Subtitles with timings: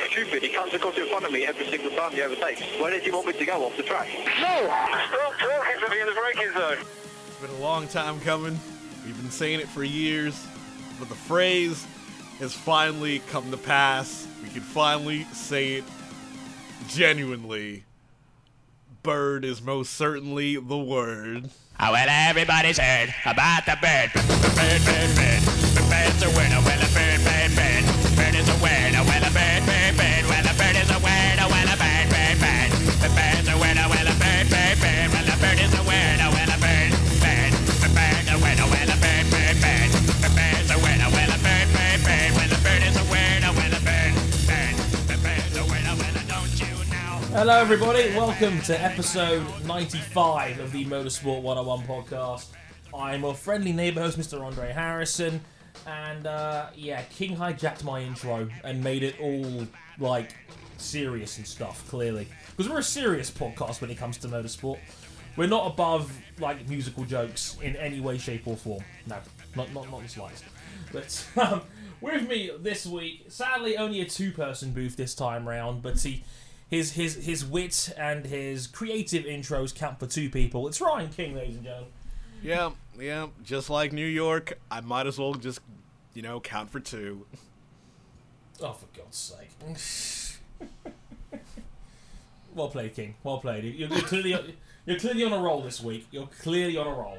[0.00, 0.42] so stupid.
[0.42, 2.62] He comes across in front of me every single time he overtakes.
[2.80, 4.08] Where did you want me to go off the track?
[4.40, 4.66] No!
[4.66, 6.78] Stop talking to me in the braking zone.
[7.26, 8.58] It's been a long time coming.
[9.04, 10.46] We've been saying it for years,
[10.98, 11.86] but the phrase
[12.38, 14.26] has finally come to pass.
[14.42, 15.84] We can finally say it
[16.88, 17.84] genuinely.
[19.02, 21.50] Bird is most certainly the word.
[21.78, 24.10] Oh, well, everybody's heard about the bird.
[24.14, 25.42] Bird, bird, bird.
[25.76, 26.50] The bird's a word.
[26.50, 27.15] Oh, well, a bird, bird, bird.
[47.36, 48.16] Hello, everybody.
[48.16, 52.46] Welcome to episode 95 of the Motorsport 101 podcast.
[52.98, 54.40] I'm your friendly neighbour host, Mr.
[54.40, 55.42] Andre Harrison.
[55.86, 59.66] And uh, yeah, King hijacked my intro and made it all
[59.98, 60.34] like
[60.78, 62.26] serious and stuff, clearly.
[62.56, 64.78] Because we're a serious podcast when it comes to motorsport.
[65.36, 66.10] We're not above
[66.40, 68.82] like musical jokes in any way, shape, or form.
[69.06, 69.18] No,
[69.54, 70.44] not not, not the slightest.
[70.90, 71.60] But um,
[72.00, 75.82] with me this week, sadly, only a two-person booth this time round.
[75.82, 76.24] But he,
[76.68, 80.66] his his his wit and his creative intros count for two people.
[80.66, 81.90] It's Ryan King, ladies and gentlemen.
[82.42, 85.60] Yeah, yeah, just like New York, I might as well just,
[86.14, 87.26] you know, count for two.
[88.60, 89.50] Oh, for God's sake!
[92.54, 93.14] well played, King.
[93.22, 93.64] Well played.
[93.64, 94.56] You're, you're clearly
[94.86, 96.06] you're clearly on a roll this week.
[96.10, 97.18] You're clearly on a roll.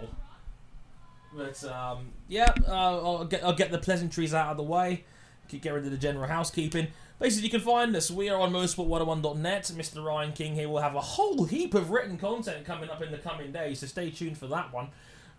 [1.35, 5.03] But um, yeah, uh, I'll get I'll get the pleasantries out of the way.
[5.49, 6.87] Get rid of the general housekeeping.
[7.19, 8.11] Basically, you can find us.
[8.11, 9.63] We are on motorsport101.net.
[9.75, 10.05] Mr.
[10.05, 13.17] Ryan King here will have a whole heap of written content coming up in the
[13.17, 14.89] coming days, so stay tuned for that one.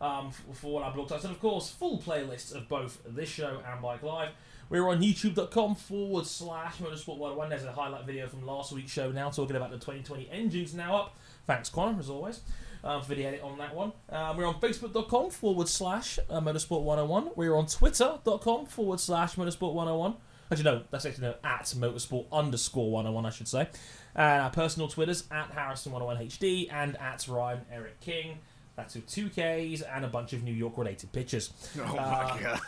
[0.00, 1.24] Um, for, all our blog sites.
[1.24, 4.30] And of course, full playlists of both this show and Bike Live.
[4.70, 7.48] We're on youtube.com forward slash motorsport101.
[7.48, 10.96] There's a highlight video from last week's show now talking about the 2020 engines now
[10.96, 11.16] up.
[11.46, 12.42] Thanks, Connor, as always,
[12.84, 13.92] um, for the edit on that one.
[14.10, 17.36] Um, we're on facebook.com forward slash uh, motorsport101.
[17.36, 20.16] We're on twitter.com forward slash motorsport101.
[20.50, 23.68] Actually, no, that's actually no, at motorsport underscore 101, I should say.
[24.14, 28.38] And our personal Twitters at Harrison101HD and at Ryan Eric King.
[28.76, 31.50] That's with two Ks and a bunch of New York related pictures.
[31.78, 32.60] Oh my Uh, god.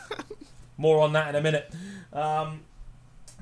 [0.77, 1.73] More on that in a minute.
[2.13, 2.61] Um,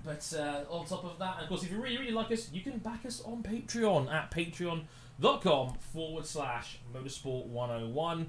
[0.05, 2.49] but uh, on top of that, and of course, if you really, really like us,
[2.53, 8.25] you can back us on Patreon at patreon.com forward slash motorsport101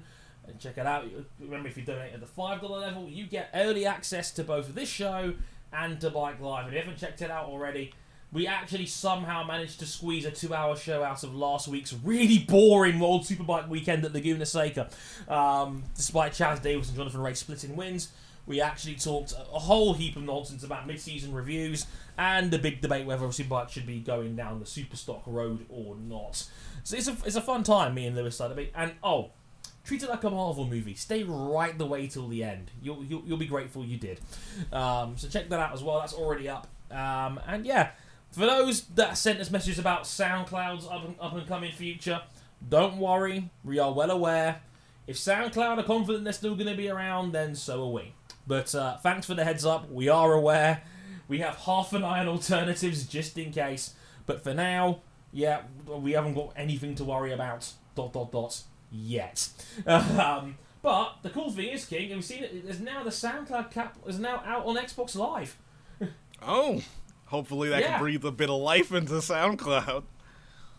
[0.47, 1.05] and check it out.
[1.39, 4.89] Remember, if you donate at the $5 level, you get early access to both this
[4.89, 5.33] show
[5.73, 6.67] and to Bike Live.
[6.67, 7.93] If you haven't checked it out already,
[8.31, 12.39] we actually somehow managed to squeeze a two hour show out of last week's really
[12.39, 14.89] boring World Superbike weekend at Laguna Seca.
[15.27, 18.09] Um, despite Chaz Davies and Jonathan Rea splitting wins,
[18.45, 21.85] we actually talked a whole heap of nonsense about mid season reviews
[22.17, 26.47] and the big debate whether Superbike should be going down the Superstock road or not.
[26.83, 28.71] So it's a, it's a fun time, me and Lewis debate.
[28.75, 29.31] And oh,
[29.83, 30.93] treat it like a Marvel movie.
[30.95, 32.71] Stay right the way till the end.
[32.81, 34.19] You'll you'll, you'll be grateful you did.
[34.71, 35.99] Um, so check that out as well.
[35.99, 36.67] That's already up.
[36.89, 37.91] Um, and yeah,
[38.31, 42.21] for those that sent us messages about SoundCloud's up and, up and coming future,
[42.67, 43.49] don't worry.
[43.63, 44.61] We are well aware.
[45.07, 48.13] If SoundCloud are confident they're still going to be around, then so are we.
[48.47, 49.91] But uh, thanks for the heads up.
[49.91, 50.83] We are aware.
[51.27, 53.93] We have half an eye on alternatives just in case.
[54.25, 57.71] But for now, yeah, we haven't got anything to worry about.
[57.95, 59.47] Dot dot dot yet.
[59.87, 62.65] um, but the cool thing is, King, and we've seen it.
[62.65, 65.57] There's now the SoundCloud cap is now out on Xbox Live.
[66.43, 66.81] Oh,
[67.27, 67.91] hopefully that Yeah.
[67.91, 70.01] can breathe a bit of life into SoundCloud.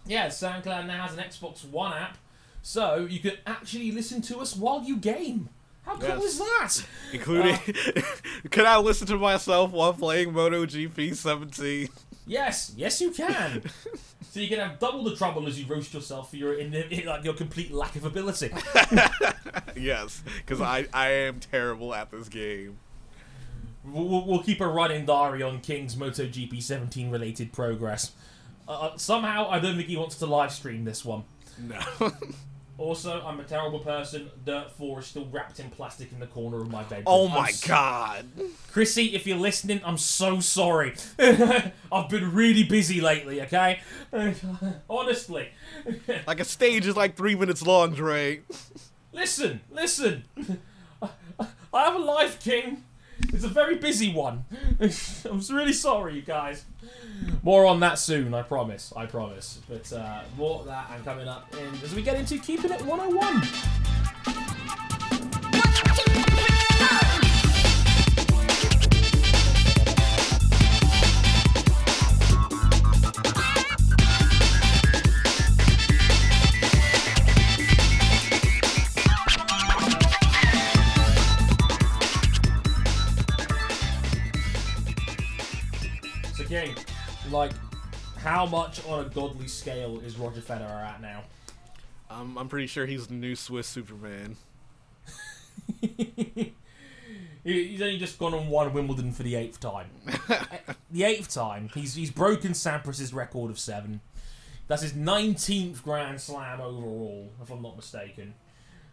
[0.06, 2.18] Yeah, SoundCloud now has an Xbox One app,
[2.62, 5.50] so you can actually listen to us while you game.
[5.82, 6.24] How cool Yes.
[6.24, 6.86] is that?
[7.12, 7.58] Including,
[8.50, 11.88] can I listen to myself while playing MotoGP 17?
[12.26, 13.62] Yes, yes, you can.
[14.32, 17.04] So you can have double the trouble as you roast yourself for your in, in,
[17.04, 18.50] like your complete lack of ability.
[19.76, 22.78] yes, because I, I am terrible at this game.
[23.84, 28.12] We'll, we'll- keep a running diary on King's MotoGP 17 related progress.
[28.66, 31.24] Uh, somehow, I don't think he wants to live stream this one.
[31.60, 31.78] No.
[32.78, 34.30] Also, I'm a terrible person.
[34.44, 37.04] Dirt 4 is still wrapped in plastic in the corner of my bedroom.
[37.06, 38.26] oh my s- god.
[38.72, 40.94] Chrissy, if you're listening, I'm so sorry.
[41.18, 43.80] I've been really busy lately, okay?
[44.90, 45.50] Honestly.
[46.26, 48.40] Like a stage is like three minutes long, Dre.
[49.12, 50.24] listen, listen.
[51.00, 52.84] I have a life, King.
[53.32, 54.44] It's a very busy one.
[54.80, 56.64] I'm really sorry, you guys.
[57.42, 58.92] More on that soon, I promise.
[58.96, 59.60] I promise.
[59.68, 62.82] But uh, more of that and coming up in, as we get into Keeping It
[62.82, 64.51] 101.
[87.32, 87.52] Like,
[88.18, 91.22] how much on a godly scale is Roger Federer at now?
[92.10, 94.36] I'm, I'm pretty sure he's the new Swiss Superman.
[97.44, 99.90] He's only just gone and won Wimbledon for the eighth time.
[100.92, 104.00] the eighth time, he's he's broken Sampras's record of seven.
[104.68, 108.34] That's his nineteenth Grand Slam overall, if I'm not mistaken.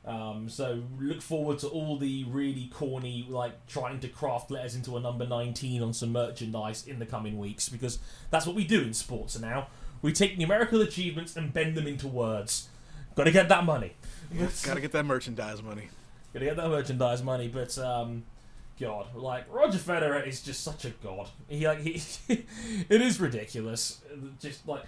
[0.06, 4.98] Um, so look forward to all the really corny, like trying to craft letters into
[4.98, 8.00] a number 19 on some merchandise in the coming weeks, because
[8.32, 9.68] that's what we do in sports now.
[10.02, 12.70] We take numerical achievements and bend them into words.
[13.16, 13.94] Got to get that money.
[14.64, 15.90] Gotta get that merchandise money.
[16.34, 18.24] Gotta get that merchandise money, but um,
[18.80, 21.30] God, like Roger Federer is just such a god.
[21.48, 22.02] He like he,
[22.90, 24.02] it is ridiculous.
[24.40, 24.84] Just like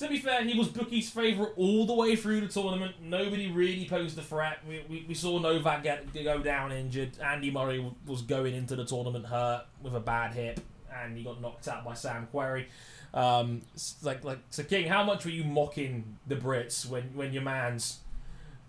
[0.00, 2.96] to be fair, he was Bookie's favorite all the way through the tournament.
[3.02, 4.58] Nobody really posed a threat.
[4.66, 7.18] We, we, we saw Novak get go down injured.
[7.22, 10.60] Andy Murray was going into the tournament hurt with a bad hip,
[10.94, 12.64] and he got knocked out by Sam Querrey.
[13.12, 13.60] Um,
[14.02, 17.98] like like so, King, how much were you mocking the Brits when when your man's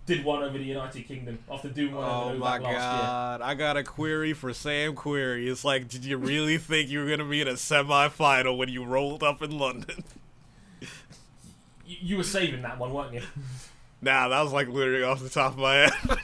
[0.06, 3.02] did one over the United Kingdom after doing one Oh over my Novak last year?
[3.02, 3.42] god.
[3.42, 5.50] I got a query for Sam Querrey.
[5.50, 8.68] It's like, did you really think you were going to be in a semifinal when
[8.68, 10.04] you rolled up in London?
[11.92, 13.22] You, you were saving that one, weren't you?
[14.04, 15.94] Nah, that was like literally off the top of my head.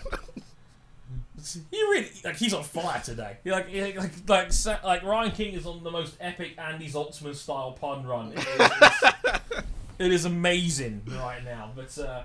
[1.71, 3.37] He really like he's on fire today.
[3.43, 4.51] He, like he, like like
[4.83, 8.33] like Ryan King is on the most epic Andy Zaltzman style pun run.
[8.35, 9.13] It is,
[9.99, 11.71] it is amazing right now.
[11.73, 12.23] But uh,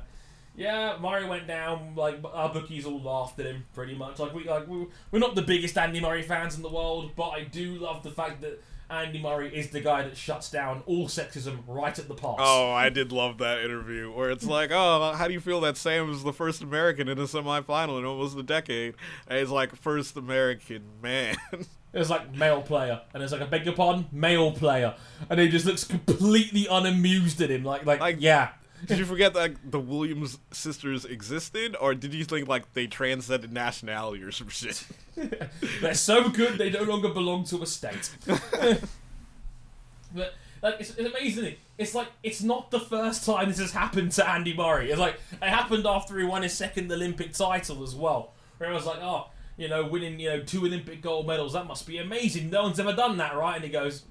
[0.56, 1.94] yeah, Murray went down.
[1.94, 4.19] Like our bookies all laughed at him pretty much.
[4.19, 7.29] Like we like we, we're not the biggest Andy Murray fans in the world, but
[7.29, 8.61] I do love the fact that
[8.93, 12.37] Andy Murray is the guy that shuts down all sexism right at the pass.
[12.39, 15.77] oh, I did love that interview where it's like, oh, how do you feel that
[15.77, 18.94] Sam was the first American in a semifinal in almost a decade?
[19.27, 21.37] And he's like, first American man.
[21.94, 24.94] It was like male player, and it's like I beg your pardon, male player,
[25.29, 28.49] and he just looks completely unamused at him, like like, Like- yeah,
[28.87, 33.52] did you forget that the Williams sisters existed, or did you think like they transcended
[33.52, 34.84] nationality or some shit?
[35.81, 38.11] they're so good they no longer belong to a state.
[38.26, 41.55] but like it's, it's amazing.
[41.79, 44.90] It's like it's not the first time this has happened to Andy Murray.
[44.90, 48.73] It's like it happened after he won his second Olympic title as well, where I
[48.73, 51.99] was like, oh, you know, winning you know two Olympic gold medals that must be
[51.99, 52.50] amazing.
[52.50, 53.56] No one's ever done that, right?
[53.56, 54.05] And he goes.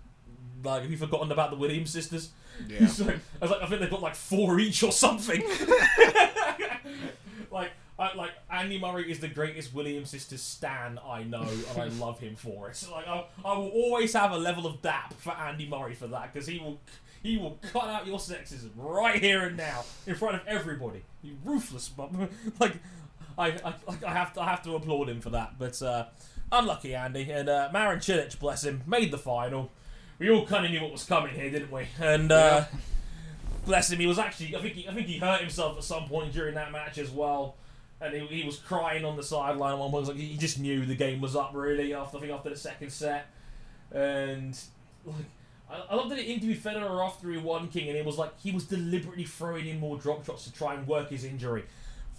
[0.64, 2.30] Like, have you forgotten about the Williams sisters?
[2.68, 2.88] Yeah.
[3.00, 5.42] Like, I was like, I think they've got like four each or something.
[7.52, 11.88] like, I, like Andy Murray is the greatest Williams sisters stan I know, and I
[11.88, 12.76] love him for it.
[12.76, 16.08] So, like, I, I will always have a level of dap for Andy Murray for
[16.08, 16.80] that because he will,
[17.22, 21.04] he will cut out your sexism right here and now in front of everybody.
[21.22, 22.12] You ruthless, but
[22.60, 22.74] like,
[23.38, 23.74] I, I,
[24.08, 25.60] I have to, I have to applaud him for that.
[25.60, 26.06] But uh,
[26.52, 29.70] unlucky Andy and uh, Marin Cilic, bless him, made the final.
[30.22, 31.88] We all kind of knew what was coming here, didn't we?
[32.00, 32.66] And uh,
[33.66, 34.56] bless him, he was actually.
[34.56, 37.10] I think he, I think he hurt himself at some point during that match as
[37.10, 37.56] well,
[38.00, 39.80] and he, he was crying on the sideline.
[39.80, 42.52] One was like he just knew the game was up really after I think after
[42.52, 43.26] the second set,
[43.92, 44.56] and
[45.06, 45.16] like.
[45.72, 48.40] I I love that he interviewed Federer after he won King, and he was like
[48.40, 51.64] he was deliberately throwing in more drop shots to try and work his injury.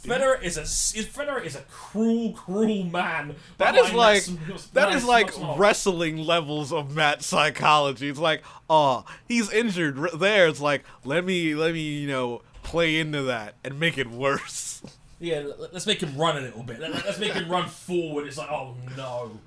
[0.02, 3.36] Federer is a is Federer is a cruel, cruel man.
[3.58, 4.36] That is like sm-
[4.74, 8.08] that behind is like wrestling levels of match psychology.
[8.08, 10.48] It's like, oh, he's injured there.
[10.48, 14.82] It's like, let me let me you know play into that and make it worse.
[15.20, 16.80] Yeah, let's make him run a little bit.
[16.80, 18.26] Let- Let's make him run forward.
[18.26, 19.38] It's like, oh no,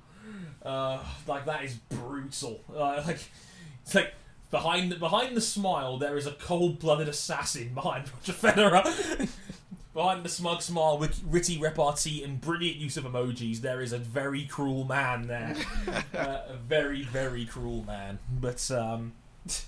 [0.64, 2.62] uh, like that is brutal.
[2.74, 3.18] Uh, like
[3.82, 4.14] it's like
[4.50, 9.28] behind the, behind the smile, there is a cold-blooded assassin behind Roger Federer.
[9.96, 13.98] Behind the smug smile, wit- witty repartee, and brilliant use of emojis, there is a
[13.98, 15.56] very cruel man there.
[16.14, 18.18] uh, a very, very cruel man.
[18.30, 19.14] But um,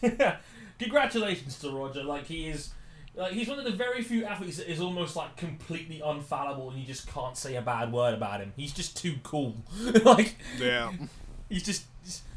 [0.78, 2.04] congratulations to Roger.
[2.04, 2.70] Like he is.
[3.16, 6.78] Like he's one of the very few athletes that is almost like completely unfallible, and
[6.78, 8.52] you just can't say a bad word about him.
[8.54, 9.56] He's just too cool.
[10.04, 10.92] like Yeah.
[11.48, 11.86] he's just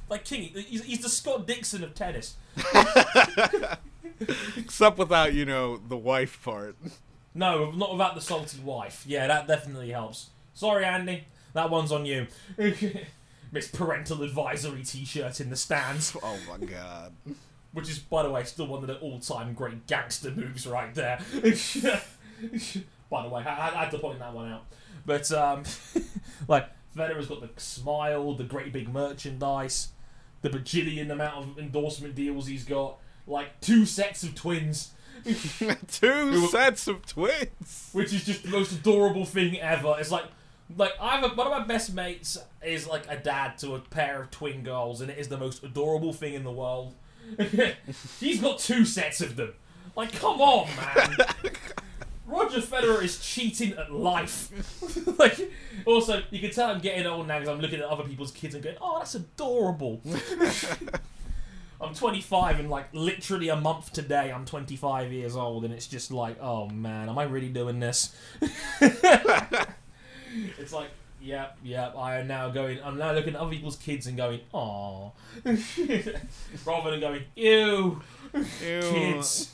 [0.09, 0.49] like King.
[0.55, 2.35] He's, he's the Scott Dixon of tennis.
[4.57, 6.75] Except without you know the wife part.
[7.33, 9.03] No, not without the salty wife.
[9.07, 10.29] Yeah, that definitely helps.
[10.53, 12.27] Sorry, Andy, that one's on you.
[13.51, 17.13] Miss Parental Advisory T-shirt in the stands, Oh my god.
[17.73, 21.19] which is, by the way, still one of the all-time great gangster moves right there.
[23.09, 24.65] by the way, I, I had to point that one out.
[25.05, 25.63] But um,
[26.47, 29.89] like Federer's got the smile, the great big merchandise,
[30.41, 32.97] the bajillion amount of endorsement deals he's got,
[33.27, 34.91] like two sets of twins.
[35.87, 37.89] Two sets of twins.
[37.93, 39.95] which is just the most adorable thing ever.
[39.99, 40.25] It's like
[40.77, 43.79] Like I have a, one of my best mates is like a dad to a
[43.79, 46.95] pair of twin girls, and it is the most adorable thing in the world.
[48.19, 49.53] He's got two sets of them.
[49.95, 51.17] Like, come on, man.
[52.25, 54.49] Roger Federer is cheating at life.
[55.19, 55.51] like,
[55.85, 58.55] also, you can tell I'm getting old now because I'm looking at other people's kids
[58.55, 60.01] and going, "Oh, that's adorable."
[61.81, 66.11] I'm 25 and like literally a month today, I'm 25 years old, and it's just
[66.11, 68.15] like, oh man, am I really doing this?
[68.81, 71.95] it's like, yep, yep.
[71.97, 72.79] I am now going.
[72.83, 75.09] I'm now looking at other people's kids and going, "Aw,"
[76.65, 78.01] rather than going, "Ew,
[78.33, 78.81] Ew.
[78.81, 79.51] kids."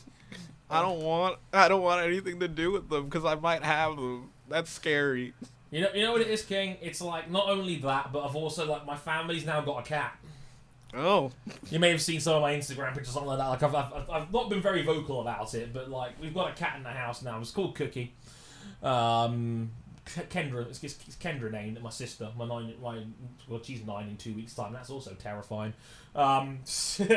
[0.69, 1.39] I don't want.
[1.53, 4.31] I don't want anything to do with them because I might have them.
[4.49, 5.33] That's scary.
[5.71, 6.77] You know, you know what it is, King.
[6.81, 10.17] It's like not only that, but I've also like my family's now got a cat.
[10.93, 11.31] Oh,
[11.69, 13.47] You may have seen some of my Instagram pictures, something like that.
[13.47, 16.53] Like I've, I've, I've not been very vocal about it, but like we've got a
[16.53, 17.39] cat in the house now.
[17.39, 18.13] It's called Cookie.
[18.81, 19.71] Um,
[20.05, 22.29] Kendra, it's, it's Kendra named my sister.
[22.37, 23.03] My nine, my
[23.47, 24.73] well, she's nine in two weeks' time.
[24.73, 25.73] That's also terrifying.
[26.15, 26.59] Um,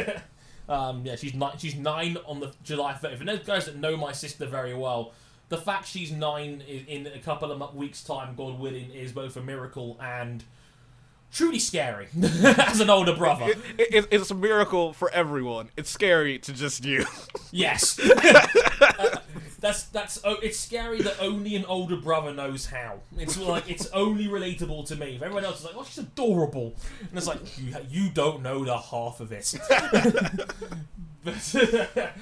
[0.69, 1.57] um, yeah, she's nine.
[1.59, 3.21] She's nine on the July 30th.
[3.21, 5.13] And those guys that know my sister very well,
[5.49, 9.37] the fact she's nine in, in a couple of weeks' time, God willing, is both
[9.37, 10.43] a miracle and
[11.33, 13.53] truly scary as an older brother.
[13.79, 15.71] it, it, it's a miracle for everyone.
[15.77, 17.07] It's scary to just you.
[17.53, 17.99] Yes.
[17.99, 19.17] Uh,
[19.61, 23.01] that's that's oh, it's scary that only an older brother knows how.
[23.19, 25.17] It's like it's only relatable to me.
[25.17, 28.65] If everyone else is like, "Oh, she's adorable," and it's like you you don't know
[28.65, 29.53] the half of it.
[31.25, 32.13] but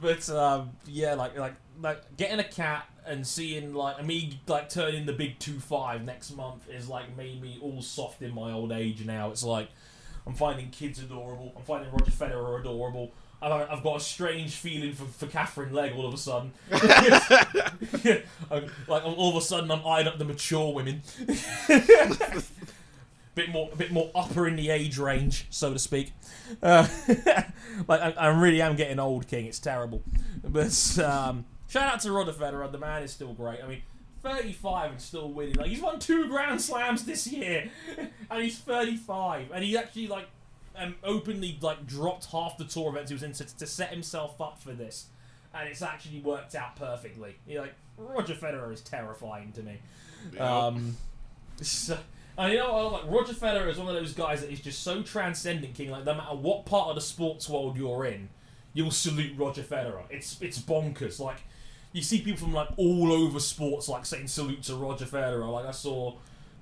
[0.00, 5.06] but um, yeah, like like like getting a cat and seeing like me like turning
[5.06, 8.72] the big two five next month is like made me all soft in my old
[8.72, 9.04] age.
[9.04, 9.68] Now it's like
[10.26, 11.52] I'm finding kids adorable.
[11.56, 13.12] I'm finding Roger Federer adorable.
[13.40, 16.52] I've, I've got a strange feeling for, for Katherine Legge all of a sudden.
[18.50, 21.02] I'm- like all of a sudden, I'm eyeing up the mature women.
[23.34, 26.12] bit more, a bit more upper in the age range, so to speak.
[26.62, 26.86] Uh,
[27.86, 29.46] like I, I really am getting old, King.
[29.46, 30.02] It's terrible.
[30.42, 32.70] But um, shout out to Roger Federer.
[32.70, 33.62] The man is still great.
[33.62, 33.82] I mean.
[34.20, 35.54] 35 and still winning.
[35.54, 37.70] Like he's won two Grand Slams this year,
[38.30, 40.26] and he's 35, and he actually like
[40.78, 44.40] um, openly like dropped half the tour events he was in to, to set himself
[44.40, 45.06] up for this,
[45.54, 47.36] and it's actually worked out perfectly.
[47.46, 49.78] You like Roger Federer is terrifying to me.
[50.38, 50.96] Um,
[51.60, 51.98] so,
[52.36, 52.92] and you know what?
[52.92, 55.90] Like Roger Federer is one of those guys that is just so transcendent, King.
[55.90, 58.28] Like no matter what part of the sports world you're in,
[58.72, 60.02] you'll salute Roger Federer.
[60.10, 61.18] It's it's bonkers.
[61.18, 61.42] Like
[61.92, 65.50] you see people from like all over sports like saying salute to Roger Federer.
[65.50, 66.14] Like I saw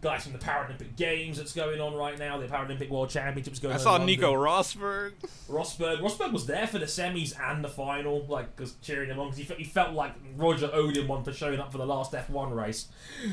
[0.03, 3.75] guys from the Paralympic Games that's going on right now, the Paralympic World Championships going
[3.75, 3.81] on.
[3.81, 3.99] I saw.
[3.99, 5.13] Nico Rosberg.
[5.51, 5.99] Rosberg.
[6.01, 9.39] Rosberg was there for the semis and the final, like, cause cheering him on because
[9.39, 12.13] he, fe- he felt like Roger owed him one for showing up for the last
[12.13, 12.89] F1 race.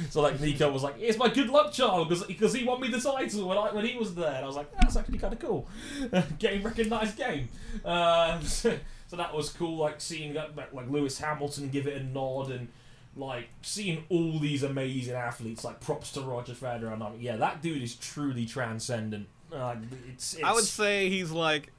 [0.09, 2.99] So like Nico was like, "It's my good luck child," because he won me the
[2.99, 4.33] title when I when he was there.
[4.33, 5.67] And I was like, "That's actually kind of cool."
[6.39, 7.49] game recognised game.
[7.83, 8.39] Uh,
[9.13, 9.77] so, that was cool.
[9.77, 12.69] Like seeing that, like Lewis Hamilton give it a nod and.
[13.15, 17.61] Like seeing all these amazing athletes, like props to Roger Federer, and I'm yeah, that
[17.61, 19.27] dude is truly transcendent.
[19.53, 19.75] Uh,
[20.11, 21.69] it's, it's I would say he's like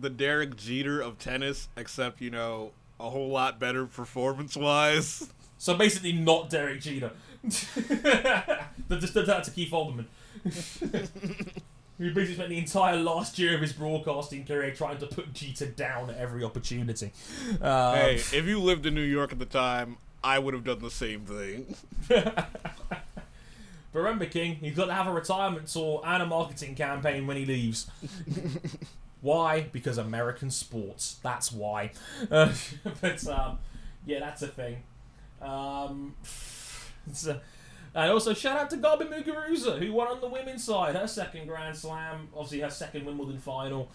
[0.00, 5.28] the Derek Jeter of tennis, except you know a whole lot better performance wise.
[5.58, 7.12] So basically, not Derek Jeter.
[7.42, 10.04] but just did that to Keith Olbermann.
[11.98, 15.66] He basically spent the entire last year of his broadcasting career trying to put Jeter
[15.66, 17.12] down at every opportunity.
[17.60, 20.80] Uh, hey, if you lived in New York at the time, I would have done
[20.80, 21.74] the same thing.
[23.96, 27.38] But remember, King, he's got to have a retirement tour and a marketing campaign when
[27.38, 27.90] he leaves.
[29.22, 29.68] why?
[29.72, 31.16] Because American sports.
[31.22, 31.92] That's why.
[32.30, 32.52] Uh,
[33.00, 33.58] but um,
[34.04, 34.82] yeah, that's a thing.
[35.40, 36.14] Um,
[37.08, 37.40] it's a-
[37.96, 41.46] and also shout out to Gabi Muguruza who won on the women's side, her second
[41.46, 43.88] Grand Slam, obviously her second Wimbledon final.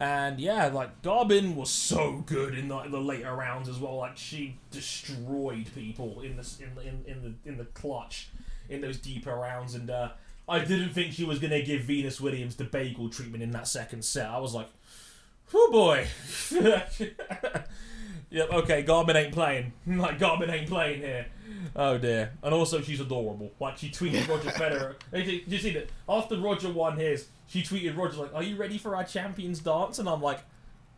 [0.00, 3.96] And yeah, like Garbiñe was so good in the, the later rounds as well.
[3.96, 8.28] Like she destroyed people in the in the, in, in the in the clutch
[8.68, 9.76] in those deeper rounds.
[9.76, 10.10] And uh,
[10.48, 14.04] I didn't think she was gonna give Venus Williams the bagel treatment in that second
[14.04, 14.28] set.
[14.28, 14.66] I was like,
[15.54, 16.08] oh boy.
[18.34, 18.50] yep.
[18.52, 19.72] Okay, Garbiñe ain't playing.
[19.86, 21.26] Like Garbiñe ain't playing here.
[21.76, 22.32] Oh dear.
[22.42, 23.52] And also, she's adorable.
[23.60, 24.94] Like she tweeted Roger Federer.
[25.12, 25.88] Did you- see that?
[26.08, 29.98] After Roger won his, she tweeted Roger like, "Are you ready for our champions dance?"
[29.98, 30.40] And I'm like,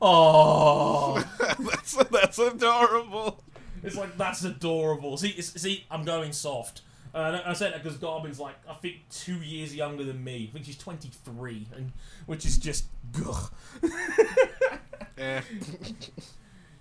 [0.02, 1.24] "Oh."
[1.58, 3.42] that's that's adorable.
[3.82, 5.16] It's like that's adorable.
[5.16, 6.82] See, see, I'm going soft.
[7.14, 10.22] Uh, and I I said that because Garbiñe's like I think two years younger than
[10.22, 10.48] me.
[10.50, 11.92] I think she's 23, and
[12.26, 12.86] which is just
[13.26, 13.50] ugh.
[15.18, 15.40] Eh.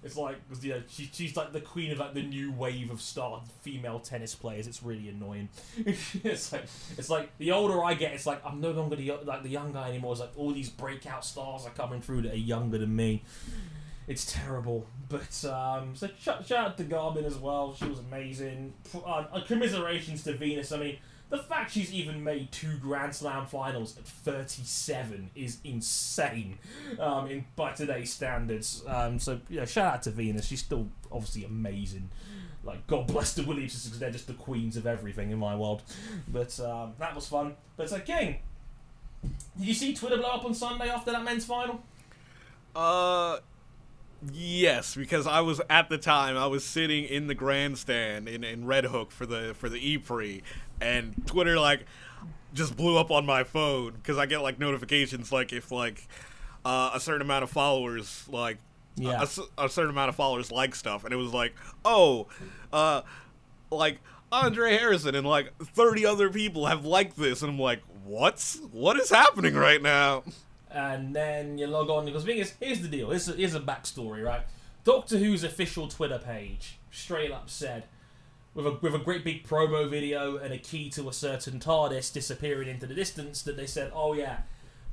[0.05, 3.41] It's like know, she, she's like the queen of like the new wave of star
[3.61, 4.67] female tennis players.
[4.67, 5.49] It's really annoying.
[5.77, 9.41] it's like, it's like the older I get, it's like I'm no longer the like
[9.41, 10.11] the young guy anymore.
[10.11, 13.23] It's like all these breakout stars are coming through that are younger than me.
[14.07, 17.73] It's terrible, but um, so shout, shout out to Garbiñe as well.
[17.73, 18.75] She was amazing.
[19.03, 20.71] Uh, commiserations to Venus.
[20.71, 20.97] I mean,
[21.29, 26.59] the fact she's even made two Grand Slam finals at 37 is insane
[26.99, 28.83] um, in by today's standards.
[28.87, 30.45] Um, so yeah, shout out to Venus.
[30.45, 32.09] She's still obviously amazing.
[32.63, 35.81] Like God bless the Williamses because they're just the queens of everything in my world.
[36.27, 37.55] But um, that was fun.
[37.75, 38.39] But uh, King,
[39.57, 41.81] did you see Twitter blow up on Sunday after that men's final?
[42.75, 43.37] Uh,
[44.31, 48.65] yes, because I was at the time I was sitting in the grandstand in, in
[48.65, 49.97] Red Hook for the for the E
[50.81, 51.85] and Twitter like
[52.53, 56.07] just blew up on my phone because I get like notifications like if like
[56.63, 58.57] uh, a certain amount of followers like
[58.95, 59.23] Yeah.
[59.57, 61.53] a, a certain amount of followers like stuff, and it was like
[61.83, 62.27] oh,
[62.73, 63.01] uh,
[63.71, 63.99] like.
[64.31, 68.57] Andre Harrison and like 30 other people have liked this, and I'm like, what?
[68.71, 70.23] What is happening right now?
[70.69, 73.11] and then you log on because the thing is, here's the deal.
[73.11, 74.41] Here's a, here's a backstory, right?
[74.83, 77.83] Doctor Who's official Twitter page straight up said,
[78.55, 82.11] with a with a great big promo video and a key to a certain TARDIS
[82.11, 84.39] disappearing into the distance, that they said, oh yeah,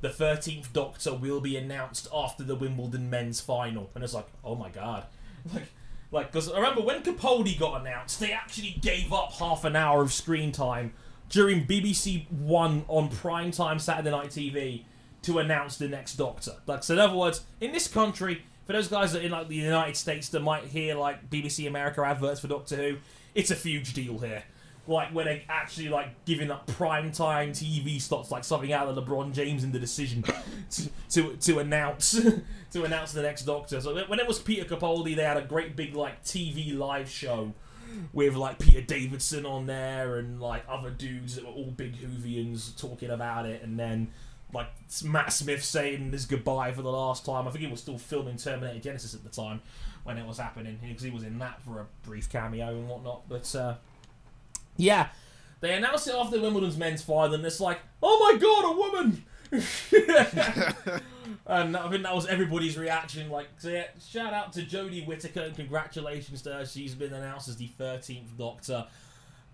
[0.01, 4.55] the thirteenth Doctor will be announced after the Wimbledon men's final, and it's like, oh
[4.55, 5.05] my god,
[5.53, 5.71] like.
[6.11, 10.03] Like, because I remember when Capaldi got announced, they actually gave up half an hour
[10.03, 10.93] of screen time
[11.27, 14.83] during BBC One on primetime Saturday Night TV
[15.23, 16.51] to announce the next Doctor.
[16.67, 19.55] Like, so in other words, in this country, for those guys that in like the
[19.55, 22.97] United States that might hear like BBC America adverts for Doctor Who,
[23.35, 24.43] it's a huge deal here.
[24.85, 28.97] Like when they actually like giving up prime time TV slots, like something out of
[28.97, 30.23] LeBron James in the decision
[30.71, 32.11] to to, to announce
[32.71, 33.79] to announce the next Doctor.
[33.79, 37.53] So when it was Peter Capaldi, they had a great big like TV live show
[38.11, 42.77] with like Peter Davison on there and like other dudes that were all big Whovians
[42.77, 44.09] talking about it, and then
[44.53, 44.67] like
[45.05, 47.47] Matt Smith saying his goodbye for the last time.
[47.47, 49.61] I think he was still filming Terminator Genisys at the time
[50.03, 53.27] when it was happening because he was in that for a brief cameo and whatnot.
[53.29, 53.75] But uh,
[54.77, 55.09] yeah,
[55.61, 59.23] they announced it after Wimbledon's men's final, and it's like, oh my god, a woman!
[61.45, 63.29] and I think that was everybody's reaction.
[63.29, 66.65] Like, so yeah, shout out to Jodie Whittaker and congratulations to her.
[66.65, 68.87] She's been announced as the 13th Doctor.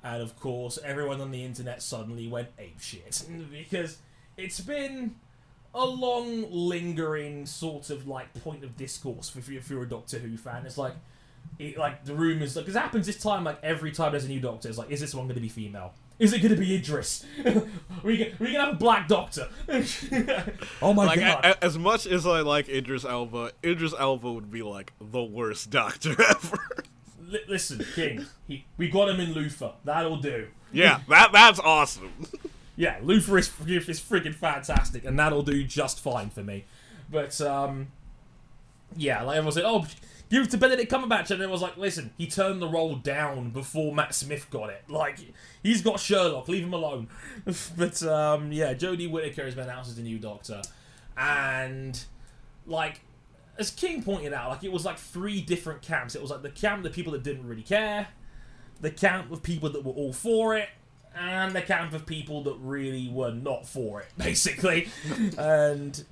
[0.04, 3.98] And of course, everyone on the internet suddenly went ape shit because
[4.38, 5.16] it's been
[5.74, 10.18] a long, lingering sort of like point of discourse if you're, if you're a Doctor
[10.20, 10.66] Who fan.
[10.66, 10.94] It's like,
[11.58, 13.44] it, like the rumors, like, because it happens this time.
[13.44, 15.50] Like every time there's a new Doctor, it's like, is this one going to be
[15.50, 15.94] female?
[16.18, 17.26] Is it going to be Idris?
[18.04, 19.48] we can we can have a black Doctor.
[20.82, 21.46] oh my like god!
[21.46, 25.24] a, a- as much as I like Idris Elba, Idris Elba would be like the
[25.24, 26.58] worst doctor ever.
[27.22, 29.72] Li- listen, King, he, we got him in Luther.
[29.86, 30.48] That'll do.
[30.74, 32.12] yeah, that that's awesome.
[32.80, 36.64] Yeah, Luther is, is freaking fantastic, and that'll do just fine for me.
[37.12, 37.88] But, um,
[38.96, 39.86] yeah, like everyone said, oh,
[40.30, 43.50] give it to Benedict Cumberbatch, and it was like, listen, he turned the role down
[43.50, 44.86] before Matt Smith got it.
[44.88, 45.18] Like,
[45.62, 47.10] he's got Sherlock, leave him alone.
[47.78, 50.62] but, um, yeah, Jodie Whittaker has been announced as the new Doctor,
[51.18, 52.02] and,
[52.66, 53.02] like,
[53.58, 56.16] as King pointed out, like, it was like three different camps.
[56.16, 58.08] It was like the camp of people that didn't really care,
[58.80, 60.70] the camp of people that were all for it,
[61.16, 64.90] and the camp of people that really were not for it, basically.
[65.38, 66.04] and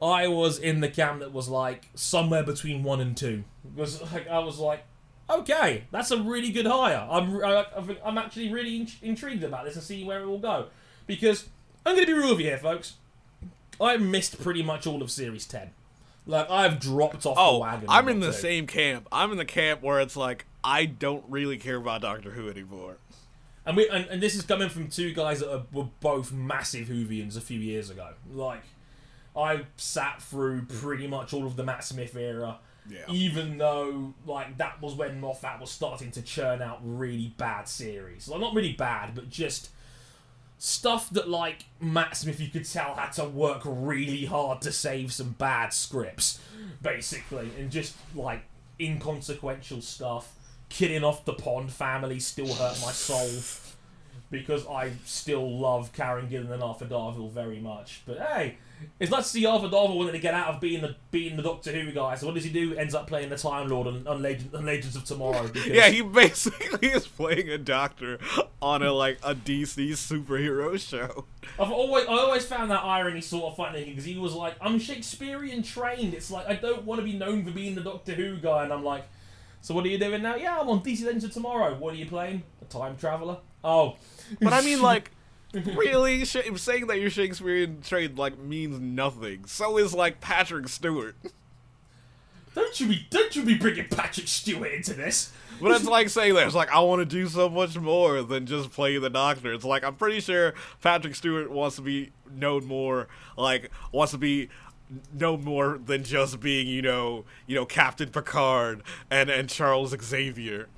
[0.00, 3.44] I was in the camp that was like somewhere between one and two.
[3.76, 4.84] Was like I was like,
[5.30, 7.06] okay, that's a really good hire.
[7.10, 10.26] I'm I, I think I'm actually really in- intrigued about this and see where it
[10.26, 10.66] will go,
[11.06, 11.48] because
[11.86, 12.94] I'm going to be real with you here, folks.
[13.80, 15.70] I missed pretty much all of Series Ten.
[16.26, 17.86] Like I've dropped off the Oh, wagon.
[17.88, 18.32] I'm in the Who.
[18.32, 19.08] same camp.
[19.10, 22.98] I'm in the camp where it's like I don't really care about Doctor Who anymore.
[23.64, 26.88] And we and, and this is coming from two guys that are, were both massive
[26.88, 28.10] Whovians a few years ago.
[28.32, 28.62] Like,
[29.36, 32.58] I sat through pretty much all of the Matt Smith era.
[32.90, 33.04] Yeah.
[33.08, 38.26] Even though, like, that was when Moffat was starting to churn out really bad series.
[38.26, 39.70] Like, not really bad, but just
[40.58, 45.12] stuff that, like, Matt Smith, you could tell, had to work really hard to save
[45.12, 46.40] some bad scripts,
[46.82, 47.52] basically.
[47.56, 48.42] And just, like,
[48.80, 50.34] inconsequential stuff.
[50.72, 53.28] Killing off the Pond family still hurt my soul.
[54.30, 58.00] because I still love Karen Gillan and Arthur Darvill very much.
[58.06, 58.56] But hey,
[58.98, 61.42] it's nice to see Arthur Darvill wanting to get out of being the being the
[61.42, 62.14] Doctor Who guy.
[62.14, 62.74] So what does he do?
[62.74, 65.48] Ends up playing the Time Lord on, on, Legend, on Legends of Tomorrow.
[65.52, 68.18] Because, Yeah, he basically is playing a doctor
[68.62, 71.26] on a like a DC superhero show.
[71.60, 74.78] I've always I always found that irony sort of funny because he was like, I'm
[74.78, 76.14] Shakespearean trained.
[76.14, 78.72] It's like I don't want to be known for being the Doctor Who guy, and
[78.72, 79.04] I'm like,
[79.62, 80.34] so what are you doing now?
[80.34, 81.76] Yeah, I'm on DC Legends of Tomorrow.
[81.78, 82.42] What are you playing?
[82.60, 83.38] A time traveler?
[83.64, 83.96] Oh,
[84.40, 85.12] But I mean, like,
[85.54, 89.44] really, Sh- saying that you're Shakespearean trained like means nothing.
[89.46, 91.14] So is like Patrick Stewart.
[92.54, 95.32] don't you be don't you be bringing Patrick Stewart into this?
[95.60, 98.46] But it's like saying that it's like I want to do so much more than
[98.46, 99.52] just play the Doctor.
[99.52, 104.18] It's like I'm pretty sure Patrick Stewart wants to be known more, like wants to
[104.18, 104.48] be
[105.12, 110.68] known more than just being, you know, you know, Captain Picard and and Charles Xavier.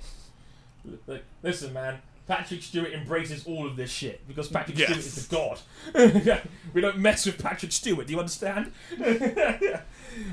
[1.43, 1.99] Listen, man.
[2.27, 4.89] Patrick Stewart embraces all of this shit because Patrick Yes.
[4.89, 6.41] Stewart is the god.
[6.73, 8.07] we don't mess with Patrick Stewart.
[8.07, 8.71] Do you understand?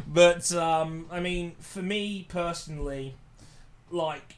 [0.09, 3.15] but um, I mean, for me personally,
[3.91, 4.37] like,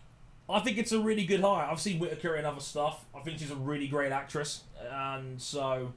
[0.48, 1.66] I think it's a really good hire.
[1.70, 3.04] I've seen Whittaker in other stuff.
[3.14, 5.92] I think she's a really great actress, and so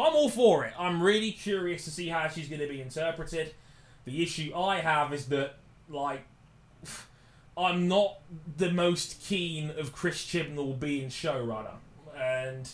[0.00, 0.72] I'm all for it.
[0.78, 3.54] I'm really curious to see how she's going to be interpreted.
[4.04, 5.56] The issue I have is that,
[5.88, 6.22] like,
[7.56, 8.18] I'm not
[8.56, 11.74] the most keen of Chris Chibnall being showrunner.
[12.16, 12.68] And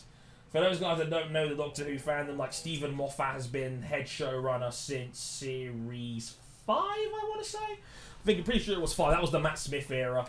[0.50, 3.82] for those guys that don't know the Doctor Who fandom, like Steven Moffat has been
[3.82, 6.36] head showrunner since series
[6.66, 7.58] five, I want to say.
[7.58, 9.12] I think I'm pretty sure it was five.
[9.12, 10.26] That was the Matt Smith era.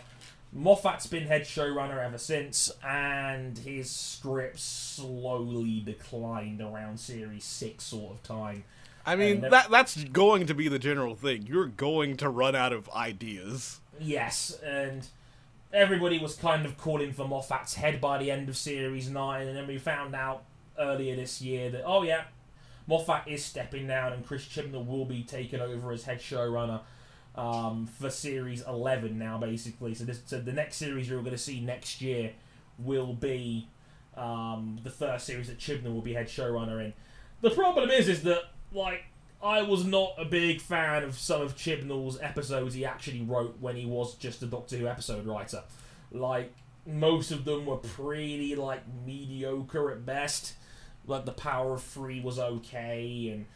[0.52, 8.14] Moffat's been head showrunner ever since, and his script slowly declined around series six sort
[8.14, 8.64] of time.
[9.04, 11.46] I mean, And that that's going to be the general thing.
[11.46, 13.80] You're going to run out of ideas.
[14.00, 15.06] Yes, and
[15.72, 19.56] everybody was kind of calling for Moffat's head by the end of series nine, and
[19.56, 20.44] then we found out
[20.78, 22.24] earlier this year that oh yeah,
[22.86, 26.80] Moffat is stepping down, and Chris Chibnall will be taken over as head showrunner
[27.38, 29.94] um, for series eleven now, basically.
[29.94, 32.32] So this, so the next series you're going to see next year
[32.78, 33.68] will be
[34.16, 36.92] um, the first series that Chibnall will be head showrunner in.
[37.40, 39.04] The problem is, is that like
[39.40, 43.76] I was not a big fan of some of Chibnall's episodes he actually wrote when
[43.76, 45.62] he was just a Doctor Who episode writer.
[46.10, 46.52] Like
[46.84, 50.54] most of them were pretty like mediocre at best.
[51.06, 53.46] Like the Power of Three was okay, and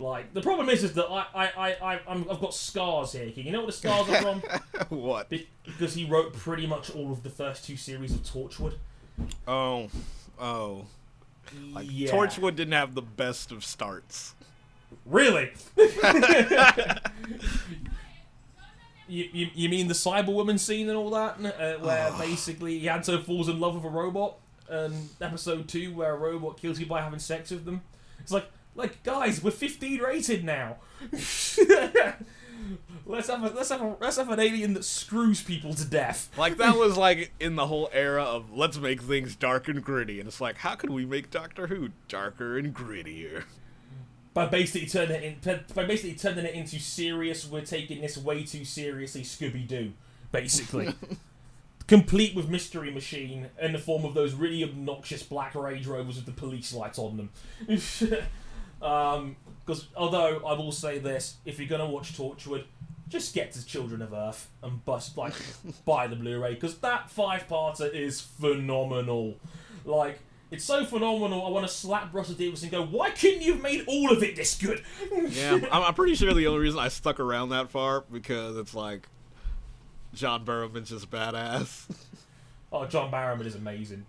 [0.00, 3.30] like the problem is, is that I I I I I'm, I've got scars here.
[3.30, 3.46] King.
[3.46, 4.40] You know what the scars are from?
[4.88, 5.28] what?
[5.28, 8.74] Be- Because he wrote pretty much all of the first two series of Torchwood.
[9.46, 9.88] Oh,
[10.38, 10.86] oh.
[11.72, 12.10] Like, yeah.
[12.10, 14.34] Torchwood didn't have the best of starts.
[15.04, 15.50] Really?
[19.08, 21.38] you, you, you mean the Cyberwoman scene and all that?
[21.44, 24.36] Uh, where basically Ianto falls in love with a robot?
[24.68, 27.82] And episode 2 where a robot kills you by having sex with them?
[28.20, 28.48] It's like,
[28.80, 30.76] like guys, we're 15 rated now.
[33.06, 36.30] let's have a, let's have a, let's have an alien that screws people to death.
[36.36, 40.18] Like that was like in the whole era of let's make things dark and gritty,
[40.18, 43.44] and it's like how can we make Doctor Who darker and grittier?
[44.32, 47.46] by basically turning it in, by basically turning it into serious.
[47.46, 49.92] We're taking this way too seriously, Scooby Doo,
[50.32, 50.94] basically.
[51.88, 56.26] Complete with Mystery Machine in the form of those really obnoxious black Range Rovers with
[56.26, 57.30] the police lights on them.
[58.80, 62.64] Because although I will say this, if you're gonna watch Torchwood,
[63.08, 65.34] just get to Children of Earth and bust like
[65.84, 69.36] buy the Blu-ray because that five-parter is phenomenal.
[69.84, 71.46] Like it's so phenomenal.
[71.46, 74.22] I want to slap Russell Davies and go, "Why couldn't you have made all of
[74.22, 74.82] it this good?"
[75.30, 78.74] Yeah, I'm, I'm pretty sure the only reason I stuck around that far because it's
[78.74, 79.08] like
[80.14, 81.86] John Barrowman's just badass.
[82.72, 84.06] Oh, John Barrowman is amazing.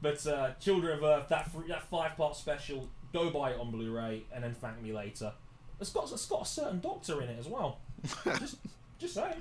[0.00, 4.24] but uh, Children of Earth, that that five part special, go buy it on Blu-ray
[4.34, 5.32] and then thank me later.
[5.80, 7.78] It's got it's got a certain doctor in it as well.
[8.38, 8.56] just
[8.98, 9.40] just saying,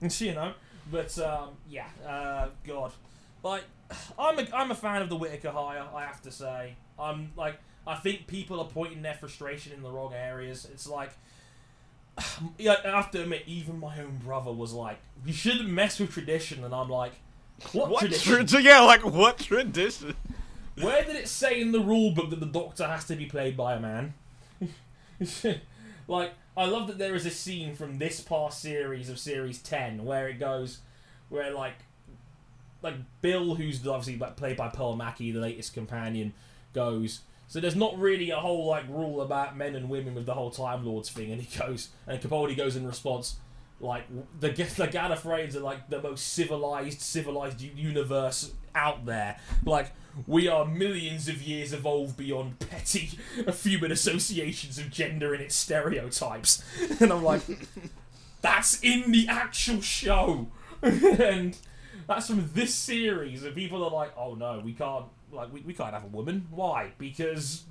[0.18, 0.52] you know.
[0.90, 2.92] But um, yeah, uh, God,
[3.42, 3.64] like
[4.18, 5.86] I'm a, I'm a fan of the Whittaker hire.
[5.94, 9.90] I have to say, I'm like I think people are pointing their frustration in the
[9.90, 10.66] wrong areas.
[10.72, 11.10] It's like.
[12.58, 16.12] Yeah, I have to admit, even my own brother was like, "You shouldn't mess with
[16.12, 17.12] tradition," and I'm like,
[17.72, 18.46] "What, What tradition?
[18.46, 20.14] tra- yeah, like what tradition?
[20.82, 23.56] Where did it say in the rule book that the Doctor has to be played
[23.56, 24.14] by a man?"
[26.08, 30.04] like, I love that there is a scene from this past series of series ten
[30.04, 30.78] where it goes,
[31.28, 31.74] where like,
[32.82, 36.32] like Bill, who's obviously like played by Pearl Mackie, the latest companion,
[36.72, 37.20] goes.
[37.48, 40.50] So there's not really a whole like rule about men and women with the whole
[40.50, 43.36] Time Lords thing, and he goes, and Capaldi goes in response.
[43.80, 44.04] like
[44.38, 49.38] the the Gallifreyans are like the most civilized civilized universe out there.
[49.64, 49.92] Like
[50.26, 53.10] we are millions of years evolved beyond petty
[53.62, 56.62] human associations of gender and its stereotypes.
[57.00, 57.42] And I'm like,
[58.42, 60.48] that's in the actual show,
[60.82, 61.56] and
[62.06, 63.44] that's from this series.
[63.44, 66.46] And people are like, oh no, we can't like we, we can't have a woman.
[66.50, 66.92] Why?
[66.98, 67.64] Because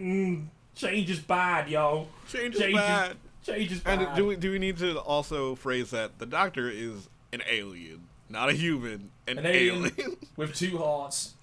[0.00, 2.08] mm, change is bad, yo.
[2.28, 3.16] Change is Change is- bad.
[3.44, 4.00] Change is bad.
[4.00, 8.04] And do we do we need to also phrase that the Doctor is an alien,
[8.30, 9.92] not a human, an, An alien.
[9.98, 10.16] alien.
[10.36, 11.34] with two hearts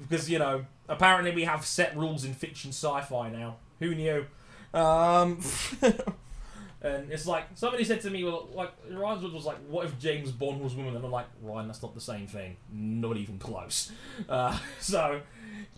[0.00, 3.56] because you know apparently we have set rules in fiction sci-fi now.
[3.80, 4.26] Who knew?
[4.74, 5.40] Um
[6.82, 10.32] and it's like somebody said to me well like Ryan's was like what if James
[10.32, 10.94] Bond was woman?
[10.96, 12.56] And I'm like Ryan that's not the same thing.
[12.72, 13.92] Not even close.
[14.28, 15.20] Uh, so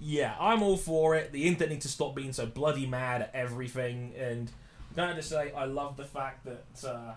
[0.00, 1.32] yeah I'm all for it.
[1.32, 4.12] The internet needs to stop being so bloody mad at everything.
[4.18, 4.50] And
[4.96, 7.12] I'm going to say I love the fact that uh,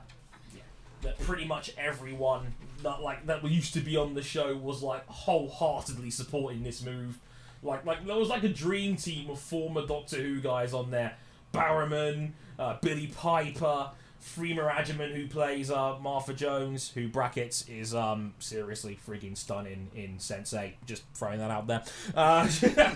[1.04, 5.06] that pretty much everyone that like that used to be on the show was like
[5.08, 7.20] wholeheartedly supporting this move.
[7.62, 11.16] Like like there was like a dream team of former Doctor Who guys on there.
[11.54, 18.34] Barrowman, uh, Billie Piper, Freema Agyeman who plays uh, Martha Jones, who brackets is um
[18.40, 20.76] seriously freaking stunning in Sense Eight.
[20.86, 21.84] Just throwing that out there.
[22.16, 22.50] Uh,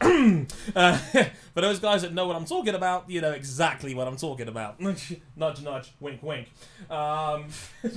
[0.00, 0.96] uh,
[1.54, 4.48] for those guys that know what I'm talking about, you know exactly what I'm talking
[4.48, 4.80] about.
[4.80, 6.50] nudge, nudge, wink, wink.
[6.90, 7.46] Um,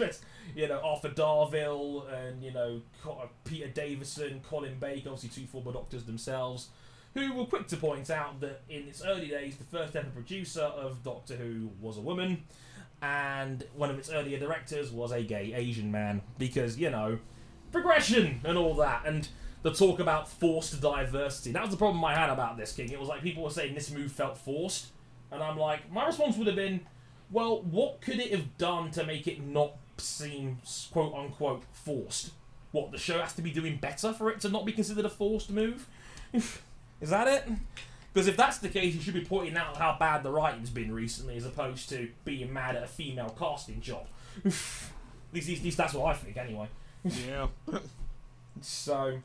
[0.55, 2.81] you know, Arthur Darvill and, you know,
[3.45, 6.69] Peter Davison, Colin Baker, obviously two former doctors themselves,
[7.13, 10.61] who were quick to point out that in its early days, the first ever producer
[10.61, 12.43] of Doctor Who was a woman,
[13.01, 17.19] and one of its earlier directors was a gay Asian man, because, you know,
[17.71, 19.27] progression and all that, and
[19.63, 21.52] the talk about forced diversity.
[21.52, 22.91] That was the problem I had about this, King.
[22.91, 24.88] It was like people were saying this move felt forced,
[25.32, 26.82] and I'm like, my response would have been,
[27.32, 30.60] well, what could it have done to make it not seem
[30.91, 32.32] quote unquote forced?
[32.71, 35.10] What the show has to be doing better for it to not be considered a
[35.10, 35.88] forced move?
[36.34, 37.47] Is that it?
[38.13, 40.93] Because if that's the case, you should be pointing out how bad the writing's been
[40.93, 44.06] recently, as opposed to being mad at a female casting job.
[44.45, 44.52] at,
[45.34, 46.67] least, at least that's what I think, anyway.
[47.04, 47.47] yeah.
[48.60, 49.17] So,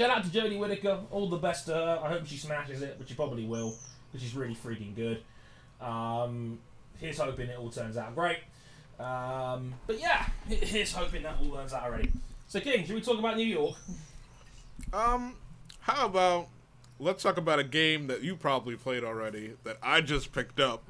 [0.00, 1.00] shout out to Jodie Whittaker.
[1.10, 2.00] All the best to her.
[2.02, 3.76] I hope she smashes it, but she probably will,
[4.10, 5.22] because she's really freaking good.
[5.80, 6.58] Um,
[6.98, 8.38] here's hoping it all turns out great.
[8.98, 12.10] Um, but yeah, he- here's hoping that all turns out already.
[12.48, 13.76] So, King, should we talk about New York?
[14.92, 15.36] Um,
[15.80, 16.48] how about
[16.98, 20.82] let's talk about a game that you probably played already that I just picked up.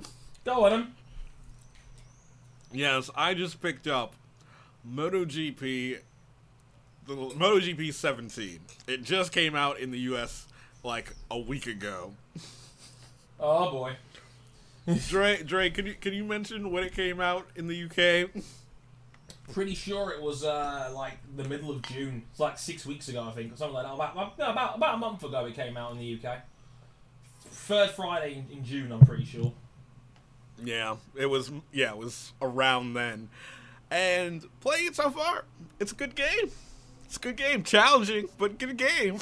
[0.44, 0.94] Go on, him.
[2.72, 4.14] Yes, I just picked up
[4.88, 5.98] MotoGP,
[7.10, 8.60] the MotoGP 17.
[8.86, 10.46] It just came out in the U.S.
[10.84, 12.12] like a week ago.
[13.38, 13.96] Oh boy.
[15.08, 18.42] Dre, Dre, can you can you mention when it came out in the UK?
[19.52, 22.22] Pretty sure it was uh, like the middle of June.
[22.30, 23.94] It's like six weeks ago, I think, or something like that.
[23.94, 26.38] About no, about about a month ago, it came out in the UK.
[27.40, 29.52] Third Friday in, in June, I'm pretty sure.
[30.62, 31.50] Yeah, it was.
[31.72, 33.28] Yeah, it was around then.
[33.90, 35.44] And playing it so far,
[35.80, 36.52] it's a good game.
[37.10, 39.18] It's a good game, challenging, but good game.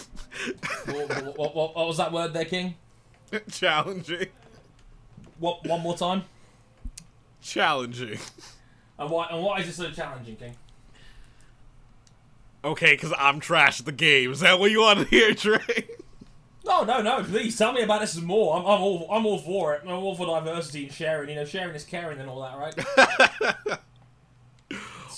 [0.85, 2.75] what, what, what, what was that word there, King?
[3.51, 4.27] challenging,
[5.39, 6.25] What one more time?
[7.41, 8.19] challenging.
[8.99, 10.55] And why and why is it so challenging, King?
[12.63, 14.33] Okay, because I'm trash at the game.
[14.33, 15.59] Is that what you want to hear, Dre?
[16.67, 17.25] No, no, no!
[17.25, 18.55] Please tell me about this more.
[18.59, 19.81] I'm, I'm all I'm all for it.
[19.85, 21.31] I'm all for diversity and sharing.
[21.31, 23.79] You know, sharing is caring and all that, right?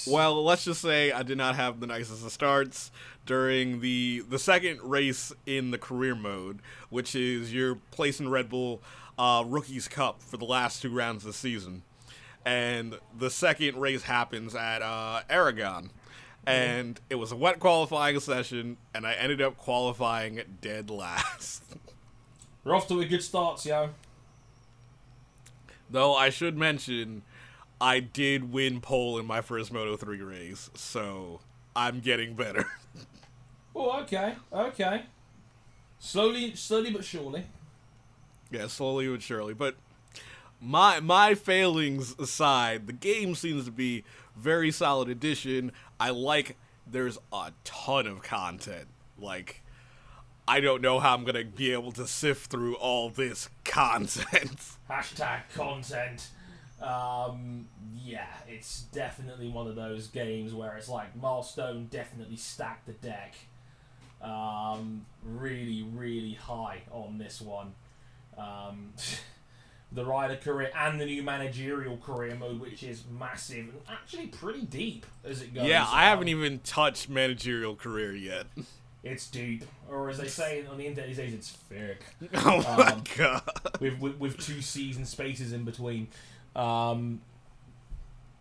[0.07, 2.91] Well, let's just say I did not have the nicest of starts
[3.27, 8.49] during the the second race in the career mode, which is your place in Red
[8.49, 8.83] Bull
[9.19, 11.83] uh, Rookies Cup for the last two rounds of the season.
[12.45, 15.91] And the second race happens at uh, Aragon.
[16.47, 21.63] And it was a wet qualifying session, and I ended up qualifying dead last.
[22.65, 23.91] We're off to a good start, yo.
[25.91, 27.23] Though I should mention,
[27.81, 31.41] I did win pole in my first Moto 3 race, so
[31.75, 32.67] I'm getting better.
[33.75, 35.05] Oh, okay, okay.
[36.01, 37.45] Slowly, slowly but surely.
[38.51, 39.55] yeah, slowly but surely.
[39.55, 39.77] But
[40.61, 44.03] my my failings aside, the game seems to be
[44.37, 45.71] very solid addition.
[46.01, 48.89] I like there's a ton of content.
[49.17, 49.63] Like
[50.49, 54.59] I don't know how I'm gonna be able to sift through all this content.
[54.91, 56.29] Hashtag content.
[56.81, 62.93] Um, yeah, it's definitely one of those games where it's like milestone definitely stacked the
[62.93, 63.35] deck.
[64.23, 67.73] Um, really, really high on this one.
[68.39, 68.93] Um,
[69.93, 74.63] the rider career and the new managerial career mode, which is massive and actually pretty
[74.63, 75.67] deep as it goes.
[75.67, 78.47] Yeah, I haven't even touched managerial career yet.
[79.03, 82.03] It's deep, or as they say on the internet these days, it's thick.
[82.45, 83.43] Oh my Um, god.
[83.81, 86.09] with, with with two season spaces in between.
[86.55, 87.21] Um,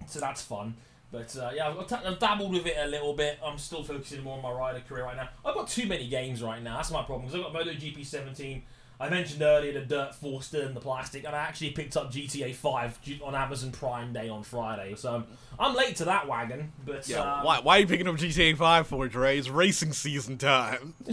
[0.07, 0.75] so that's fun.
[1.11, 3.39] But uh, yeah, I've, dabbled with it a little bit.
[3.43, 5.29] I'm still focusing more on my rider career right now.
[5.43, 6.77] I've got too many games right now.
[6.77, 8.61] That's my problem because I've got MotoGP 17.
[9.01, 12.11] I mentioned earlier the dirt four still in the plastic, and I actually picked up
[12.11, 14.93] GTA 5 on Amazon Prime Day on Friday.
[14.95, 15.23] So
[15.57, 16.73] I'm late to that wagon.
[16.85, 19.37] But Yeah, um, why, why are you picking up GTA 5 for, Dre?
[19.37, 20.93] It's racing season time.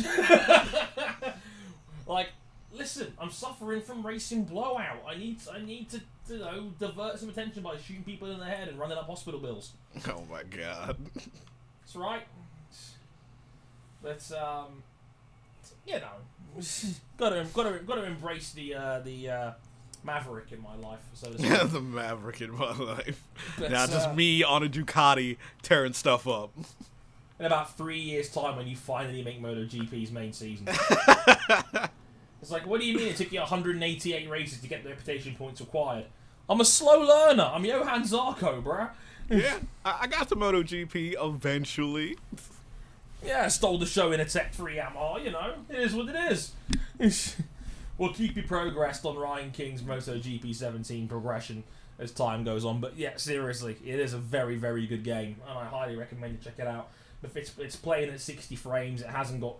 [2.06, 2.28] Like,
[2.72, 5.02] listen, I'm suffering from racing blowout.
[5.08, 8.44] I need, I need to, you know, divert some attention by shooting people in the
[8.44, 9.72] head and running up hospital bills.
[10.08, 10.96] Oh my god.
[11.14, 12.26] That's right.
[14.02, 14.82] But um,
[15.86, 16.60] you know,
[17.18, 19.50] gotta, gotta, gotta embrace the uh, the uh,
[20.04, 21.72] maverick in my life, so to speak.
[21.72, 23.22] the Maverick in my life.
[23.58, 26.52] But, now just uh, me on a Ducati tearing stuff up.
[27.38, 30.68] in about three years' time, when you finally make MotoGP's main season.
[32.40, 35.34] it's like, what do you mean it took you 188 races to get the reputation
[35.34, 36.04] points required?
[36.48, 37.50] I'm a slow learner.
[37.52, 38.90] I'm Johann Zarco, bruh.
[39.28, 42.16] yeah, I, got to MotoGP eventually.
[43.24, 45.54] Yeah, I stole the show in a Tech 3 Yamaha, you know.
[45.68, 46.52] It is what it is.
[47.98, 51.64] we'll keep you progressed on Ryan King's MotoGP 17 progression
[51.98, 52.80] as time goes on.
[52.80, 56.38] But yeah, seriously, it is a very, very good game, and I highly recommend you
[56.42, 56.88] check it out.
[57.22, 59.56] If it's, it's playing at 60 frames, it hasn't got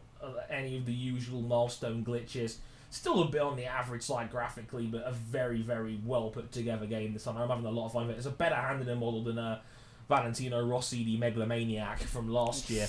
[0.50, 2.56] any of the usual milestone glitches.
[2.90, 6.86] Still a bit on the average side graphically, but a very, very well put together
[6.86, 7.36] game this time.
[7.36, 8.18] I'm having a lot of fun with it.
[8.18, 9.60] It's a better handling model than uh,
[10.08, 12.86] Valentino Rossi, the Megalomaniac from last year,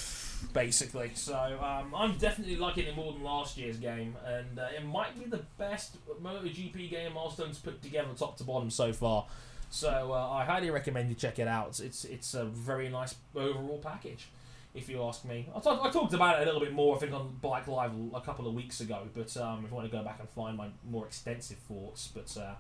[0.53, 1.11] basically.
[1.15, 5.17] So um, I'm definitely liking it more than last year's game, and uh, it might
[5.17, 9.25] be the best MotoGP game milestones put together, top to bottom so far.
[9.69, 11.79] So uh, I highly recommend you check it out.
[11.79, 14.29] It's it's a very nice overall package,
[14.77, 15.49] if you ask me.
[15.55, 17.91] I talk- I talked about it a little bit more, I think, on Bike Live
[18.13, 19.07] a couple of weeks ago.
[19.13, 22.35] But um, if you want to go back and find my more extensive thoughts, but
[22.39, 22.53] uh,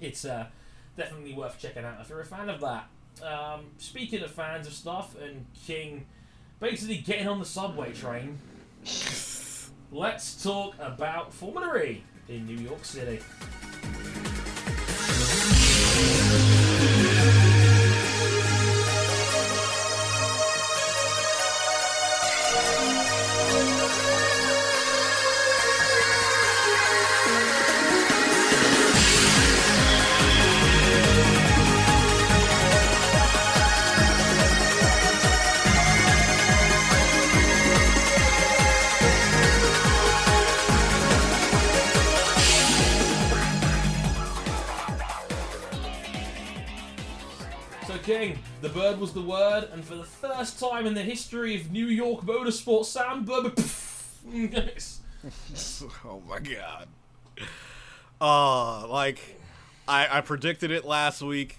[0.00, 0.46] it's uh,
[0.96, 2.88] definitely worth checking out if you're a fan of that.
[3.24, 6.06] Um, speaking of fans of stuff and King
[6.58, 8.38] basically getting on the subway train,
[9.92, 13.20] let's talk about Formula E in New York City.
[48.10, 51.70] King, the bird was the word, and for the first time in the history of
[51.70, 53.54] New York motorsport, Sam Burber.
[56.04, 56.88] oh my god.
[58.20, 59.38] Uh, like,
[59.86, 61.58] I, I predicted it last week,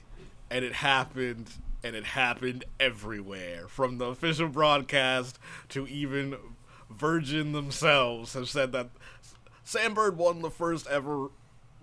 [0.49, 1.49] and it happened,
[1.85, 3.69] and it happened everywhere.
[3.69, 6.35] From the official broadcast to even
[6.89, 8.89] Virgin themselves have said that
[9.63, 11.29] Sam Bird won the first ever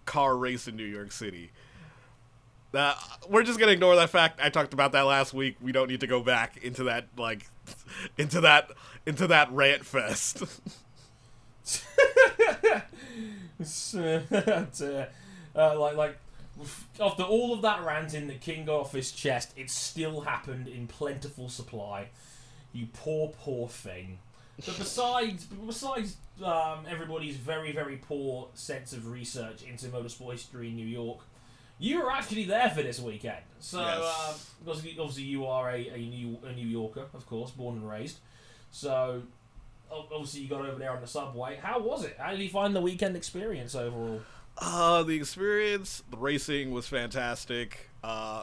[0.05, 1.53] car race in New York City.
[2.75, 2.95] Uh,
[3.29, 4.41] we're just gonna ignore that fact.
[4.43, 5.57] I talked about that last week.
[5.61, 7.49] We don't need to go back into that like
[8.19, 8.71] into that
[9.07, 10.43] into that rant fest.
[15.55, 16.19] uh, like, like,
[17.01, 20.87] after all of that ranting that King got off his chest, it still happened in
[20.87, 22.09] plentiful supply.
[22.73, 24.19] You poor, poor thing.
[24.65, 30.77] But besides, besides um, everybody's very, very poor sense of research into motorsport history in
[30.77, 31.21] New York,
[31.79, 33.43] you were actually there for this weekend.
[33.61, 34.51] So, Yes.
[34.67, 38.19] obviously, obviously, you are a, a New a New Yorker, of course, born and raised.
[38.71, 39.23] So,
[39.91, 41.59] obviously, you got over there on the subway.
[41.63, 42.17] How was it?
[42.19, 44.21] How did you find the weekend experience overall?
[44.61, 47.89] Uh, the experience, the racing was fantastic.
[48.03, 48.43] Uh,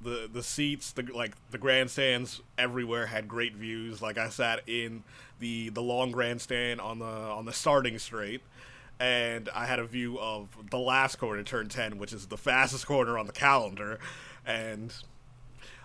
[0.00, 4.02] the the seats, the like the grandstands everywhere had great views.
[4.02, 5.02] Like I sat in
[5.38, 8.42] the the long grandstand on the on the starting straight,
[8.98, 12.86] and I had a view of the last corner, turn ten, which is the fastest
[12.86, 13.98] corner on the calendar,
[14.44, 14.92] and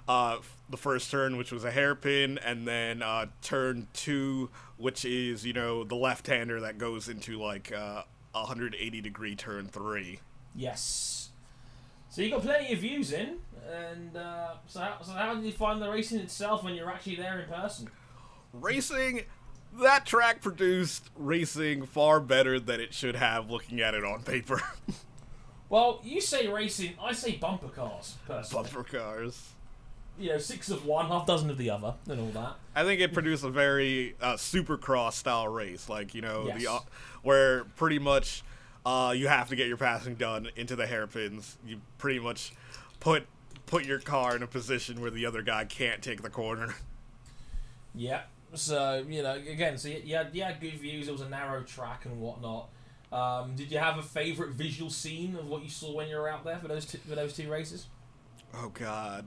[0.07, 0.37] uh,
[0.69, 5.53] the first turn, which was a hairpin, and then uh, turn two, which is you
[5.53, 10.19] know the left-hander that goes into like uh, a 180 degree turn three.
[10.55, 11.29] Yes.
[12.09, 13.37] So you got plenty of views in,
[13.71, 17.15] and uh, so, how, so how did you find the racing itself when you're actually
[17.15, 17.89] there in person?
[18.51, 19.21] Racing,
[19.79, 23.49] that track produced racing far better than it should have.
[23.49, 24.61] Looking at it on paper.
[25.69, 28.17] Well, you say racing, I say bumper cars.
[28.27, 29.51] Personally, Bumper cars.
[30.19, 32.55] you know, six of one, half dozen of the other, and all that.
[32.75, 36.61] I think it produced a very uh, supercross style race, like you know, Yes.
[36.61, 36.79] the uh,
[37.23, 38.43] where pretty much
[38.85, 41.57] uh, you have to get your passing done into the hairpins.
[41.65, 42.51] You pretty much
[42.99, 43.25] put
[43.65, 46.75] put your car in a position where the other guy can't take the corner.
[47.95, 48.23] Yeah.
[48.53, 51.07] So you know, again, so you you had, you had good views.
[51.07, 52.69] It was a narrow track and whatnot.
[53.11, 56.29] Um, did you have a favorite visual scene of what you saw when you were
[56.29, 57.87] out there for those two, for those two races?
[58.53, 59.25] Oh God,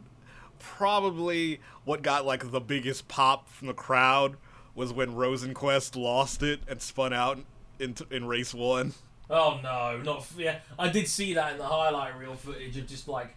[0.58, 4.36] probably what got like the biggest pop from the crowd
[4.74, 7.38] was when Rosenqvist lost it and spun out
[7.78, 8.94] in in race one.
[9.30, 10.58] Oh no, not f- yeah.
[10.78, 13.36] I did see that in the highlight reel footage of just like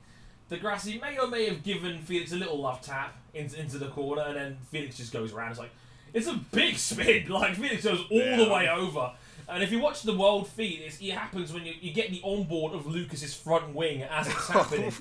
[0.50, 3.88] di Grassi may or may have given Felix a little love tap into, into the
[3.88, 5.52] corner, and then Felix just goes around.
[5.52, 5.72] It's like
[6.14, 7.28] it's a big spin.
[7.28, 9.12] Like Felix goes all the way over.
[9.50, 12.22] And if you watch the world feed, it's, it happens when you, you get the
[12.24, 14.92] onboard of Lucas's front wing as it's happening,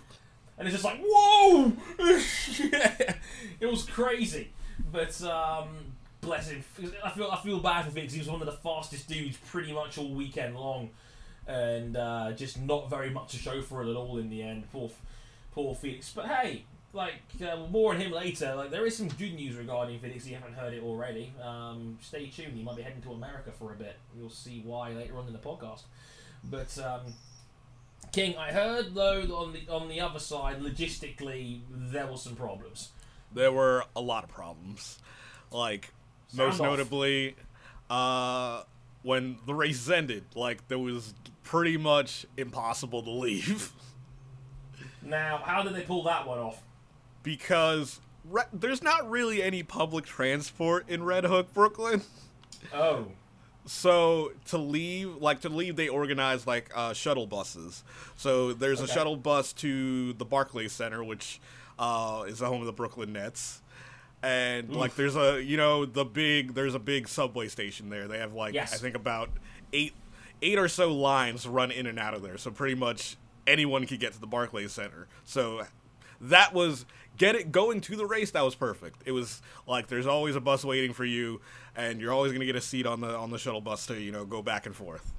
[0.58, 1.72] and it's just like whoa!
[1.98, 4.52] it was crazy,
[4.92, 5.68] but um,
[6.20, 6.62] bless him.
[7.04, 8.12] I feel I feel bad for Felix.
[8.12, 10.90] He was one of the fastest dudes pretty much all weekend long,
[11.48, 14.70] and uh, just not very much to show for it at all in the end.
[14.70, 14.90] Poor,
[15.56, 16.12] poor Felix.
[16.14, 18.54] But hey, like uh, more on him later.
[18.54, 20.24] Like there is some good news regarding Felix.
[20.24, 22.56] If you haven't heard it already, um, stay tuned.
[22.56, 23.96] He might be heading to America for a bit.
[24.16, 25.82] You'll see why later on in the podcast.
[26.44, 27.14] But um,
[28.12, 32.90] King, I heard though on the on the other side, logistically, there were some problems.
[33.32, 34.98] there were a lot of problems.
[35.50, 35.92] Like
[36.34, 36.66] most off.
[36.66, 37.34] notably,
[37.88, 38.62] uh,
[39.02, 43.72] when the race ended, like there was pretty much impossible to leave
[45.06, 46.62] Now, how did they pull that one off?
[47.22, 52.02] because re- there's not really any public transport in Red Hook, Brooklyn.
[52.72, 53.06] Oh,
[53.64, 57.82] So to leave, like to leave, they organize like uh, shuttle buses.
[58.16, 58.90] So there's Okay.
[58.90, 61.40] a shuttle bus to the Barclays Center, which
[61.80, 63.60] uh, is the home of the Brooklyn Nets,
[64.22, 68.06] and like there's a you know the big there's a big subway station there.
[68.06, 68.72] They have like Yes.
[68.72, 69.30] I think about
[69.72, 69.94] eight
[70.42, 72.38] eight or so lines run in and out of there.
[72.38, 73.16] So pretty much
[73.46, 75.06] anyone could get to the Barclays Center.
[75.24, 75.62] So
[76.20, 76.86] that was
[77.18, 80.40] get it going to the race that was perfect it was like there's always a
[80.40, 81.40] bus waiting for you
[81.76, 84.00] and you're always going to get a seat on the on the shuttle bus to
[84.00, 85.12] you know go back and forth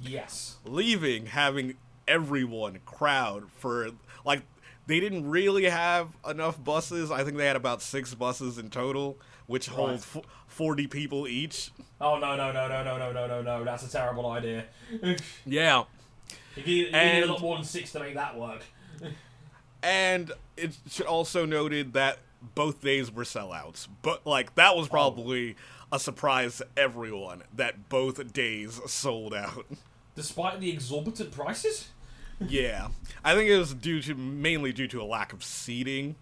[0.00, 0.56] yes.
[0.64, 1.74] leaving having
[2.08, 3.90] everyone crowd for
[4.24, 4.42] like
[4.86, 9.18] they didn't really have enough buses i think they had about six buses in total
[9.46, 9.96] which hold Right.
[9.98, 13.62] f- 40 people each Oh no no no no no no no no no!
[13.64, 14.64] That's a terrible idea.
[16.56, 18.62] You need, you need a And- lot more than six to make that work.
[19.82, 22.18] and it should also noted that
[22.54, 24.90] both days were sellouts but like that was oh.
[24.90, 25.56] probably
[25.92, 29.66] a surprise to everyone that both days sold out
[30.14, 31.88] Despite the exorbitant prices.
[32.38, 32.88] yeah
[33.24, 36.16] i think it was due to mainly due to a lack of seating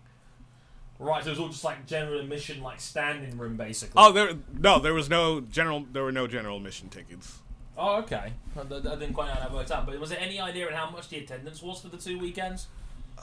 [1.00, 3.94] Right, so it was all just like general admission, like standing room, basically.
[3.96, 7.38] oh there no there was no general there were no general admission tickets
[7.78, 8.32] Oh, okay.
[8.56, 10.72] I, I didn't quite know how that worked out, but was there any idea on
[10.72, 12.66] how much the attendance was for the two weekends?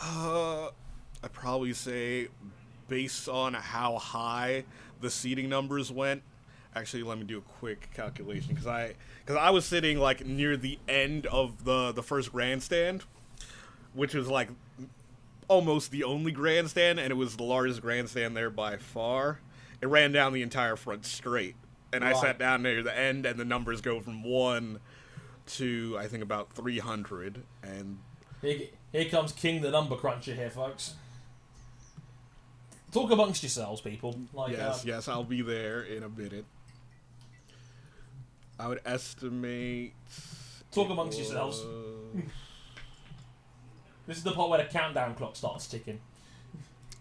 [0.02, 0.68] uh
[1.24, 2.28] i'd probably say
[2.90, 4.64] based on how high
[5.02, 6.22] the seating numbers went
[6.76, 8.94] actually let me do a quick calculation because i
[9.26, 13.04] because i was sitting like near the end of the the first grandstand
[13.94, 14.50] which was like
[15.48, 19.40] almost the only grandstand and it was the largest grandstand there by far
[19.82, 21.56] it ran down the entire front straight
[21.96, 24.80] and i sat down near the end and the numbers go from 1
[25.48, 28.00] to i think about 300 and
[28.42, 30.94] Here, here comes King the number cruncher here, folks.
[32.92, 34.18] Talk amongst yourselves, people.
[34.34, 36.46] Like, yes, um, yes, I'll be there in a minute.
[38.58, 39.94] I would estimate.
[40.72, 41.62] Talk amongst yourselves.
[44.08, 46.00] This is the part where the countdown clock starts ticking.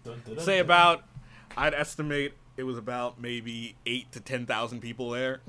[0.05, 1.05] Dun, dun, dun, Say about.
[1.55, 5.41] I'd estimate it was about maybe eight to ten thousand people there.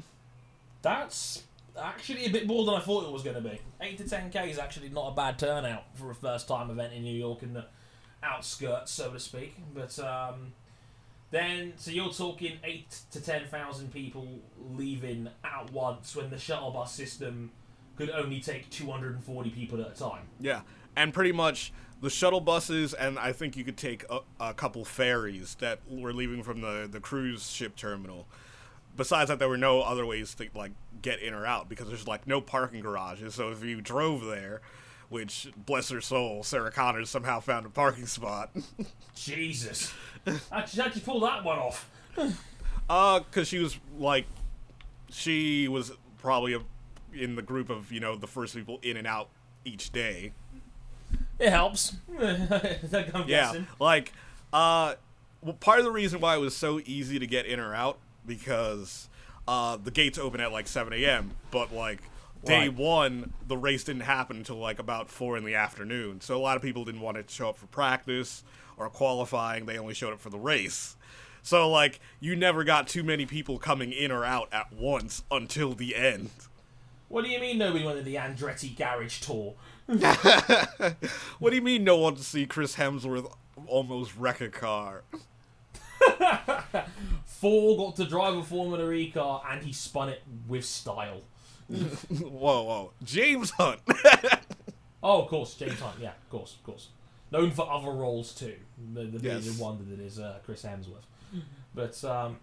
[0.82, 1.43] That's
[1.82, 3.60] actually a bit more than I thought it was going to be.
[3.82, 7.03] 8 to 10k is actually not a bad turnout for a first time event in
[7.03, 7.66] New York in the
[8.24, 9.56] outskirts, so to speak.
[9.74, 10.53] But um,
[11.32, 14.28] then, so you're talking 8 to 10,000 people
[14.76, 17.51] leaving at once when the shuttle bus system
[17.97, 20.24] could only take 240 people at a time.
[20.39, 20.62] Yeah,
[20.96, 21.72] and pretty much
[22.02, 26.14] the shuttle buses, and I think you could take a, a couple ferries that were
[26.14, 28.28] leaving from the the cruise ship terminal.
[28.96, 30.72] Besides that, there were no other ways to like
[31.02, 33.36] get in or out because there's like no parking garages.
[33.36, 34.62] So if you drove there,
[35.10, 38.52] which bless her soul, Sarah Connors somehow found a parking spot.
[39.16, 39.93] Jesus.
[40.26, 41.89] how'd, you, how'd you pull that one off?
[42.89, 44.26] Uh, cause she was like,
[45.10, 46.62] she was probably a,
[47.14, 49.30] in the group of you know the first people in and out
[49.64, 50.34] each day.
[51.40, 51.96] It helps.
[52.20, 53.68] Yeah, guessing.
[53.80, 54.14] like
[54.54, 54.96] uh,
[55.42, 57.98] well, part of the reason why it was so easy to get in or out
[58.26, 59.10] because
[59.48, 61.32] uh, the gates open at like 7 a.m.
[61.52, 62.00] But like
[62.44, 62.74] day Right.
[62.74, 66.22] one, the race didn't happen until like about four in the afternoon.
[66.22, 68.44] So a lot of people didn't want to show up for practice
[68.78, 69.66] or qualifying.
[69.66, 70.96] They only showed up for the race.
[71.44, 75.74] So like you never got too many people coming in or out at once until
[75.74, 76.30] the end.
[77.08, 79.53] What do you mean nobody went to the Andretti Garage Tour?
[81.39, 83.32] What do you mean no one to see Chris Hemsworth
[83.68, 85.03] almost wreck a car?
[87.26, 91.22] Four got to drive a Formula E car and he spun it with style.
[91.70, 92.91] Whoa, whoa.
[93.03, 93.80] James Hunt.
[95.03, 95.95] Oh, of course, James Hunt.
[95.99, 96.89] Yeah, of course, of course.
[97.32, 98.56] Known for other roles too.
[98.93, 99.58] The, the Yes.
[99.60, 101.06] one that is uh, Chris Hemsworth.
[101.74, 102.38] But um,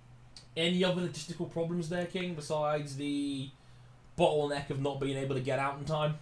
[0.56, 3.50] any other logistical problems there, King, besides the
[4.20, 6.18] bottleneck of not being able to get out in time?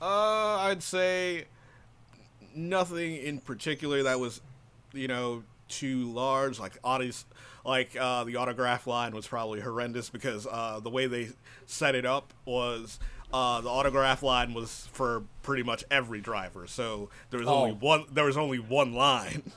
[0.00, 1.44] Uh, I'd say
[2.54, 4.40] nothing in particular that was,
[4.92, 6.58] you know, too large.
[6.58, 7.24] Like autos,
[7.64, 11.30] like uh, the autograph line was probably horrendous because uh, the way they
[11.66, 12.98] set it up was
[13.32, 16.66] uh, the autograph line was for pretty much every driver.
[16.66, 17.76] So there was only Oh.
[17.80, 18.04] one.
[18.12, 19.42] There was only one line.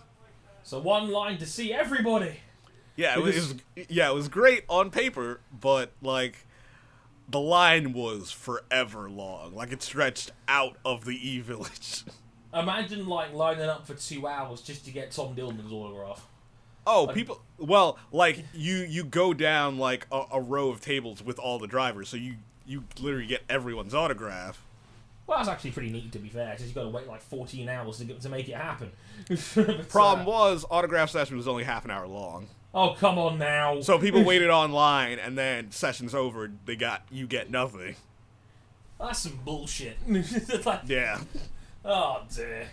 [0.68, 2.38] So one line to see everybody.
[2.96, 6.45] Yeah, it was, Because- it was- yeah, it was great on paper, but like
[7.28, 9.54] the line was forever long.
[9.54, 12.04] Like it stretched out of the E Village.
[12.54, 16.26] Imagine like lining up for two hours just to get Tom Dillmann's autograph.
[16.88, 17.42] Oh, people.
[17.58, 21.68] Well, like you, you go down like a, a row of tables with all the
[21.68, 24.62] drivers, so you you literally get everyone's autograph.
[25.28, 27.68] Well, that's actually pretty neat to be fair, because you've got to wait like 14
[27.68, 28.92] hours to, get, to make it happen.
[29.56, 32.48] But, Problem uh, was, autograph session was only half an hour long,
[32.78, 33.80] Oh, come on now.
[33.80, 36.52] so people waited online, and then session's over.
[36.66, 37.96] They got you get nothing.
[39.00, 39.98] That's some bullshit.
[40.66, 41.22] Like, Yeah.
[41.86, 42.68] oh dear.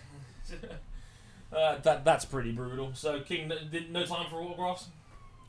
[1.56, 2.90] uh, that that's pretty brutal.
[2.94, 3.56] So King, no,
[3.90, 4.88] no time for autographs.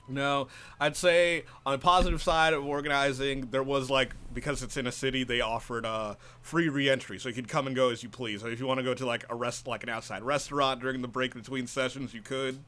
[0.08, 0.50] No,
[0.82, 4.92] I'd say on the positive side of organizing, there was like because it's in a
[4.92, 8.42] city, they offered uh, free re-entry, so you could come and go as you please.
[8.42, 11.02] So if you want to go to like a rest, like an outside restaurant during
[11.02, 12.60] the break between sessions, you could.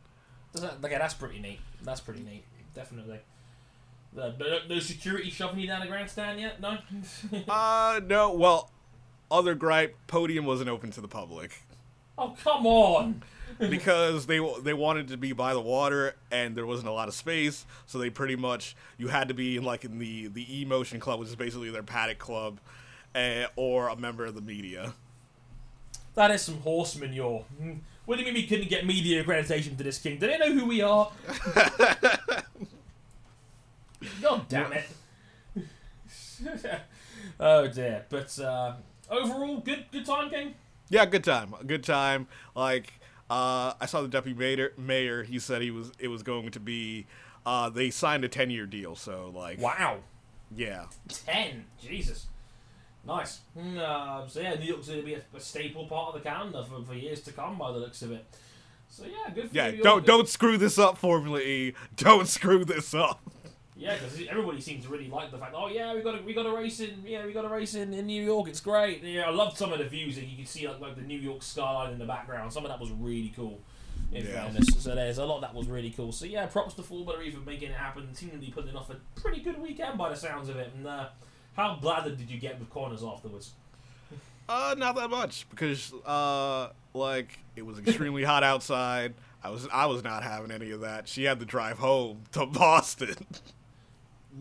[0.55, 1.59] That, okay, that's pretty neat.
[1.83, 2.43] That's pretty neat.
[2.73, 3.19] Definitely.
[4.17, 4.31] Uh,
[4.69, 6.61] no, security shoving you down the grandstand yet?
[6.61, 6.77] No.
[7.49, 8.31] Uh, no.
[8.31, 8.71] Well,
[9.29, 11.61] other gripe, podium wasn't open to the public
[12.17, 13.21] oh come on.
[13.59, 17.13] because they they wanted to be by the water and there wasn't a lot of
[17.13, 20.65] space, so they pretty much you had to be in like in the the E
[20.65, 22.59] Motion Club, which is basically their paddock club,
[23.13, 24.93] uh, or a member of the media.
[26.15, 27.45] That is some horse manure.
[28.05, 30.19] What do you mean we couldn't get media accreditation to this king?
[30.19, 31.11] Do they know who we are?
[34.21, 34.85] God damn it.
[37.39, 38.05] oh dear.
[38.09, 38.73] But uh,
[39.09, 40.53] overall, good good time, King?
[40.89, 41.55] Yeah, good time.
[41.65, 42.27] Good time.
[42.55, 42.93] Like,
[43.29, 44.73] uh, I saw the deputy mayor.
[44.77, 45.23] Mayor.
[45.23, 45.91] He said he was.
[45.97, 47.07] It was going to be.
[47.45, 48.95] Uh, they signed a ten year deal.
[48.95, 49.99] So like, Wow.
[50.55, 51.65] yeah, Ten.
[51.81, 52.27] Jesus.
[53.07, 53.39] Nice.
[53.57, 56.27] Hmm, Uh, so yeah, New York's going to be a, a staple part of the
[56.27, 58.25] calendar for, for years to come by the looks of it.
[58.89, 59.67] So yeah, good for yeah.
[59.67, 59.83] you.
[59.83, 61.73] Don't don't screw this up, Formula E.
[61.97, 63.21] Don't screw this up.
[63.77, 65.53] Yeah, because everybody seems to really like the fact.
[65.55, 67.75] Oh yeah, we got a, we got a race in yeah we got a race
[67.75, 68.47] in, in New York.
[68.47, 69.03] It's great.
[69.03, 71.19] Yeah, I loved some of the views that you could see like, like the New
[71.19, 72.53] York skyline in the background.
[72.53, 73.59] Some of that was really cool.
[74.11, 74.21] Yeah.
[74.21, 76.13] fairness, so there's a lot that was really cool.
[76.13, 78.13] So yeah, props to Formula E for making it happen.
[78.13, 80.71] Seemingly putting off a pretty good weekend by the sounds of it.
[80.73, 81.07] And uh,
[81.55, 83.51] how bladdered did you get with corners afterwards?
[84.47, 89.13] Uh, not that much because uh, like it was extremely hot outside.
[89.43, 91.07] I was I was not having any of that.
[91.07, 93.15] She had to drive home to Boston.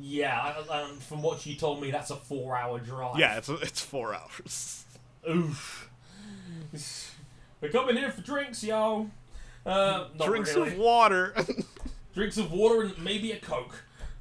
[0.00, 3.18] Yeah, um, from what she told me, that's a four-hour drive.
[3.18, 4.84] yeah, it's it's four hours.
[5.30, 5.88] Oof.
[7.60, 9.08] We're coming here for drinks, yo.
[9.64, 10.72] Uh, not Drinks really.
[10.72, 11.34] of water.
[12.14, 13.84] drinks of water and maybe a coke.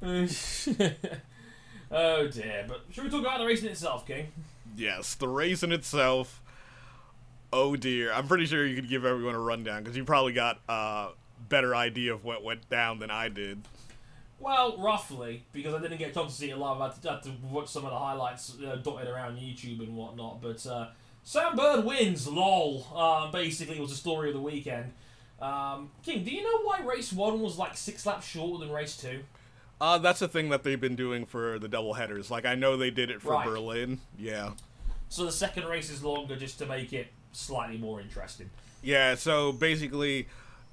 [1.90, 4.28] oh dear, but should we talk about the race in itself, King?
[4.76, 6.42] Yes, the race in itself.
[7.52, 10.60] Oh dear, I'm pretty sure you could give everyone a rundown because you probably got
[10.68, 11.08] a
[11.48, 13.62] better idea of what went down than I did.
[14.40, 16.80] Well, roughly, because I didn't get a chance to see it live.
[16.80, 19.96] I had to, had to watch some of the highlights uh, dotted around YouTube and
[19.96, 20.42] whatnot.
[20.42, 20.88] But uh,
[21.22, 22.86] Sam Bird wins, lol.
[22.94, 24.92] Uh, basically, it was the story of the weekend.
[25.40, 28.96] Um, King, do you know why race one was like six laps shorter than race
[28.96, 29.20] two?
[29.80, 32.30] Uh, that's a thing that they've been doing for the double headers.
[32.30, 33.46] Like I know they did it for Right.
[33.46, 34.00] Berlin.
[34.18, 34.52] Yeah.
[35.08, 38.50] So the second race is longer just to make it slightly more interesting.
[38.82, 40.28] Yeah, so basically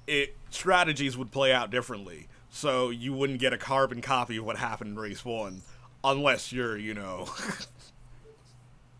[0.06, 2.28] it strategies would play out differently.
[2.50, 5.62] So you wouldn't get a carbon copy of what happened in race 1
[6.04, 7.28] unless you're, you know,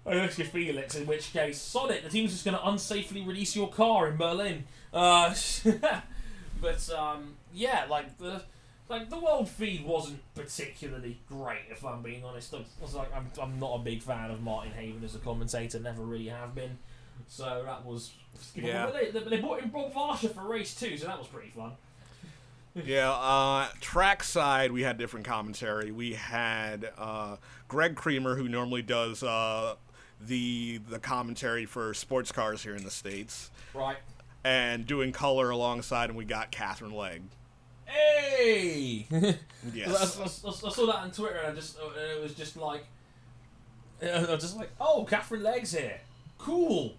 [0.05, 3.55] Unless you feel it, in which case, Sonic, the team's just going to unsafely release
[3.55, 4.65] your car in Berlin.
[4.93, 5.33] Uh,
[6.61, 8.43] but um, yeah, like the
[8.89, 12.55] like the world feed wasn't particularly great, if I'm being honest.
[12.55, 15.79] I was like, I'm, I'm not a big fan of Martin Haven as a commentator,
[15.81, 16.79] never really have been.
[17.29, 18.11] So that was
[18.55, 18.87] Yeah.
[18.87, 21.73] But they, they, brought in Bob Varsha for race two, so that was pretty fun.
[22.87, 25.93] Yeah, uh, track side, we had different commentary.
[25.93, 27.37] We had uh,
[27.69, 29.75] Greg Creamer, who normally does uh,
[30.19, 33.99] the the commentary for sports cars here in the states, Right.
[34.43, 37.21] and doing color alongside, and we got Katherine Legge.
[37.93, 39.07] Hey!
[39.73, 40.19] Yes.
[40.19, 40.29] I, I- I-
[40.71, 42.85] saw that on Twitter and I just uh, it was just like
[44.03, 46.01] I was just like, oh, Katherine Legge's here,
[46.37, 46.95] cool.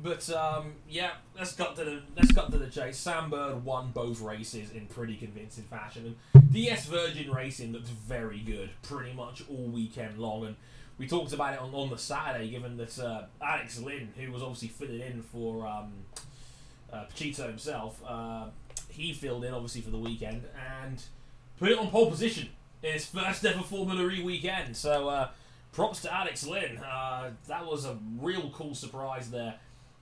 [0.00, 2.96] But um, yeah, let's cut to the let's cut to the chase.
[2.96, 8.38] Sam Bird won both races in pretty convincing fashion, and DS Virgin Racing looked very
[8.38, 10.46] good pretty much all weekend long.
[10.46, 10.54] And
[10.98, 14.42] we talked about it on, on the Saturday, given that uh, Alex Lynn, who was
[14.44, 15.92] obviously filling in for um,
[16.92, 18.44] uh, Pechito himself, uh,
[18.98, 20.42] he filled in obviously for the weekend
[20.82, 21.02] and
[21.58, 22.48] put it on pole position
[22.82, 24.76] in his first ever Formula E weekend.
[24.76, 25.28] So uh,
[25.72, 26.78] props to Alex Lynn.
[26.78, 29.54] Uh, that was a real cool surprise there.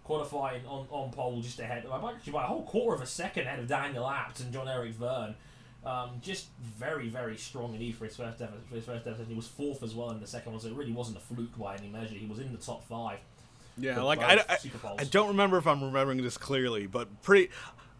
[0.04, 3.46] Qualifying on, on pole just ahead, of actually by a whole quarter of a second
[3.46, 5.34] ahead of Daniel Abt and Jean-Eric Vergne.
[5.84, 8.52] Um, just very, very strong in E for his first ever.
[8.68, 10.74] For his first ever, he was fourth as well in the second one, so it
[10.74, 12.14] really wasn't a fluke by any measure.
[12.14, 13.18] He was in the top five.
[13.76, 14.58] Yeah, like I, I,
[14.98, 17.50] I don't remember if I'm remembering this clearly, but pretty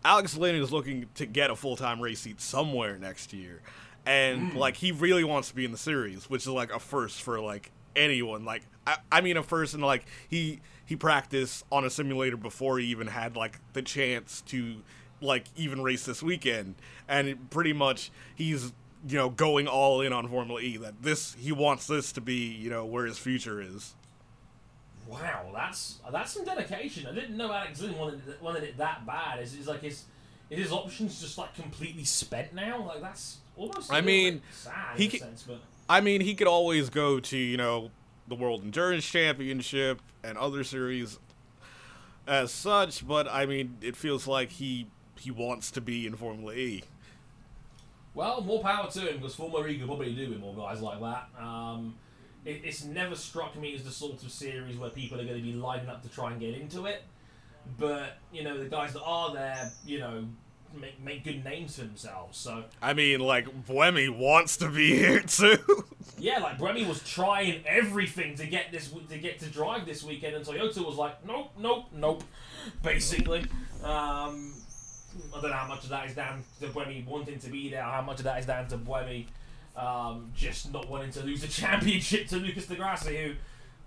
[0.07, 3.61] Alex Lynn is looking to get a full time race seat somewhere next year,
[4.07, 4.57] and Hmm.
[4.57, 7.41] like he really wants to be in the series, which is like a first for
[7.41, 8.45] like anyone.
[8.45, 12.79] Like I, I mean, a first and like he he practiced on a simulator before
[12.79, 14.77] he even had like the chance to
[15.21, 16.77] like even race this weekend,
[17.09, 18.73] and pretty much he's
[19.09, 20.77] you know going all in on Formula E.
[20.77, 23.97] That this he wants this to be you know where his future is.
[25.09, 27.07] Wow, that's that's some dedication.
[27.07, 29.41] I didn't know Alex Lynn wanted it, wanted it that bad.
[29.43, 30.05] Is is like his
[30.51, 32.85] is his options just like completely spent now?
[32.87, 33.93] Like that's almost.
[33.93, 37.21] I mean, sad he in a ca- sense, but I mean, he could always go
[37.21, 37.91] to, you know,
[38.27, 41.19] the World Endurance Championship and other series
[42.27, 44.89] as such, but I mean, it feels like he
[45.19, 46.83] he wants to be in Formula E.
[48.15, 51.01] well, more power to him because Formula E could probably do with more guys like
[51.01, 51.29] that.
[51.41, 51.95] Um,
[52.47, 55.43] it, it's never struck me as the sort of series where people are going to
[55.43, 57.03] be lining up to try and get into it.
[57.79, 60.25] But you know, the guys that are there, you know,
[60.81, 62.39] make make good names for themselves.
[62.39, 65.59] So I mean, like Buemi wants to be here too.
[66.19, 70.35] Yeah, like Buemi was trying everything to get this to get to drive this weekend,
[70.35, 72.23] and Toyota was like, nope, nope, nope.
[72.83, 73.41] Basically,
[73.85, 74.55] um,
[75.35, 77.83] I don't know how much of that is down to Buemi wanting to be there,
[77.83, 79.27] how much of that is down to Buemi
[79.77, 83.35] um, just not wanting to lose the championship to Lucas di Grassi, who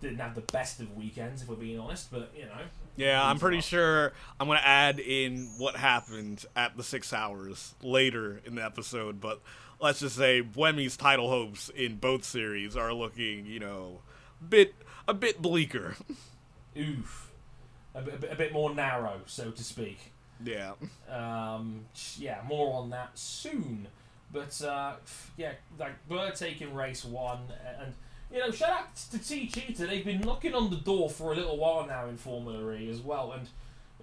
[0.01, 2.11] didn't have the best of weekends, if we're being honest.
[2.11, 2.61] But you know,
[2.95, 8.41] yeah, I'm pretty sure I'm gonna add in what happened at the six hours later
[8.45, 9.41] in the episode, but
[9.79, 14.01] let's just say Buemi's title hopes in both series are looking, you know,
[14.47, 14.73] bit
[15.07, 15.95] a bit bleaker.
[16.77, 17.31] oof,
[17.95, 20.11] a a bit, a bit more narrow, so to speak.
[20.43, 20.73] yeah.
[21.09, 21.85] Um,
[22.17, 23.87] yeah, more on that soon.
[24.31, 24.93] But uh,
[25.37, 27.39] yeah, like Bird taking race one,
[27.79, 27.93] and
[28.31, 29.77] you know, shout out to Techeetah.
[29.77, 32.99] They've been knocking on the door for a little while now in Formula E as
[33.01, 33.31] well.
[33.31, 33.47] And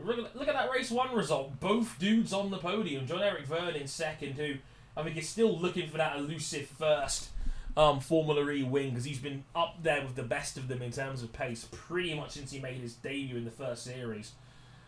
[0.05, 1.61] look at, that race one result.
[1.61, 3.07] Both dudes on the podium.
[3.07, 4.55] Jean-Eric Vergne in second, who
[4.97, 7.29] I think is still looking for that elusive first
[7.77, 10.91] um, Formula E win because he's been up there with the best of them in
[10.91, 14.33] terms of pace pretty much since he made his debut in the first series.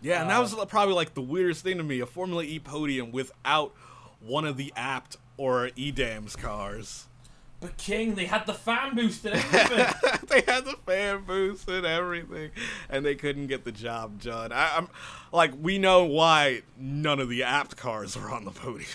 [0.01, 2.59] Yeah, and that Uh, was probably like the weirdest thing to me a Formula E
[2.59, 3.73] podium without
[4.21, 7.07] one of the Abt or EDAMS cars.
[7.61, 10.21] But King, they had the fan boost and everything.
[10.29, 12.51] they had the fan boost and everything,
[12.89, 14.53] and they couldn't get the job done.
[14.53, 14.89] I, I'm
[15.33, 18.91] like, we know why none of the Abt cars were on the podium.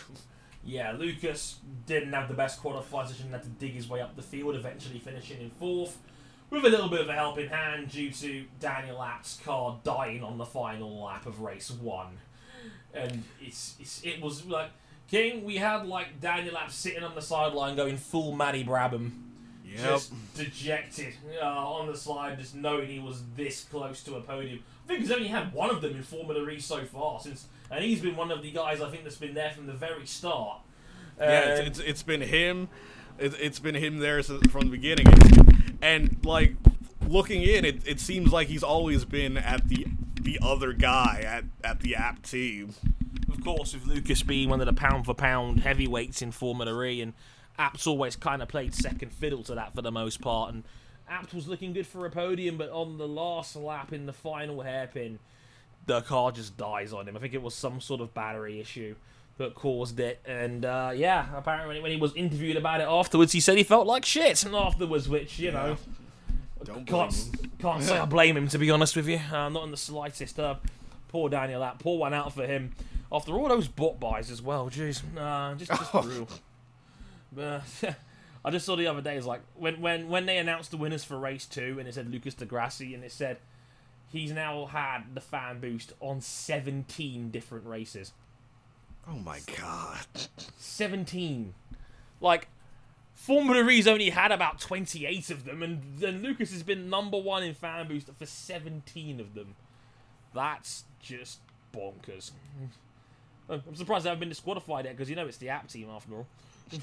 [0.65, 4.21] Yeah, Lucas didn't have the best qualification and had to dig his way up the
[4.21, 5.97] field, eventually finishing in fourth,
[6.49, 10.37] with a little bit of a helping hand due to Daniel Abt's car dying on
[10.37, 12.17] the final lap of race one.
[12.93, 14.69] And it's, it's it was like
[15.09, 19.11] King, we had like Daniel Abt sitting on the sideline going full Matty Brabham.
[19.65, 19.81] Yep.
[19.81, 24.59] Just dejected uh, on the slide, just knowing he was this close to a podium.
[24.83, 27.83] I think he's only had one of them in Formula E so far, since, and
[27.83, 30.59] he's been one of the guys I think that's been there from the very start.
[31.19, 32.69] Yeah, it's, it's, it's been him.
[33.17, 36.55] It, it's been him there since, from the beginning, and, and like
[37.07, 39.87] looking in, it, it seems like he's always been at the
[40.21, 42.75] the other guy at, at the Abt team.
[43.43, 47.01] Of course, with Lucas being one of the pound for pound heavyweights in Formula E,
[47.01, 47.11] and
[47.59, 50.53] Abt's always kind of played second fiddle to that for the most part.
[50.53, 50.63] And
[51.09, 54.61] Abt was looking good for a podium, but on the last lap in the final
[54.61, 55.19] hairpin,
[55.87, 57.17] the car just dies on him.
[57.17, 58.95] I think it was some sort of battery issue
[59.37, 60.21] that caused it.
[60.25, 63.85] And uh, yeah, apparently when he was interviewed about it afterwards, he said he felt
[63.85, 65.75] like shit afterwards, which you know.
[66.63, 67.13] Don't Can't,
[67.59, 69.19] can't say I blame him to be honest with you.
[69.29, 70.39] Uh, not in the slightest.
[70.39, 70.55] Uh,
[71.14, 72.74] poor Daniel, that poor one out for him.
[73.11, 76.28] After all those bot buys as well, jeez, uh, just just brutal.
[77.32, 77.61] But
[78.43, 81.03] I just saw the other day is like when when when they announced the winners
[81.03, 83.38] for race two and it said Lucas di Grassi and it said
[84.11, 88.11] he's now had the fan boost on 17 different races.
[89.07, 90.05] Oh my god.
[90.57, 91.53] 17.
[92.22, 92.47] Like,
[93.14, 97.43] Formula E's only had about 28 of them, and then Lucas has been number one
[97.43, 99.55] in fan boost for 17 of them.
[100.34, 101.39] That's just
[101.73, 102.31] bonkers.
[103.49, 106.15] I'm surprised they haven't been disqualified yet because you know it's the Abt team after
[106.15, 106.27] all.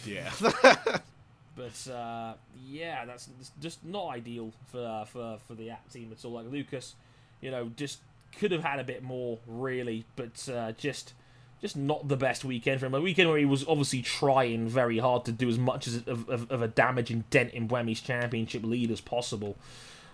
[0.05, 0.31] Yeah.
[1.57, 2.35] But uh,
[2.67, 6.33] yeah, that's that's just not ideal for uh, for for the Abt team at all.
[6.33, 6.95] Like Lucas,
[7.41, 7.99] you know, just
[8.39, 11.13] could have had a bit more really, but uh, just
[11.61, 12.95] just not the best weekend for him.
[12.95, 16.29] A weekend where he was obviously trying very hard to do as much as of,
[16.29, 19.57] of, of a damaging dent in Buemi's championship lead as possible.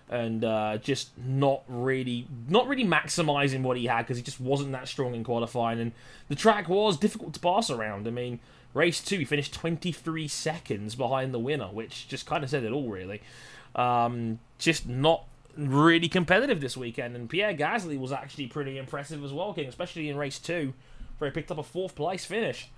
[0.09, 4.71] And uh, just not really, not really maximizing what he had because he just wasn't
[4.73, 5.93] that strong in qualifying, and
[6.29, 8.07] the track was difficult to pass around.
[8.07, 8.39] I mean,
[8.73, 12.71] race two, he finished 23 seconds behind the winner, which just kind of said it
[12.71, 13.21] all, really.
[13.75, 15.25] Um, just not
[15.57, 20.09] really competitive this weekend, and Pierre Gasly was actually pretty impressive as well, King, especially
[20.09, 20.73] in race two,
[21.19, 22.69] where he picked up a fourth place finish.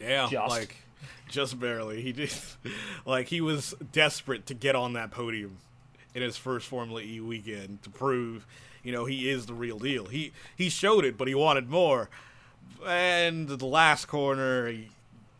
[0.00, 0.50] Yeah, Just.
[0.50, 0.76] like
[1.28, 2.02] just barely.
[2.02, 2.32] He did
[3.06, 5.58] like he was desperate to get on that podium
[6.22, 8.46] in his first Formula E weekend to prove,
[8.82, 10.06] you know, he is the real deal.
[10.06, 12.10] He he showed it, but he wanted more.
[12.86, 14.90] And the last corner, he,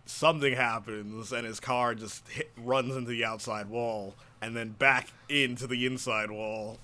[0.07, 5.09] something happens, and his car just hit, runs into the outside wall, and then back
[5.29, 6.79] into the inside wall.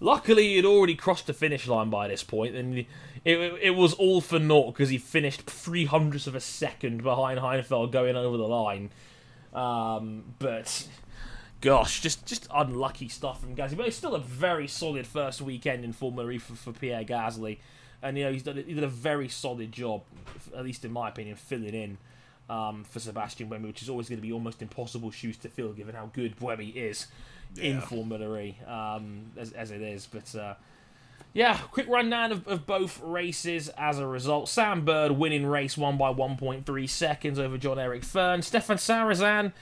[0.00, 2.86] Luckily, he'd already crossed the finish line by this point, and it,
[3.24, 7.90] it was all for naught because he finished three hundredths of a second behind Heidfeld
[7.90, 8.90] going over the line.
[9.52, 10.86] Um, but
[11.60, 13.76] gosh, just just unlucky stuff from Gasly.
[13.76, 17.58] But it's still a very solid first weekend in Formula E for, for Pierre Gasly,
[18.02, 20.02] and you know he's done he did a very solid job,
[20.56, 21.98] at least in my opinion, filling in.
[22.50, 25.74] Um, for Sebastian Buemi, which is always going to be almost impossible shoes to fill,
[25.74, 27.06] given how good Buemi is
[27.60, 27.80] in Yeah.
[27.82, 30.06] Formula E, um, as, as it is.
[30.06, 30.54] But uh,
[31.34, 34.48] yeah, quick rundown of, of both races as a result.
[34.48, 38.40] Sam Bird winning race one by 1.3 seconds over John Eric Fern.
[38.40, 39.52] Stéphane Sarrazin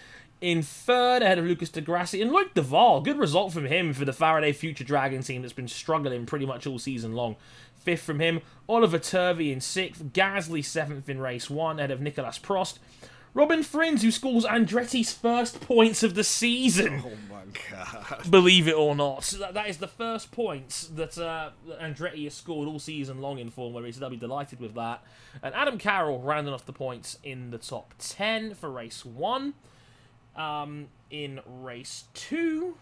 [0.41, 2.21] in third ahead of Lucas di Grassi.
[2.21, 5.69] And Loïc Duval, good result from him for the Faraday Future Dragon team that's been
[5.69, 7.37] struggling pretty much all season long.
[7.79, 8.41] Fifth from him.
[8.69, 10.05] Oliver Turvey in sixth.
[10.07, 12.79] Gasly seventh in race one ahead of Nicolas Prost.
[13.33, 18.31] Robin Frijns, who scores Andretti's first points of the season Oh my god.
[18.31, 19.25] believe it or not.
[19.25, 23.21] So that, that is the first points that, uh, that Andretti has scored all season
[23.21, 25.03] long in Formula E, so they'll be delighted with that.
[25.43, 29.53] And Adam Carroll rounding off the points in the top 10 for race 1.
[30.37, 32.77] Um, in race 2,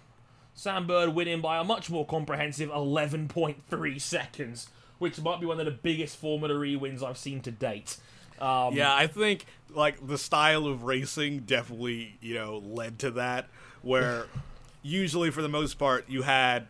[0.55, 5.67] Sam Bird winning by a much more comprehensive 11.3 seconds, which might be one of
[5.67, 7.97] the biggest Formula E wins I've seen to date.
[8.41, 13.49] Um, Yeah, I think like the style of racing definitely, you know, led to that
[13.83, 14.27] where
[14.83, 16.67] usually for the most part you had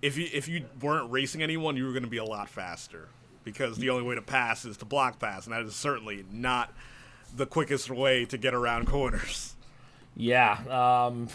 [0.00, 3.08] if you if you weren't racing anyone, you were going to be a lot faster
[3.44, 6.72] because the only way to pass is to block pass and that is certainly not
[7.34, 9.54] the quickest way to get around corners.
[10.14, 11.28] Yeah, um,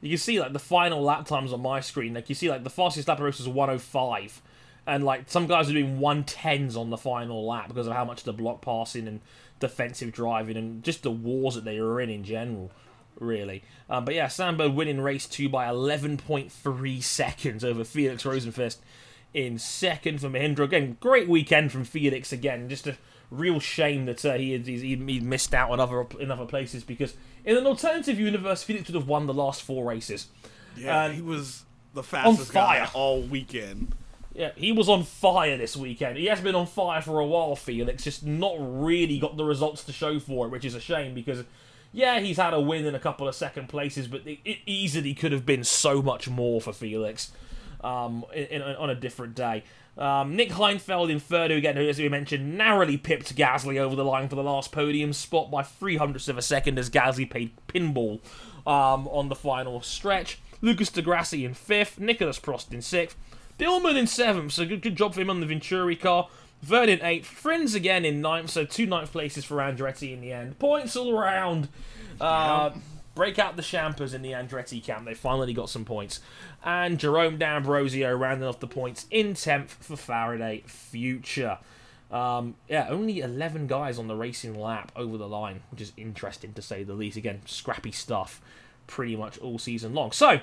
[0.00, 2.14] you can see like the final lap times on my screen.
[2.14, 4.42] Like you see like the fastest lap race was 105,
[4.86, 8.24] and like some guys are doing 110s on the final lap because of how much
[8.24, 9.20] the block passing and
[9.60, 12.70] defensive driving and just the wars that they were in in general.
[13.20, 18.78] Really, um, but yeah, Sam Bird winning race two by 11.3 seconds over Felix Rosenqvist
[19.34, 20.64] in second for Mahindra.
[20.64, 22.68] Again, great weekend from Felix again.
[22.68, 22.96] Just a
[23.30, 27.14] real shame that uh, he, he he missed out on other in other places because
[27.44, 30.28] in an alternative universe, Felix would have won the last four races.
[30.76, 31.64] Yeah, And he was
[31.94, 32.90] the fastest guy fire.
[32.94, 33.94] all weekend.
[34.34, 36.16] Yeah, he was on fire this weekend.
[36.16, 39.84] He has been on fire for a while, Felix, just not really got the results
[39.84, 41.44] to show for it, which is a shame because,
[41.92, 45.12] yeah, he's had a win in a couple of second places, but it, it easily
[45.12, 47.30] could have been so much more for Felix
[47.84, 49.64] um, in, in, on a different day.
[49.98, 54.04] Um, Nick Heidfeld in third, who again, as we mentioned, narrowly pipped Gasly over the
[54.04, 57.50] line for the last podium spot by three hundredths of a second as Gasly paid
[57.68, 58.20] pinball
[58.66, 60.38] um, on the final stretch.
[60.62, 63.16] Lucas di Grassi in fifth, Nicolas Prost in sixth,
[63.58, 66.28] Dillmann in seventh, so good, good job for him on the Venturi car.
[66.62, 70.32] Vergne in eighth, Frijns again in ninth, so two ninth places for Andretti in the
[70.32, 70.58] end.
[70.58, 71.68] Points all around.
[72.20, 72.70] Uh,
[73.14, 75.04] break out the Champers in the Andretti camp.
[75.04, 76.20] They finally got some points.
[76.64, 81.58] And Jerome D'Ambrosio rounding off the points in 10th for Faraday Future.
[82.10, 86.52] Um, yeah, only 11 guys on the racing lap over the line, which is interesting
[86.52, 87.16] to say the least.
[87.16, 88.40] Again, scrappy stuff
[88.86, 90.12] pretty much all season long.
[90.12, 90.40] So,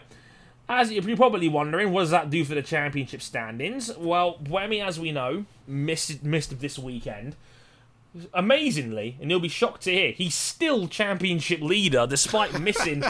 [0.68, 3.96] as you're probably wondering, what does that do for the championship standings?
[3.96, 7.36] Well, Buemi, as we know, missed missed this weekend.
[8.34, 13.04] Amazingly, and you'll be shocked to hear, he's still championship leader despite missing,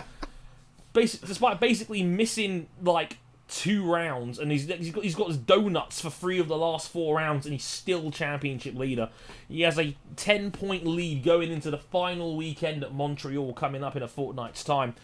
[0.94, 6.00] basic, despite basically missing like two rounds, and he's he's got, he's got his donuts
[6.00, 9.10] for three of the last four rounds, and he's still championship leader.
[9.48, 13.96] He has a ten point lead going into the final weekend at Montreal coming up
[13.96, 14.96] in a fortnight's time.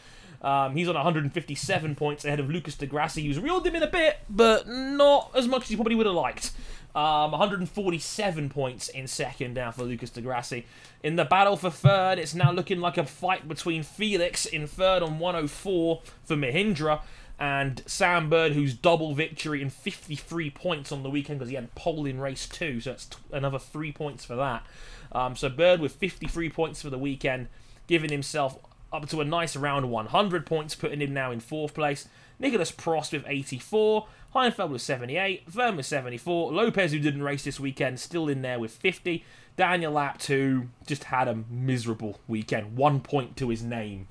[0.42, 3.88] Um, he's on 157 points ahead of Lucas di Grassi, who's reeled him in a
[3.88, 6.52] bit, but not as much as he probably would have liked.
[6.96, 10.66] Um, 147 points in second now for Lucas di Grassi.
[11.04, 15.04] In the battle for third, it's now looking like a fight between Felix in third
[15.04, 17.02] on 104 for Mahindra
[17.38, 21.76] and Sam Bird, who's double victory and 53 points on the weekend because he had
[21.76, 24.66] pole in race two, so that's t- another three points for that.
[25.12, 27.50] Um, so Bird with 53 points for the weekend,
[27.88, 28.58] giving himself
[28.94, 32.08] up to a nice round 100 points, putting him now in fourth place.
[32.40, 37.60] Nicolas Prost with 84, Heidfeld with 78, Vergne with 74, Lopez, who didn't race this
[37.60, 39.24] weekend, still in there with 50.
[39.56, 44.08] Daniel Abt, who just had a miserable weekend, one point to his name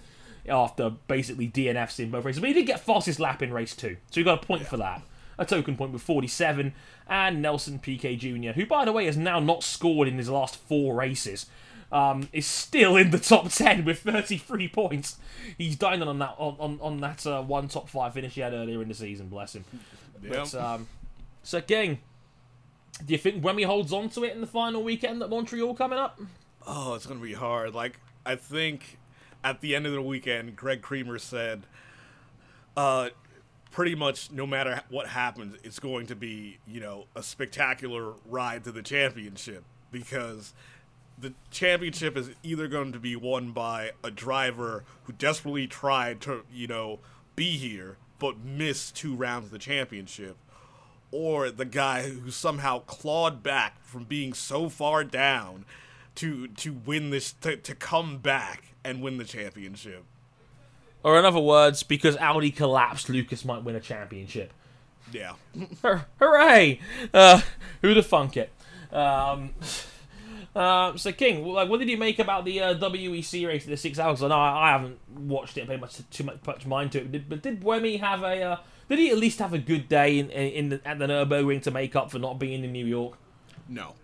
[0.49, 2.41] after basically DNFs in both races.
[2.41, 4.77] But he did get fastest lap in race two, so he got a point for
[4.79, 5.03] that.
[5.37, 6.73] A token point with 47.
[7.09, 10.57] And Nelson Piquet Jr., who, by the way, has now not scored in his last
[10.57, 11.47] four races.
[11.95, 15.17] Um, is still in the top 10 with 33 points.
[15.57, 18.53] He's dining on that on, on, on that uh, one top five finish he had
[18.53, 19.65] earlier in the season, bless him.
[20.21, 20.89] But, um,
[21.45, 22.01] so, King,
[23.07, 25.75] do you think when he holds on to it in the final weekend at Montreal
[25.75, 26.21] coming up?
[26.67, 27.75] Oh, it's gonna be hard.
[27.75, 28.99] Like I think
[29.43, 31.65] at the end of the weekend, Greg Creamer said,
[32.77, 33.11] uh,
[33.71, 38.65] pretty much no matter what happens, it's going to be you know a spectacular ride
[38.65, 40.55] to the championship because
[41.19, 46.45] the championship is either going to be won by a driver who desperately tried to
[46.53, 46.99] you know
[47.37, 50.37] be here but missed two rounds of the championship
[51.11, 55.65] or the guy who somehow clawed back from being so far down
[56.17, 60.05] to to win this to, to come back and win the championship.
[61.05, 64.53] Or in other words, because Audi collapsed, Lucas might win a championship.
[65.13, 65.35] Yeah.
[66.19, 66.81] Hooray!
[67.13, 67.43] Uh,
[67.83, 68.51] who'd have thunk it?
[68.91, 69.51] Um,
[70.55, 73.77] uh, so King, like, what did you make about the uh, WEC race, of the
[73.77, 74.23] six hours?
[74.23, 77.01] I know I, I haven't watched it and paid much too much, much mind to
[77.01, 77.11] it.
[77.11, 77.63] Did, but did
[78.01, 78.43] have a?
[78.43, 78.57] Uh,
[78.89, 81.63] did he at least have a good day in, in, in the, at the Nurburgring
[81.63, 83.17] to make up for not being in New York?
[83.69, 83.95] No.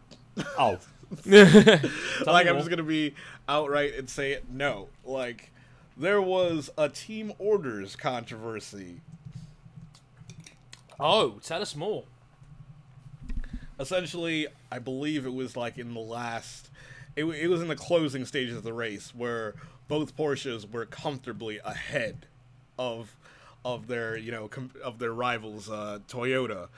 [0.59, 0.79] Oh,
[1.27, 3.15] like I'm just gonna be
[3.49, 4.49] outright and say it.
[4.51, 4.89] No.
[5.05, 5.53] Like
[5.97, 9.01] there was a team orders controversy.
[10.99, 12.05] oh, tell us more.
[13.79, 16.71] Essentially, I believe it was like in the last.
[17.17, 19.55] It, it was in the closing stages of the race where
[19.89, 22.27] both Porsches were comfortably ahead
[22.79, 23.17] of
[23.65, 26.69] of their you know com- of their rivals uh, Toyota,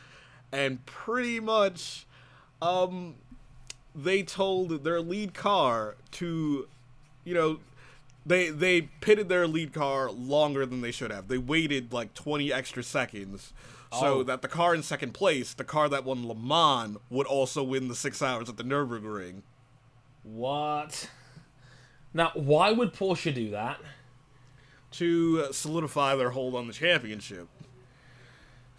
[0.51, 2.07] and pretty much
[2.61, 3.15] um,
[3.95, 6.67] they told their lead car to
[7.25, 7.61] you know
[8.25, 11.29] they they pitted their lead car longer than they should have.
[11.29, 13.53] They waited like 20 extra seconds
[13.93, 14.23] so Oh.
[14.25, 17.89] that the car in second place, the car that won Le Mans, would also win
[17.89, 19.43] the 6 hours at the Nürburgring.
[20.23, 21.09] What?
[22.15, 23.79] Now, why would Porsche do that?
[24.93, 27.49] to solidify their hold on the championship.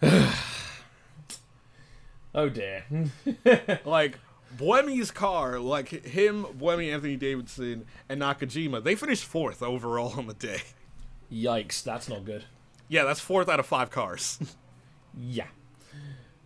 [2.34, 2.84] Oh dear.
[3.84, 4.18] Like
[4.56, 10.34] Buemi's car, like him, Buemi, Anthony Davidson, and Nakajima, they finished fourth overall on the
[10.34, 10.62] day.
[11.32, 12.44] Yikes, that's not good.
[12.88, 14.38] Yeah, that's fourth out of five cars.
[15.18, 15.46] Yeah.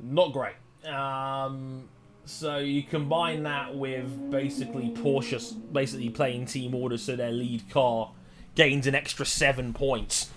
[0.01, 0.55] Not great.
[0.87, 1.89] Um,
[2.25, 8.13] so you combine that with basically Porsche basically playing team orders so their lead car
[8.55, 10.31] gains an extra seven points.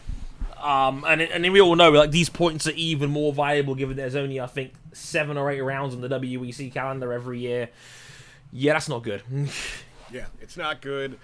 [0.62, 4.16] Um, and, and we all know like these points are even more valuable given there's
[4.16, 7.70] only I think seven or eight rounds on the WEC calendar every year.
[8.52, 9.24] Yeah, that's not good.
[10.12, 11.18] yeah, it's not good.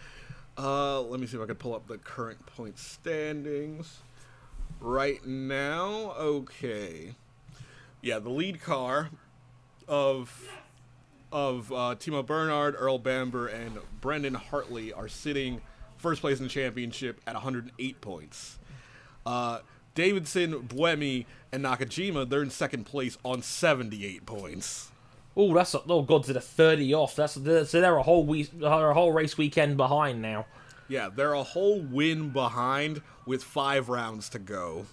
[0.57, 3.99] Uh, let me see if I can pull up the current point standings.
[4.79, 7.15] Right now, okay.
[8.01, 9.09] Yeah, the lead car
[9.87, 10.47] of
[11.31, 15.61] of uh, Timo Bernhard, Earl Bamber, and Brendan Hartley are sitting
[15.97, 18.59] first place in the championship at 108 points.
[19.25, 19.59] Uh,
[19.93, 24.91] Davidson, Buemi, and Nakajima, they're in second place on 78 points.
[25.35, 27.15] oh, that's a, oh god, to the thirty off.
[27.15, 30.45] That's so they're a whole week, they're a whole race weekend behind now.
[30.87, 34.85] Yeah, they're a whole win behind with five rounds to go.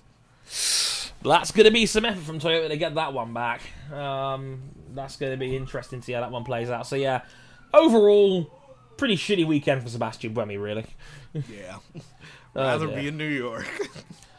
[1.22, 3.61] That's going to be some effort from Toyota to get that one back.
[3.92, 6.86] Um, that's going to be interesting to see how that one plays out.
[6.86, 7.22] So yeah,
[7.72, 8.51] overall,
[8.97, 10.86] pretty shitty weekend for Sebastian Buemi, really.
[11.32, 11.78] Yeah.
[12.57, 13.01] Oh, Rather dear.
[13.01, 13.66] be in New York.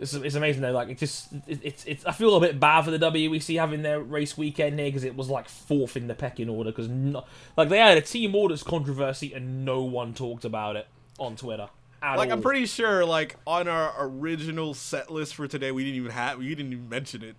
[0.00, 0.72] It's, it's amazing though.
[0.72, 3.82] Like it just it, it's it's I feel a bit bad for the WEC having
[3.82, 7.24] their race weekend here because it was like fourth in the pecking order because no,
[7.56, 10.86] like they had a team orders controversy and no one talked about it
[11.18, 11.68] on Twitter.
[12.02, 15.96] At like I'm pretty sure, like on our original set list for today, we didn't
[15.96, 17.36] even have, we didn't even mention it.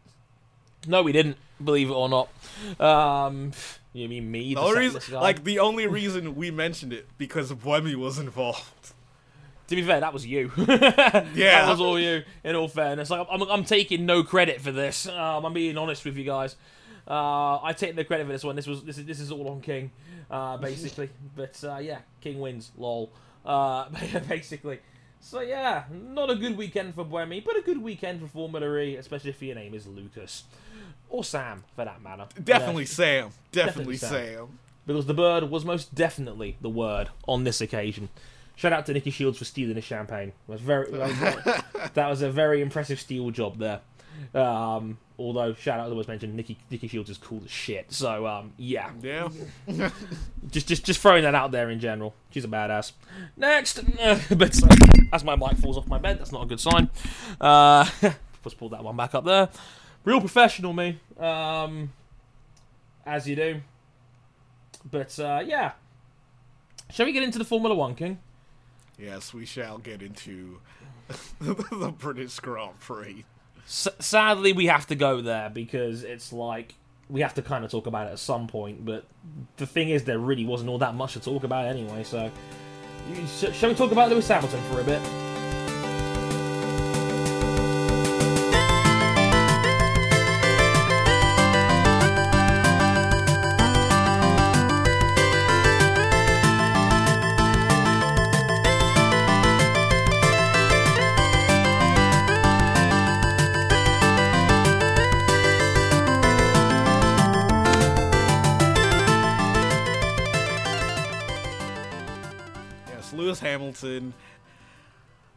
[0.88, 1.38] No, we didn't.
[1.64, 2.30] Believe it or not.
[2.80, 3.54] Um,
[3.94, 4.54] you mean me?
[4.54, 8.94] The the only reason, like the only reason we mentioned it because Buemi was involved.
[9.72, 10.52] To be fair, that was you.
[10.58, 11.62] Yeah.
[11.62, 12.24] that was all you.
[12.44, 15.08] In all fairness, like I'm, I'm taking no credit for this.
[15.08, 16.58] Um, I'm being honest with you guys.
[17.08, 18.58] Uh, I take no credit for this one.
[18.58, 19.92] This was this is this is all on King,
[20.30, 21.10] uh, basically.
[21.38, 22.74] but uh, yeah, King wins.
[22.78, 23.14] Lol.
[23.46, 23.86] Uh,
[24.28, 24.80] basically.
[25.22, 28.98] So yeah, not a good weekend for Buemi, but a good weekend for Formula E,
[28.98, 30.44] especially if your name is Lucas
[31.10, 32.26] or Sam, for that matter.
[32.44, 33.30] Definitely Sam.
[33.54, 34.36] Definitely Definitely, Sam.
[34.36, 34.60] Sam.
[34.86, 38.10] because the bird was most definitely the word on this occasion.
[38.56, 40.30] Shout out to Nikki Shields for stealing the champagne.
[40.30, 43.82] It was very that was, that was a very impressive steal job there.
[44.36, 47.92] Um, although shout out that was mentioned, Nikki Nicky Shields is cool as shit.
[47.92, 49.30] So um, yeah, Yeah.
[50.52, 52.14] just just just throwing that out there in general.
[52.30, 52.92] She's a badass.
[53.36, 53.80] Next,
[54.38, 54.76] but uh,
[55.12, 56.90] as my mic falls off my bed, that's not a good sign.
[57.40, 57.90] Uh,
[58.44, 59.50] just pull that one back up there.
[60.04, 61.00] Real professional, me.
[61.20, 61.92] Um,
[63.06, 63.62] as you do.
[64.90, 65.74] But uh, yeah,
[66.90, 68.20] shall we get into the Formula One, King?
[69.02, 70.60] Yes, we shall get into
[71.40, 73.26] the British Grand Prix.
[73.66, 76.76] S- sadly, we have to go there because it's like
[77.10, 78.86] we have to kind of talk about it at some point.
[78.86, 79.06] But
[79.58, 82.04] the thing is, there really wasn't all that much to talk about anyway.
[82.04, 82.30] So,
[83.26, 85.02] sh- shall we talk about Lewis Hamilton for a bit?
[113.52, 114.14] Hamilton.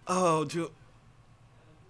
[0.06, 0.70] Oh, do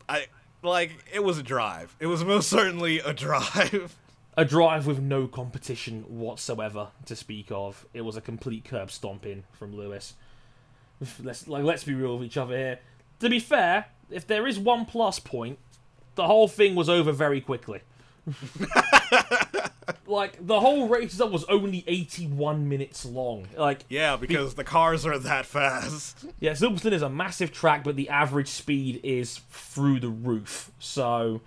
[0.09, 0.27] I
[0.62, 1.95] like it was a drive.
[2.01, 3.97] It was most certainly a drive.
[4.37, 7.87] A drive with no competition whatsoever to speak of.
[7.95, 10.14] It was a complete curb stomping from Lewis.
[11.22, 12.81] Let's like let's be real with each other here.
[13.20, 15.61] To be fair, if there is one plus point,
[16.16, 17.83] the whole thing was over very quickly.
[20.07, 23.49] like the whole race was only 81 minutes long.
[23.57, 26.25] Like Yeah, because the cars are that fast.
[26.41, 30.71] yeah, Silverstone is a massive track, but the average speed is through the roof.
[30.79, 31.41] So,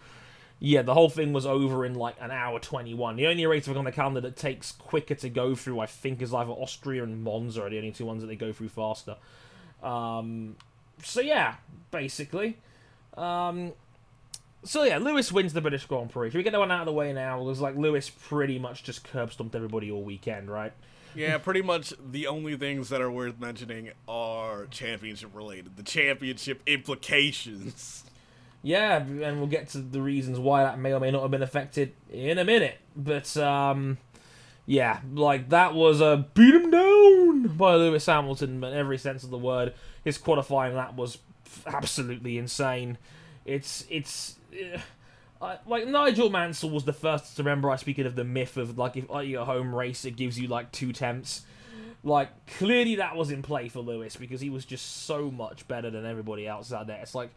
[0.59, 3.15] yeah, the whole thing was over in like an hour 21.
[3.15, 6.33] The only race on the calendar that takes quicker to go through, I think, is
[6.33, 9.17] either Austria and Monza are the only two ones that they go through faster.
[9.83, 10.55] Um,
[11.03, 11.55] so, yeah,
[11.91, 12.57] basically.
[13.15, 13.73] Um,
[14.63, 16.31] so, yeah, Lewis wins the British Grand Prix.
[16.31, 17.39] Should we get that one out of the way now?
[17.39, 20.73] Because, like, Lewis pretty much just curb stomped everybody all weekend, right?
[21.15, 25.75] Yeah, pretty much the only things that are worth mentioning are championship related.
[25.75, 28.03] The championship implications.
[28.61, 31.41] Yeah, and we'll get to the reasons why that may or may not have been
[31.41, 32.77] affected in a minute.
[32.95, 33.97] But um,
[34.65, 39.29] yeah, like that was a beat him down by Lewis Hamilton in every sense of
[39.29, 39.73] the word.
[40.03, 41.19] His qualifying lap was
[41.65, 42.97] absolutely insane.
[43.45, 44.35] It's it's.
[45.41, 47.69] I- like Nigel Mansell was the first to remember.
[47.69, 50.47] I speaking of the myth of like if like your home race, it gives you
[50.47, 51.41] like two temps.
[52.03, 55.89] Like clearly that was in play for Lewis because he was just so much better
[55.89, 56.99] than everybody else out there.
[57.01, 57.31] It's like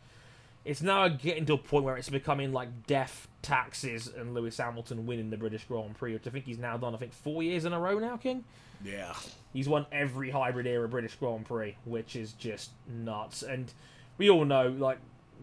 [0.64, 5.06] it's now getting to a point where it's becoming like death taxes and Lewis Hamilton
[5.06, 6.94] winning the British Grand Prix, which I think he's now done.
[6.94, 8.44] I think four years in a row now, King.
[8.84, 9.14] Yeah.
[9.52, 13.42] He's won every hybrid era British Grand Prix, which is just nuts.
[13.42, 13.72] And
[14.18, 14.98] we all know, like,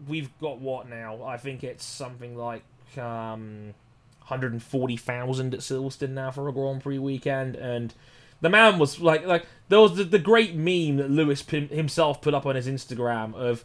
[0.06, 1.22] we've got what now?
[1.24, 2.62] I think it's something like
[2.96, 3.74] um,
[4.18, 7.56] 140,000 at Silverstone now for a Grand Prix weekend.
[7.56, 7.94] And
[8.40, 12.34] the man was like, like there was the, the great meme that Lewis himself put
[12.34, 13.64] up on his Instagram of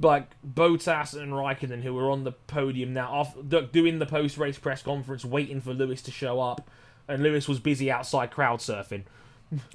[0.00, 3.36] like Bottas and Raikkonen who were on the podium now, off,
[3.72, 6.70] doing the post race press conference, waiting for Lewis to show up.
[7.06, 9.04] And Lewis was busy outside crowd surfing.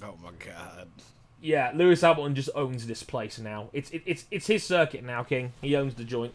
[0.03, 0.87] Oh my god.
[1.43, 3.67] Yeah, Lewis Hamilton just owns this place now.
[3.73, 5.51] It's it, it's it's his circuit now, King.
[5.61, 6.33] He owns the joint.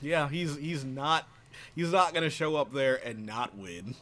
[0.00, 1.26] Yeah, he's he's not
[1.74, 3.96] he's not gonna show up there and not win.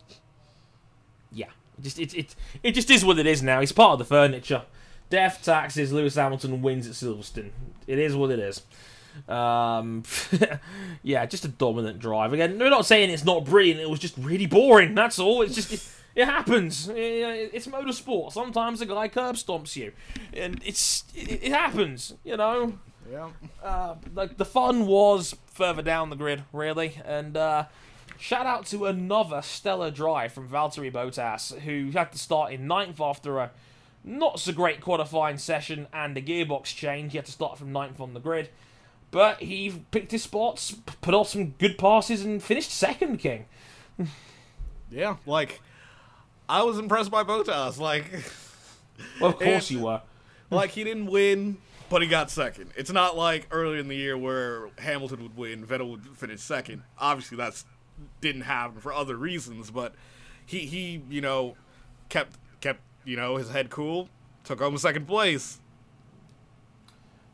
[1.33, 1.49] Yeah,
[1.81, 3.61] just it it it just is what it is now.
[3.61, 4.65] He's part of the furniture.
[5.09, 5.91] Death taxes.
[5.91, 7.53] Lewis Hamilton wins at Silverstone.
[7.87, 8.61] It is what it is.
[9.27, 10.03] Um,
[11.03, 12.35] yeah, just a dominant drive.
[12.35, 13.81] Again, we're not saying it's not brilliant.
[13.81, 14.95] It was just really boring.
[14.95, 15.41] That's all.
[15.41, 15.95] It's just.
[16.15, 16.89] It, happens.
[16.95, 18.33] It's motorsport.
[18.33, 19.93] Sometimes a guy curb stomps you,
[20.33, 22.15] and it's it, happens.
[22.25, 22.79] You know,
[23.11, 23.31] Yeah.
[23.63, 27.01] uh, like the fun was further down the grid, really.
[27.05, 27.65] And uh,
[28.17, 33.01] shout out to another stellar drive from Valtteri Bottas, who had to start in ninth
[33.01, 33.51] after a
[34.05, 37.11] not so great qualifying session and a gearbox change.
[37.13, 38.51] He had to start from ninth on the grid,
[39.11, 43.17] but he picked his spots, put on some good passes, and finished second.
[43.19, 43.47] King.
[44.91, 45.17] Yeah.
[45.27, 45.61] Like,
[46.49, 47.79] I was impressed by Bottas.
[47.79, 48.05] Like,
[49.21, 50.03] Well, of course you were.
[50.51, 51.57] like he didn't win,
[51.89, 52.71] but he got second.
[52.77, 56.83] It's not like earlier in the year where Hamilton would win, Vettel would finish second.
[56.99, 57.65] Obviously, that's
[58.21, 59.95] didn't happen for other reasons, but
[60.45, 61.57] he he you know
[62.09, 64.09] kept kept you know his head cool,
[64.45, 65.59] took home second place.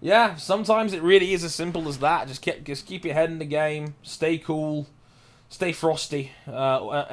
[0.03, 2.27] Yeah, sometimes it really is as simple as that.
[2.29, 4.87] Just keep just keep your head in the game, stay cool,
[5.51, 6.33] stay frosty.
[6.49, 7.05] Uh,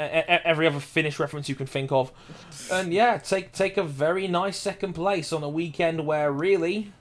[0.46, 2.12] every other Finnish reference you can think of,
[2.72, 6.94] and yeah, take take a very nice second place on a weekend where really,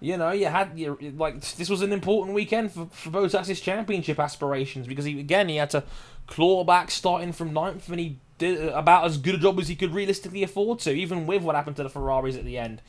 [0.00, 4.18] you know, you had you like this was an important weekend for for Bottas's championship
[4.18, 5.84] aspirations because he again he had to
[6.26, 9.74] claw back starting from ninth and he did about as good a job as he
[9.74, 12.80] could realistically afford to, even with what happened to the Ferraris at the end.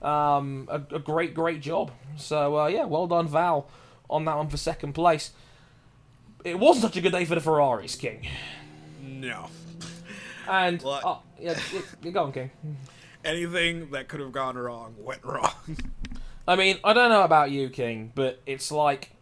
[0.00, 1.90] Um, a, a great, great job.
[2.16, 3.68] So uh, yeah, well done, Val,
[4.08, 5.32] on that one for second place.
[6.44, 8.26] It wasn't such a good day for the Ferraris, King.
[9.00, 9.48] No,
[10.48, 11.02] And What?
[11.04, 12.50] oh, yeah, yeah, yeah, go on, King.
[13.24, 15.52] anything that could have gone wrong went wrong.
[16.48, 19.12] I mean, I don't know about you, King, but it's like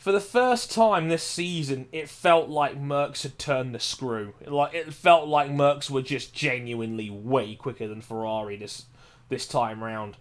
[0.00, 4.32] for the first time this season, it felt like Mercs had turned the screw.
[4.46, 8.86] Like it felt like Mercs were just genuinely way quicker than Ferrari this
[9.28, 10.16] this time round.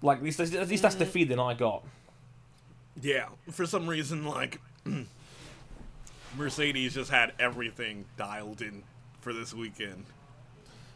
[0.00, 1.08] Like at least, at least that's the mm.
[1.08, 1.84] feeling I got.
[3.00, 4.60] Yeah, for some reason, like
[6.36, 8.82] Mercedes just had everything dialed in
[9.20, 10.04] for this weekend.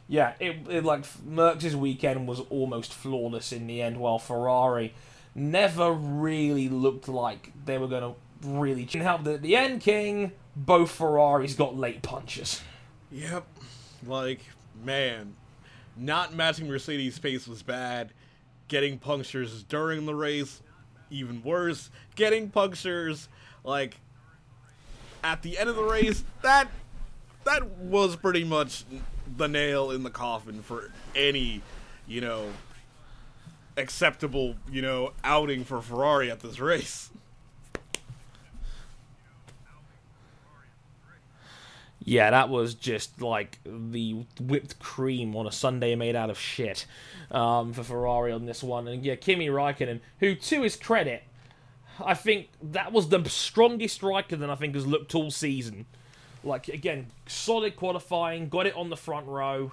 [0.09, 4.95] Yeah, it, it like Mercs' weekend was almost flawless in the end, while Ferrari
[5.35, 9.25] never really looked like they were going to really help.
[9.25, 12.63] That at the end, King, both Ferraris got late punches.
[13.11, 13.47] Yep.
[14.07, 14.41] Like,
[14.85, 15.35] man,
[15.97, 18.13] not matching Mercedes' pace was bad.
[18.69, 20.61] Getting punctures during the race,
[21.11, 21.91] even worse.
[22.15, 23.29] Getting punctures,
[23.65, 23.97] like,
[25.23, 26.69] at the end of the race, that
[27.45, 28.85] that was pretty much
[29.37, 31.63] the nail in the coffin for any,
[32.09, 32.49] you know,
[33.77, 37.11] acceptable, you know, outing for Ferrari at this race.
[42.07, 46.87] Yeah, that was just like the whipped cream on a sundae made out of shit
[47.33, 48.87] um, for Ferrari on this one.
[48.87, 51.25] And yeah, Kimi Raikkonen, who to his credit,
[52.03, 55.87] I think that was the strongest Raikkonen I think has looked all season.
[56.45, 59.73] Like again, solid qualifying, got it on the front row,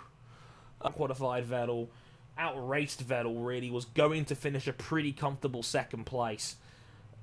[0.79, 1.89] qualified Vettel,
[2.35, 3.45] outraced Vettel.
[3.45, 6.55] Really was going to finish a pretty comfortable second place.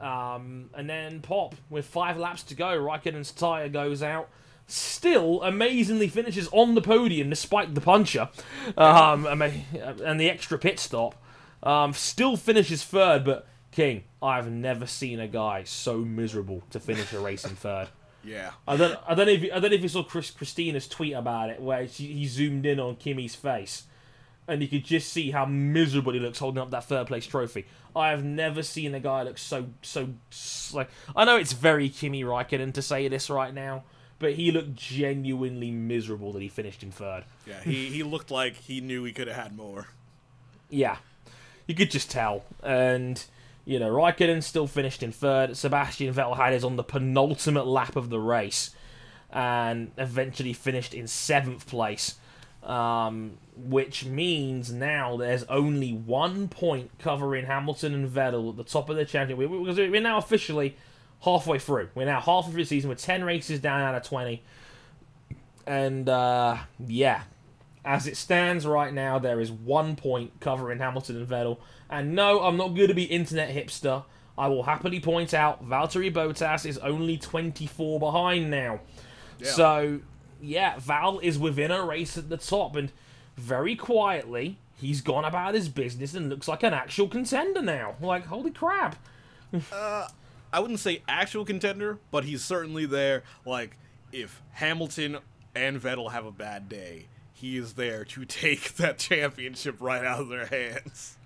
[0.00, 4.28] Um, and then pop with five laps to go, Raikkonen's tire goes out.
[4.70, 8.28] Still, amazingly finishes on the podium despite the puncher,
[8.76, 11.16] um, and the extra pit stop.
[11.62, 17.12] Um, still finishes third, but King, I've never seen a guy so miserable to finish
[17.12, 17.88] a race in third.
[18.22, 18.50] Yeah.
[18.68, 20.86] I don't, I don't know if you, I don't know if you saw Chris, Christina's
[20.86, 23.84] tweet about it, where she, he zoomed in on Kimi's face,
[24.46, 27.66] and you could just see how miserable he looks holding up that third place trophy.
[27.94, 30.10] I have never seen a guy look so so
[30.72, 30.90] like.
[31.16, 33.84] I know it's very Kimi Raikkonen to say this right now,
[34.20, 37.24] but he looked genuinely miserable that he finished in third.
[37.46, 39.88] Yeah, he, he looked like he knew he could have had more.
[40.68, 40.98] Yeah,
[41.66, 42.44] you could just tell.
[42.62, 43.24] And
[43.64, 45.56] you know, Raikkonen still finished in third.
[45.56, 48.70] Sebastian Vettel had his on the penultimate lap of the race,
[49.32, 52.14] and eventually finished in seventh place.
[52.62, 58.90] Um, which means now there's only one point covering Hamilton and Vettel at the top
[58.90, 59.50] of the championship.
[59.50, 60.76] Because we're now officially
[61.22, 61.90] halfway through.
[61.94, 62.88] We're now halfway through the season.
[62.88, 64.42] We're ten races down out of twenty,
[65.66, 67.22] and uh, yeah,
[67.84, 71.58] as it stands right now, there is one point covering Hamilton and Vettel.
[71.88, 74.04] And no, I'm not going to be internet hipster.
[74.38, 78.80] I will happily point out Valtteri Bottas is only 24 behind now.
[79.42, 80.00] So,
[80.40, 82.92] yeah, Val is within a race at the top, and
[83.36, 87.96] very quietly, he's gone about his business and looks like an actual contender now.
[88.00, 88.96] Like, holy crap.
[90.52, 93.22] I wouldn't say actual contender, but he's certainly there.
[93.44, 93.76] Like,
[94.12, 95.18] if Hamilton
[95.54, 100.20] and Vettel have a bad day, he is there to take that championship right out
[100.20, 101.16] of their hands.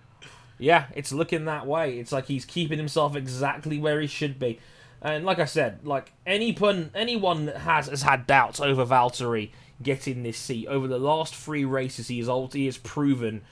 [0.59, 1.99] Yeah, it's looking that way.
[1.99, 4.61] It's like he's keeping himself exactly where he should be.
[5.03, 9.51] And like I said, like anyone anyone that has has had doubts over Valtteri
[9.83, 13.43] getting this seat over the last three races, he has he has proven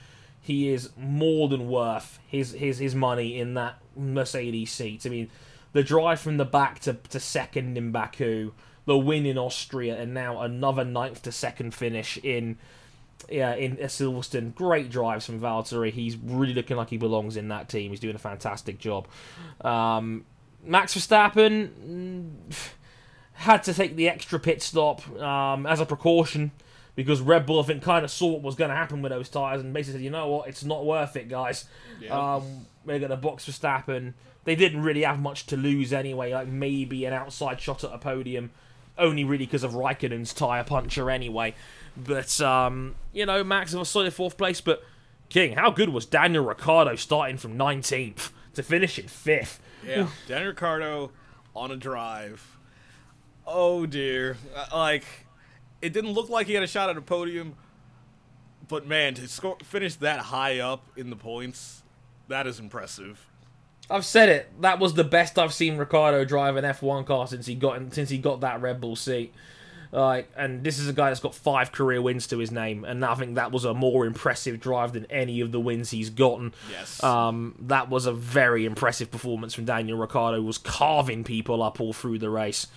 [0.41, 5.05] he is more than worth his his his money in that Mercedes seat.
[5.05, 5.31] I mean,
[5.73, 8.53] the drive from the back to, to second in Baku,
[8.85, 12.59] the win in Austria, and now another ninth to second finish in
[13.29, 14.55] yeah, in Silverstone.
[14.55, 15.93] Great drives from Valtteri.
[15.93, 17.91] He's really looking like he belongs in that team.
[17.91, 19.07] He's doing a fantastic job.
[19.61, 20.25] Um,
[20.65, 22.31] Max Verstappen mm,
[23.35, 26.53] had to take the extra pit stop um, as a precaution
[26.95, 29.29] because Red Bull, I think, kind of saw what was going to happen with those
[29.29, 31.65] tyres and basically said, you know what, it's not worth it, guys.
[32.01, 32.35] Yeah.
[32.35, 34.15] Um, we're going to box Verstappen.
[34.45, 37.99] They didn't really have much to lose anyway, like maybe an outside shot at a
[37.99, 38.51] podium,
[38.99, 41.55] only really because of Raikkonen's tyre puncture anyway.
[41.97, 44.83] But, um, you know, Max was solid fourth place, but
[45.29, 49.61] King, how good was Daniel Ricciardo starting from 19th to finish in fifth?
[49.87, 51.11] Yeah, Daniel Ricciardo
[51.55, 52.57] on a drive.
[53.47, 55.05] Oh dear, Uh, like
[55.81, 57.57] it didn't look like he had a shot at a podium,
[58.69, 61.83] but man, to score finish that high up in the points,
[62.29, 63.27] that is impressive.
[63.93, 64.63] I've said it.
[64.63, 68.09] That was the best I've seen Ricciardo drive an F1 car since he got since
[68.09, 69.35] he got that Red Bull seat.
[69.93, 73.05] Like, and this is a guy that's got five career wins to his name, and
[73.05, 76.55] I think that was a more impressive drive than any of the wins he's gotten.
[76.71, 77.03] Yes.
[77.03, 80.41] Um, that was a very impressive performance from Daniel Ricciardo.
[80.41, 82.69] Was carving people up all through the race.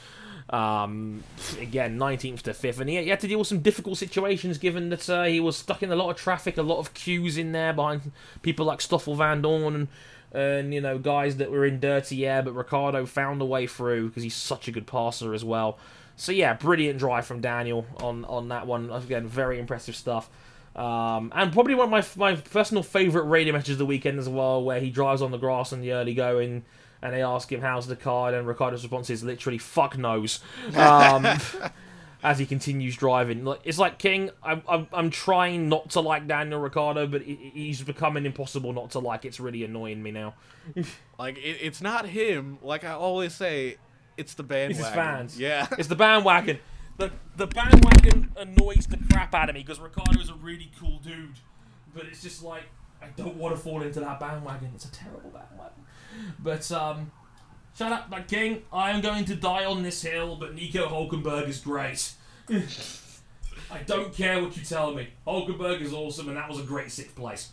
[0.50, 1.24] Um,
[1.60, 4.90] again, 19th to 5th, and he, he had to deal with some difficult situations given
[4.90, 7.54] that uh, he was stuck in a lot of traffic, a lot of queues in
[7.54, 8.12] there behind
[8.42, 9.88] people like Stoffel Vandoorne and,
[10.36, 12.42] and you know guys that were in dirty air.
[12.44, 15.78] But Ricciardo found a way through because he's such a good passer as well.
[16.16, 18.90] So yeah, brilliant drive from Daniel on on that one.
[18.92, 20.30] Again, very impressive stuff.
[20.76, 24.28] Um, and probably one of my my personal favourite radio matches of the weekend as
[24.28, 26.66] well, where he drives on the grass in the early going,
[27.02, 30.40] and they ask him how's the car, and Ricciardo's response is literally "fuck knows,"
[30.76, 31.26] um,
[32.26, 33.46] as he continues driving.
[33.46, 34.32] Like it's like King.
[34.44, 38.92] I'm, I'm I'm trying not to like Daniel Ricciardo, but he- he's becoming impossible not
[38.92, 39.24] to like.
[39.24, 40.34] It's really annoying me now.
[41.18, 42.58] Like it, it's not him.
[42.62, 43.78] Like I always say,
[44.18, 44.72] it's the bandwagon.
[44.72, 45.40] It's his fans.
[45.40, 45.68] Yeah.
[45.78, 46.60] It's the bandwagon.
[46.98, 51.00] The the bandwagon annoys the crap out of me because Ricciardo is a really cool
[51.04, 51.36] dude,
[51.94, 52.64] but it's just like
[53.02, 54.72] I don't want to fall into that bandwagon.
[54.76, 55.84] It's a terrible bandwagon.
[56.40, 57.12] But um,
[57.78, 58.64] shut up, my king.
[58.72, 62.14] I am going to die on this hill, but Nico Hulkenberg is great.
[62.50, 65.10] I don't care what you tell me.
[65.26, 67.50] Hulkenberg is awesome, and that was a great sixth place.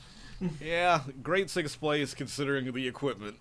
[0.61, 3.36] yeah, great sixth place considering the equipment.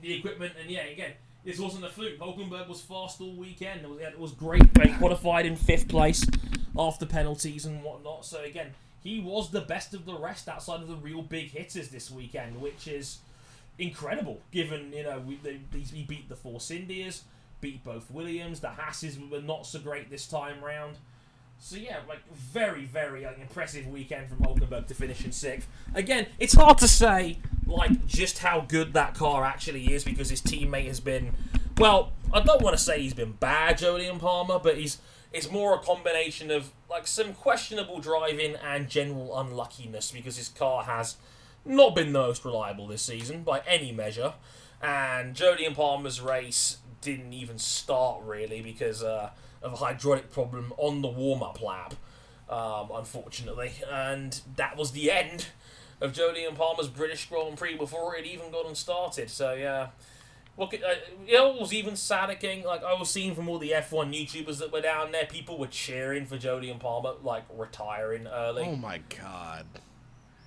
[0.00, 1.12] the equipment, and yeah, again,
[1.44, 2.18] this wasn't a fluke.
[2.18, 3.82] Hulkenberg was fast all weekend.
[3.82, 4.72] It was, it was great.
[4.74, 6.24] They qualified in fifth place
[6.78, 8.24] after penalties and whatnot.
[8.24, 8.68] So again,
[9.02, 12.60] he was the best of the rest outside of the real big hitters this weekend,
[12.60, 13.18] which is
[13.78, 14.40] incredible.
[14.50, 17.24] Given you know we, they, he beat the Force Indias,
[17.60, 18.60] beat both Williams.
[18.60, 20.96] The Hasses were not so great this time round.
[21.58, 25.68] So yeah, like very, very like, impressive weekend from Hulkenberg to finish in sixth.
[25.94, 30.42] Again, it's hard to say like just how good that car actually is because his
[30.42, 31.32] teammate has been.
[31.78, 34.98] Well, I don't want to say he's been bad, Jolyon Palmer, but he's
[35.32, 40.84] it's more a combination of like some questionable driving and general unluckiness because his car
[40.84, 41.16] has
[41.64, 44.34] not been the most reliable this season by any measure.
[44.80, 49.30] And Jolyon Palmer's race didn't even start really because uh,
[49.62, 51.94] of a hydraulic problem on the warm up lap,
[52.48, 53.72] um, unfortunately.
[53.90, 55.48] And that was the end
[56.00, 59.30] of Jolyon Palmer's British Grand Prix before it even got started.
[59.30, 59.88] So, yeah.
[60.58, 62.62] Look, at, uh, was even sadder, King?
[62.64, 65.66] Like, I was seeing from all the F1 YouTubers that were down there, people were
[65.66, 68.64] cheering for Jolyon Palmer, like, retiring early.
[68.64, 69.66] Oh my god.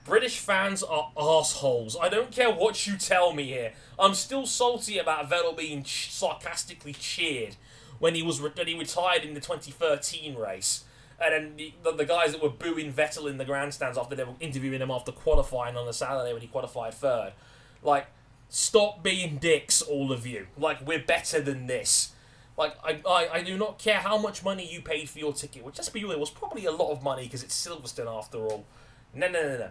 [0.05, 1.97] British fans are assholes.
[1.99, 3.73] I don't care what you tell me here.
[3.99, 7.55] I'm still salty about Vettel being ch- sarcastically cheered
[7.97, 10.83] when he was re- when he retired in the 2013 race,
[11.19, 14.23] and then the, the, the guys that were booing Vettel in the grandstands after they
[14.23, 17.33] were interviewing him after qualifying on the Saturday when he qualified third.
[17.81, 18.05] Like,
[18.47, 20.47] stop being dicks, all of you.
[20.55, 22.11] Like, we're better than this.
[22.57, 25.63] Like, I, I, I do not care how much money you paid for your ticket,
[25.63, 28.65] which, let's be real, was probably a lot of money because it's Silverstone after all.
[29.13, 29.69] No, no, no, no.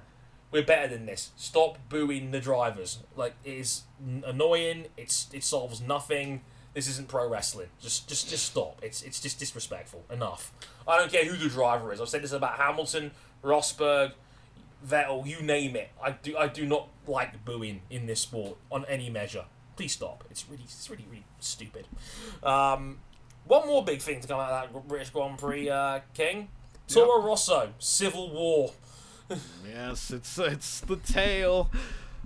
[0.54, 1.32] We're better than this.
[1.34, 3.00] Stop booing the drivers.
[3.16, 3.82] Like, it is
[4.24, 4.86] annoying.
[4.96, 6.42] It's it solves nothing.
[6.74, 7.70] This isn't pro wrestling.
[7.80, 8.78] Just just just stop.
[8.80, 10.04] It's it's just disrespectful.
[10.12, 10.52] Enough.
[10.86, 12.00] I don't care who the driver is.
[12.00, 13.10] I've said this about Hamilton,
[13.42, 14.12] Rosberg,
[14.86, 15.90] Vettel, you name it.
[16.00, 19.46] I do I do not like booing in this sport on any measure.
[19.74, 20.22] Please stop.
[20.30, 21.88] It's really it's really really stupid.
[22.44, 23.00] Um,
[23.44, 26.46] one more big thing to come out of that British Grand Prix, uh, King.
[26.86, 28.72] Toro Rosso, Civil War.
[29.68, 31.70] Yes, it's it's the tale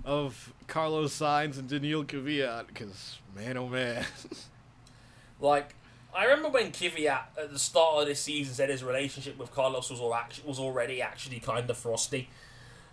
[0.05, 2.67] of Carlos Sainz and Daniil Kvyat.
[2.67, 4.05] Because man, oh man,
[5.39, 5.75] Like,
[6.13, 9.89] I remember when Kvyat at the start of this season said his relationship with Carlos
[9.89, 12.29] was all act- was already actually kind of frosty,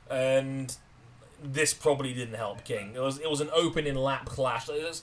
[0.09, 0.77] and
[1.43, 2.93] this probably didn't help King.
[2.95, 4.69] It was it was an opening lap clash.
[4.69, 5.03] Was,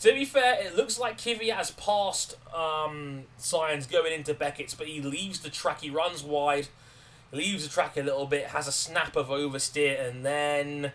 [0.00, 4.86] to be fair, it looks like Kvyat has passed um, Sainz going into Beckett's, but
[4.88, 5.80] he leaves the track.
[5.80, 6.68] He runs wide,
[7.32, 10.92] leaves the track a little bit, has a snap of oversteer, and then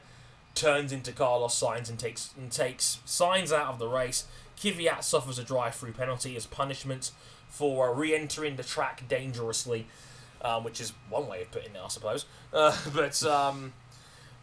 [0.56, 4.26] turns into Carlos Sainz and takes and takes Sainz out of the race.
[4.58, 7.12] Kvyat suffers a drive-through penalty as punishment
[7.48, 9.88] for re-entering the track dangerously,
[10.42, 12.26] um, which is one way of putting it, I suppose.
[12.52, 13.74] Uh, but um,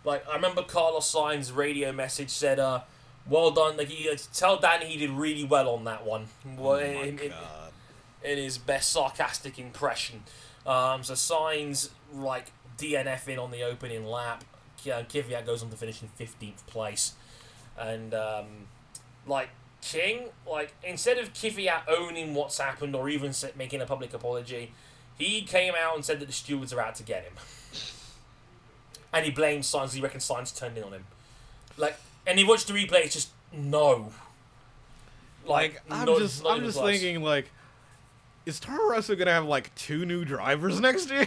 [0.05, 2.81] like I remember Carlos Sainz' radio message said, uh,
[3.29, 6.27] "Well done." Like he, uh, tell Danny he did really well on that one.
[6.57, 7.73] Well, oh my in, in- god.
[8.23, 10.23] in his best sarcastic impression.
[10.67, 14.45] Um, so Sainz like DNF in on the opening lap.
[14.87, 17.13] Uh, Kvyat goes on to finish in fifteenth place,
[17.79, 18.47] and um,
[19.27, 19.49] like
[19.81, 24.73] King, like instead of Kvyat owning what's happened or even making a public apology,
[25.19, 27.33] he came out and said that the stewards are out to get him,
[29.13, 29.95] and he blames Sainz.
[29.95, 31.05] He reckons Sainz turned in on him.
[31.79, 31.97] Like,
[32.27, 33.05] and he watched the replay.
[33.07, 34.13] It's just no.
[35.47, 36.91] Like I'm not- just I'm just close.
[36.91, 37.51] thinking like,
[38.47, 41.27] is Toro Rosso gonna have like two new drivers next year?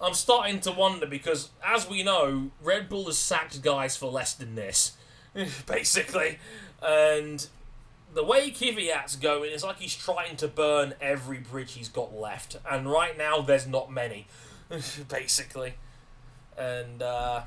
[0.00, 4.32] I'm starting to wonder because, as we know, Red Bull has sacked guys for less
[4.32, 4.96] than this,
[5.66, 6.38] basically.
[6.80, 7.44] And
[8.14, 12.56] the way Kvyat's going, it's like he's trying to burn every bridge he's got left.
[12.70, 14.28] And right now, there's not many,
[15.08, 15.74] basically.
[16.56, 17.42] And uh,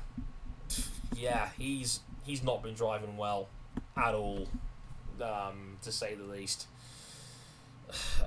[1.16, 3.48] yeah, he's he's not been driving well
[3.96, 4.46] at all,
[5.22, 6.66] um, to say the least.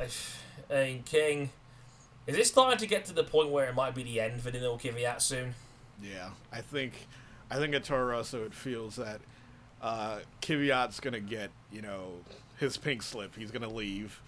[0.70, 1.50] I mean, King.
[2.28, 4.50] Is it starting to get to the point where it might be the end for
[4.50, 5.54] Daniil Kvyat soon?
[6.02, 7.08] Yeah, I think,
[7.52, 9.22] I think at Toro Rosso it feels that
[9.82, 12.14] uh, Kvyat's gonna get you know
[12.58, 13.36] his pink slip.
[13.36, 14.22] He's gonna leave,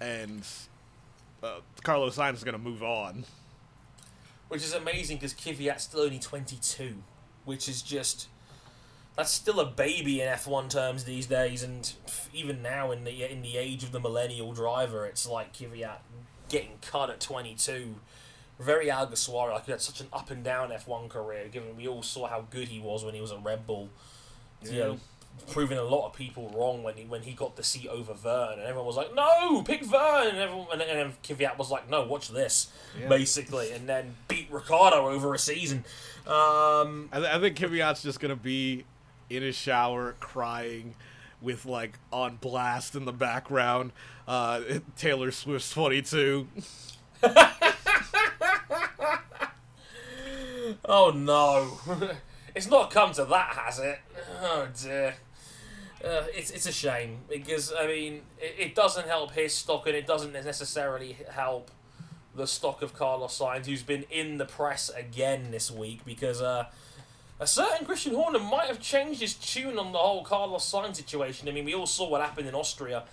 [0.00, 0.46] and
[1.42, 3.24] uh, Carlos Sainz is gonna move on.
[4.48, 6.94] Which is amazing because Kvyat's still only 22,
[7.44, 8.28] which is just.
[9.16, 11.92] That's still a baby in F1 terms these days, and
[12.32, 15.98] even now in the in the age of the millennial driver, it's like Kvyat
[16.48, 17.94] getting cut at 22.
[18.58, 22.02] Very Alguersuari, like he had such an up and down F1 career, given we all
[22.02, 23.88] saw how good he was when he was at Red Bull.
[24.62, 24.98] You know,
[25.50, 28.54] proving a lot of people wrong when he when he got the seat over Vergne,
[28.58, 32.28] and everyone was like, "No, pick Vergne," and everyone and Kvyat was like, "No, watch
[32.30, 32.68] this,"
[33.08, 35.84] basically, and then beat Ricciardo over a season.
[36.26, 38.84] Um, I, th- I think Kvyat's just gonna be
[39.30, 40.94] in his shower crying
[41.40, 43.92] with like on blast in the background
[44.26, 44.60] uh,
[44.96, 46.48] Taylor Swift's 22.
[50.84, 51.78] oh no,
[52.54, 53.98] it's not come to that, has it?
[54.42, 55.14] Oh dear.
[56.04, 59.96] Uh, it's it's a shame because I mean it, it doesn't help his stock and
[59.96, 61.70] it doesn't necessarily help
[62.34, 66.66] the stock of Carlos Sainz, who's been in the press again this week because uh,
[67.44, 71.46] a certain Christian Horner might have changed his tune on the whole Carlos Sainz situation.
[71.46, 73.04] I mean, we all saw what happened in Austria.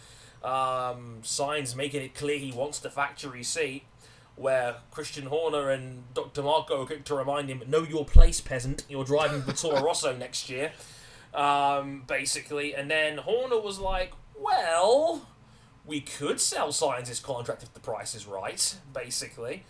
[0.41, 3.83] Um, Sainz making it clear he wants the factory seat,
[4.37, 6.43] where Christian Horner and Dr.
[6.43, 8.85] Marko are quick to remind him, "Know your place, peasant.
[8.87, 10.71] You're driving for Toro Rosso next year."
[11.33, 15.27] Um, basically, and then Horner was like, "Well."
[15.83, 19.65] we could sell Sainz's contract if the price is right, basically.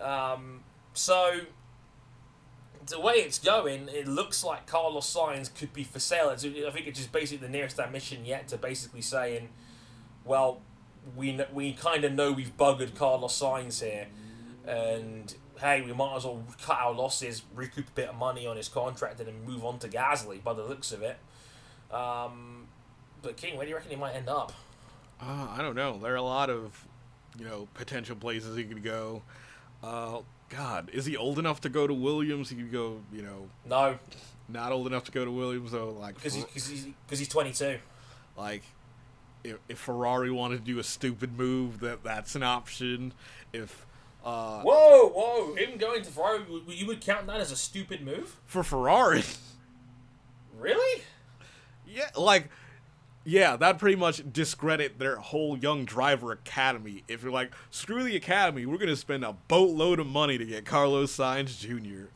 [0.00, 0.64] Um,
[0.94, 1.40] so,
[2.86, 6.30] the way it's going, it looks like Carlos Sainz could be for sale.
[6.30, 9.48] It's, I think it's just basically the nearest admission yet to basically saying,
[10.24, 10.60] well,
[11.16, 14.06] we, we kind of know we've buggered Carlos Sainz here,
[14.66, 18.56] and hey, we might as well cut our losses, recoup a bit of money on
[18.56, 21.16] his contract, and then move on to Gasly by the looks of it.
[21.90, 22.66] Um,
[23.22, 24.52] but King, where do you reckon he might end up?
[25.20, 25.98] Uh, I don't know.
[25.98, 26.86] There are a lot of,
[27.38, 29.22] you know, potential places he could go.
[29.82, 30.20] Uh,
[30.56, 32.50] God, is he old enough to go to Williams?
[32.50, 33.98] He could go, you know, No,
[34.48, 35.90] not old enough to go to Williams though.
[35.90, 37.78] Like, because he's, he's, cause he's 22.
[38.36, 38.62] like,
[39.42, 43.12] if, if Ferrari wanted to do a stupid move, that that's an option.
[43.52, 43.84] If
[44.24, 45.54] uh, Whoa, whoa!
[45.54, 48.36] Him going to Ferrari, you would count that as a stupid move?
[48.46, 49.22] for Ferrari,
[50.58, 51.02] Really?
[51.86, 52.48] yeah, like.
[53.26, 57.04] Yeah, that pretty much discredit their whole young driver academy.
[57.08, 60.66] If you're like, screw the academy, we're gonna spend a boatload of money to get
[60.66, 62.08] Carlos Sainz Jr.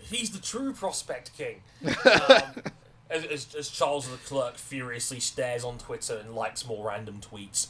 [0.00, 1.62] He's the true prospect king.
[2.04, 2.62] Um,
[3.08, 7.68] as, as, as Charles Leclerc furiously stares on Twitter and likes more random tweets.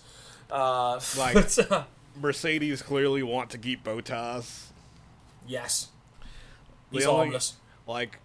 [0.50, 1.84] Uh, Like- but, uh,
[2.18, 4.68] Mercedes clearly want to keep Bottas.
[5.46, 5.88] Yes.
[6.90, 7.54] He's only- harmless.
[7.86, 8.18] Like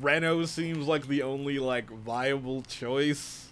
[0.00, 3.48] Renault seems like the only like viable choice.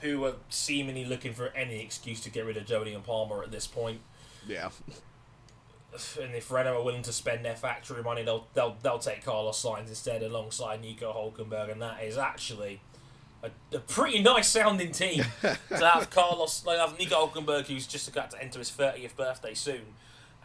[0.00, 3.66] Who are seemingly looking for any excuse to get rid of Jolyon Palmer at this
[3.66, 4.00] point.
[4.46, 4.70] Yeah.
[6.20, 9.62] And if Renault are willing to spend their factory money, they'll they'll, they'll take Carlos
[9.62, 12.82] Sainz instead alongside Nico Hulkenberg, and that is actually
[13.42, 18.08] a, a pretty nice sounding team to have Carlos, like have Nico Hulkenberg, who's just
[18.08, 19.94] about to enter his thirtieth birthday soon,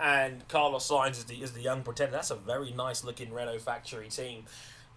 [0.01, 2.13] and Carlos Sainz is the is the young pretender.
[2.13, 4.45] That's a very nice looking Renault factory team.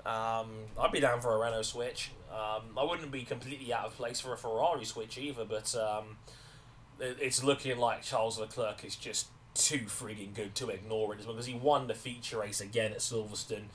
[0.06, 0.48] Um,
[0.80, 2.10] I'd be down for a Renault switch.
[2.30, 6.16] Um, I wouldn't be completely out of place for a Ferrari switch either, but um,
[7.00, 11.26] it- it's looking like Charles Leclerc is just too frigging good to ignore it as
[11.26, 13.66] well because he won the feature race again at Silverstone,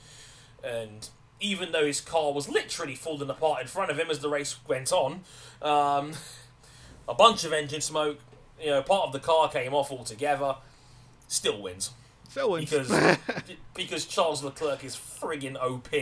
[0.62, 1.08] and
[1.40, 4.56] even though his car was literally falling apart in front of him as the race
[4.68, 5.22] went on,
[5.62, 6.12] um,
[7.08, 8.18] a bunch of engine smoke,
[8.60, 10.56] you know, part of the car came off altogether,
[11.30, 11.90] still wins
[12.28, 13.16] So it's because
[13.74, 15.94] because Charles Leclerc is friggin' OP.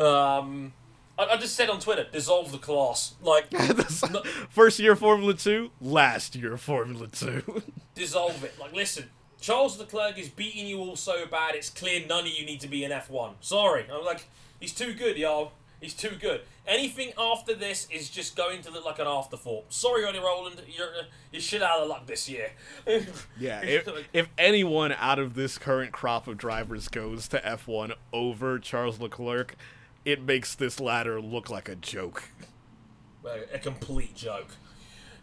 [0.00, 0.72] Um,
[1.18, 3.14] I, I just said on Twitter, dissolve the class.
[3.22, 7.62] Like, no- first year Formula Two, last year Formula Two.
[7.94, 8.58] dissolve it.
[8.58, 9.10] Like, listen,
[9.40, 12.68] Charles Leclerc is beating you all so bad, it's clear none of you need to
[12.68, 13.34] be in F1.
[13.40, 13.86] Sorry.
[13.92, 14.24] I'm like,
[14.60, 15.52] he's too good, y'all.
[15.82, 16.42] He's too good.
[16.64, 19.72] Anything after this is just going to look like an afterthought.
[19.72, 20.86] Sorry, Ronnie Roland, you're
[21.32, 22.52] you're shit out of luck this year.
[23.36, 28.60] yeah, if, if anyone out of this current crop of drivers goes to F1 over
[28.60, 29.56] Charles Leclerc,
[30.04, 32.28] it makes this ladder look like a joke.
[33.52, 34.54] a, complete joke.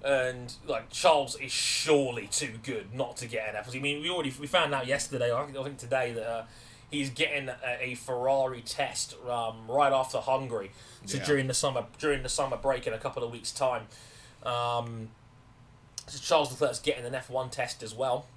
[0.04, 3.78] And like Charles is surely too good not to get an F1.
[3.78, 6.44] I mean, we already we found out yesterday, I think, I think today, that uh,
[6.92, 10.72] he's getting a, a Ferrari test um, right after Hungary.
[11.06, 11.26] So Yeah.
[11.26, 13.88] during the summer during the summer break in a couple of weeks' time,
[14.44, 15.10] um,
[16.08, 18.28] so Charles Leclerc's getting an F one test as well.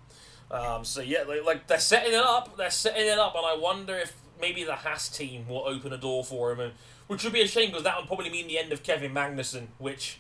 [0.51, 2.57] Um, so yeah, like, like they're setting it up.
[2.57, 5.97] They're setting it up, and I wonder if maybe the Haas team will open a
[5.97, 6.73] door for him, and,
[7.07, 9.69] which would be a shame because that would probably mean the end of Kevin Magnussen.
[9.79, 10.19] Which,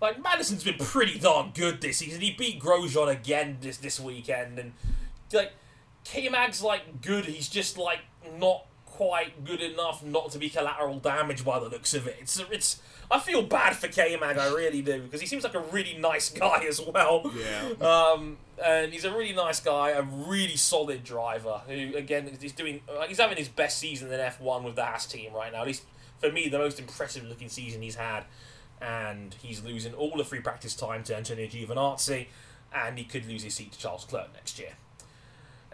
[0.00, 2.20] like, Magnussen's been pretty darn good this season.
[2.20, 4.72] He beat Grosjean again this this weekend, and
[5.32, 5.52] like
[6.06, 7.24] K Mag's like good.
[7.24, 8.00] He's just like
[8.38, 12.16] not quite good enough not to be collateral damage by the looks of it.
[12.20, 12.80] It's it's.
[13.10, 15.96] I feel bad for K Mag, I really do, because he seems like a really
[15.98, 17.30] nice guy as well.
[17.36, 17.86] Yeah.
[17.86, 22.80] Um, and he's a really nice guy, a really solid driver who, again, he's doing.
[23.08, 25.62] He's having his best season in F one with the Haas team right now.
[25.62, 25.82] At least
[26.20, 28.24] for me, the most impressive looking season he's had.
[28.80, 32.26] And he's losing all the free practice time to Antonio Giovinazzi,
[32.74, 34.72] and he could lose his seat to Charles Leclerc next year.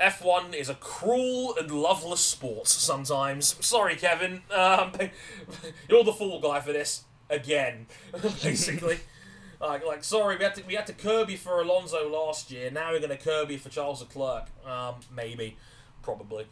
[0.00, 3.56] F1 is a cruel and loveless sport sometimes.
[3.64, 4.42] Sorry, Kevin.
[4.50, 4.92] Um,
[5.88, 7.86] you're the fool guy for this again,
[8.42, 8.98] basically.
[9.60, 10.92] like, like, sorry, we had to we had to
[11.30, 12.70] you for Alonso last year.
[12.70, 14.46] Now we're going to curb you for Charles Leclerc.
[14.66, 15.56] Um, maybe,
[16.02, 16.46] probably,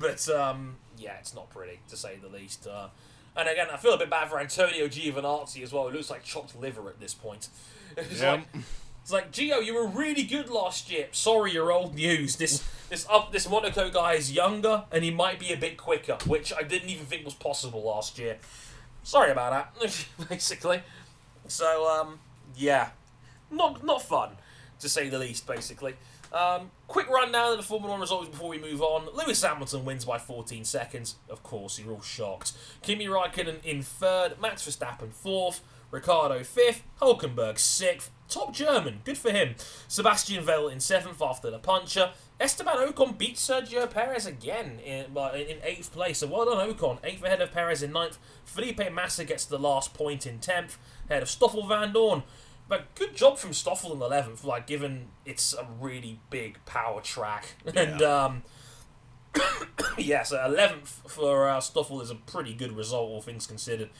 [0.00, 2.66] but um, yeah, it's not pretty to say the least.
[2.66, 2.88] Uh,
[3.36, 5.88] and again, I feel a bit bad for Antonio Giovinazzi as well.
[5.88, 7.48] It looks like chopped liver at this point.
[7.96, 8.46] It's Yep.
[8.54, 8.64] like,
[9.02, 11.08] it's like, Gio, you were really good last year.
[11.10, 12.36] Sorry, you're old news.
[12.36, 16.16] This this up this Monaco guy is younger and he might be a bit quicker,
[16.26, 18.38] which I didn't even think was possible last year.
[19.02, 20.82] Sorry about that, basically.
[21.48, 22.20] So um,
[22.56, 22.90] yeah,
[23.50, 24.30] not not fun
[24.78, 25.48] to say the least.
[25.48, 25.94] Basically,
[26.32, 29.08] um, quick rundown of the Formula One results before we move on.
[29.14, 31.16] Lewis Hamilton wins by 14 seconds.
[31.28, 32.52] Of course, you're all shocked.
[32.82, 35.60] Kimi Raikkonen in third, Max Verstappen fourth,
[35.90, 38.10] Ricciardo fifth, Hulkenberg sixth.
[38.32, 39.56] Top German, good for him.
[39.88, 42.12] Sebastian Vettel in seventh after the puncher.
[42.40, 46.18] Esteban Ocon beat Sergio Perez again in, in eighth place.
[46.18, 46.98] So well done, Ocon.
[47.04, 48.18] Eighth ahead of Perez in ninth.
[48.46, 50.78] Felipe Massa gets the last point in tenth,
[51.10, 52.22] ahead of Stoffel Vandoorne.
[52.68, 57.56] But good job from Stoffel in eleventh, like given it's a really big power track.
[57.76, 58.42] And um,
[59.98, 63.90] yeah, so eleventh for uh, Stoffel is a pretty good result, all things considered.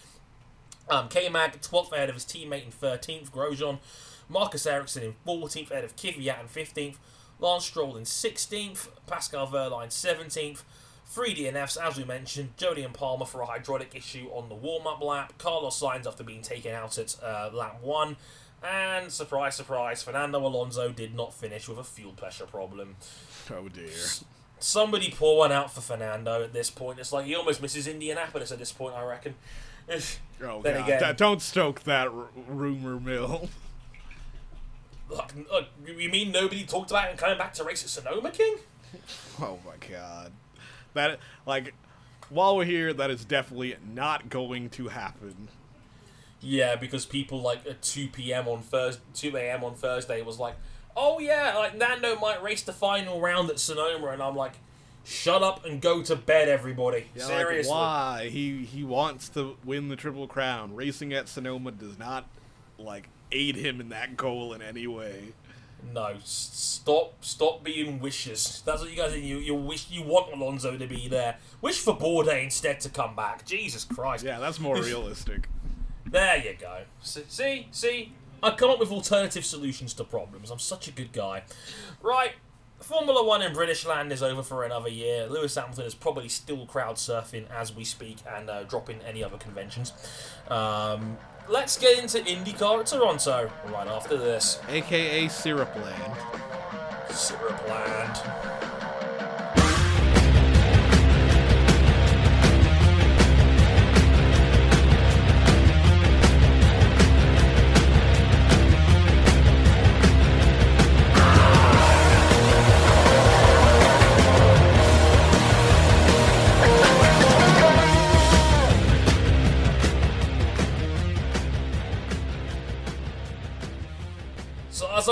[0.89, 3.79] Um, K-Mag, 12th ahead of his teammate in 13th, Grosjean.
[4.29, 6.97] Marcus Ericsson in 14th ahead of Kvyat in 15th.
[7.41, 8.89] Lance Stroll in 16th.
[9.07, 10.63] Pascal Wehrlein 17th.
[11.07, 12.57] Three DNFs, as we mentioned.
[12.57, 15.35] Jolyon Palmer for a hydraulic issue on the warm-up lap.
[15.39, 18.17] Carlos Sainz after being taken out at uh, lap 1.
[18.65, 22.95] And, surprise, surprise, Fernando Alonso did not finish with a fuel pressure problem.
[23.53, 23.91] Oh dear.
[24.61, 27.01] Somebody pour one out for Fernando at this point.
[27.01, 29.35] It's like he almost misses Indianapolis at this point, I reckon.
[30.45, 30.85] Oh Then god.
[30.85, 33.49] again- Da- don't stoke that r- rumor mill.
[35.13, 38.57] Like, look, you mean nobody talked about him coming back to race at Sonoma King?
[39.41, 40.33] Oh my god.
[40.93, 41.73] That like
[42.29, 45.49] while we're here, that is definitely not going to happen.
[46.41, 48.49] Yeah, because people like at 2 p.m.
[48.49, 49.65] on Thursday, 2 a.m.
[49.65, 50.57] on Thursday was like,
[50.97, 54.55] oh yeah, like Nando might race the final round at Sonoma, and I'm like,
[55.05, 57.07] shut up and go to bed, everybody.
[57.15, 57.71] Yeah, like, Seriously.
[57.71, 58.29] why?
[58.31, 60.75] He he wants to win the Triple Crown.
[60.75, 62.27] Racing at Sonoma does not
[62.79, 65.33] like aid him in that goal in any way.
[65.93, 68.63] No, stop, stop being wishes.
[68.65, 71.39] That's what you guys you you wish you want Alonso to be there.
[71.61, 73.45] Wish for Bourdais instead to come back.
[73.45, 74.25] Jesus Christ.
[74.25, 75.49] Yeah, that's more realistic.
[76.05, 76.83] There you go.
[77.01, 80.51] See, see, I come up with alternative solutions to problems.
[80.51, 81.45] I'm such a good guy.
[82.03, 82.33] Right,
[82.83, 85.27] Formula One in British land is over for another year.
[85.27, 89.37] Lewis Hamilton is probably still crowd surfing as we speak and uh, dropping any other
[89.37, 89.93] conventions.
[90.49, 91.17] Um,
[91.49, 94.61] let's get into IndyCar at Toronto right after this.
[94.69, 96.13] AKA Syrup Land.
[97.11, 98.82] Syrup Land.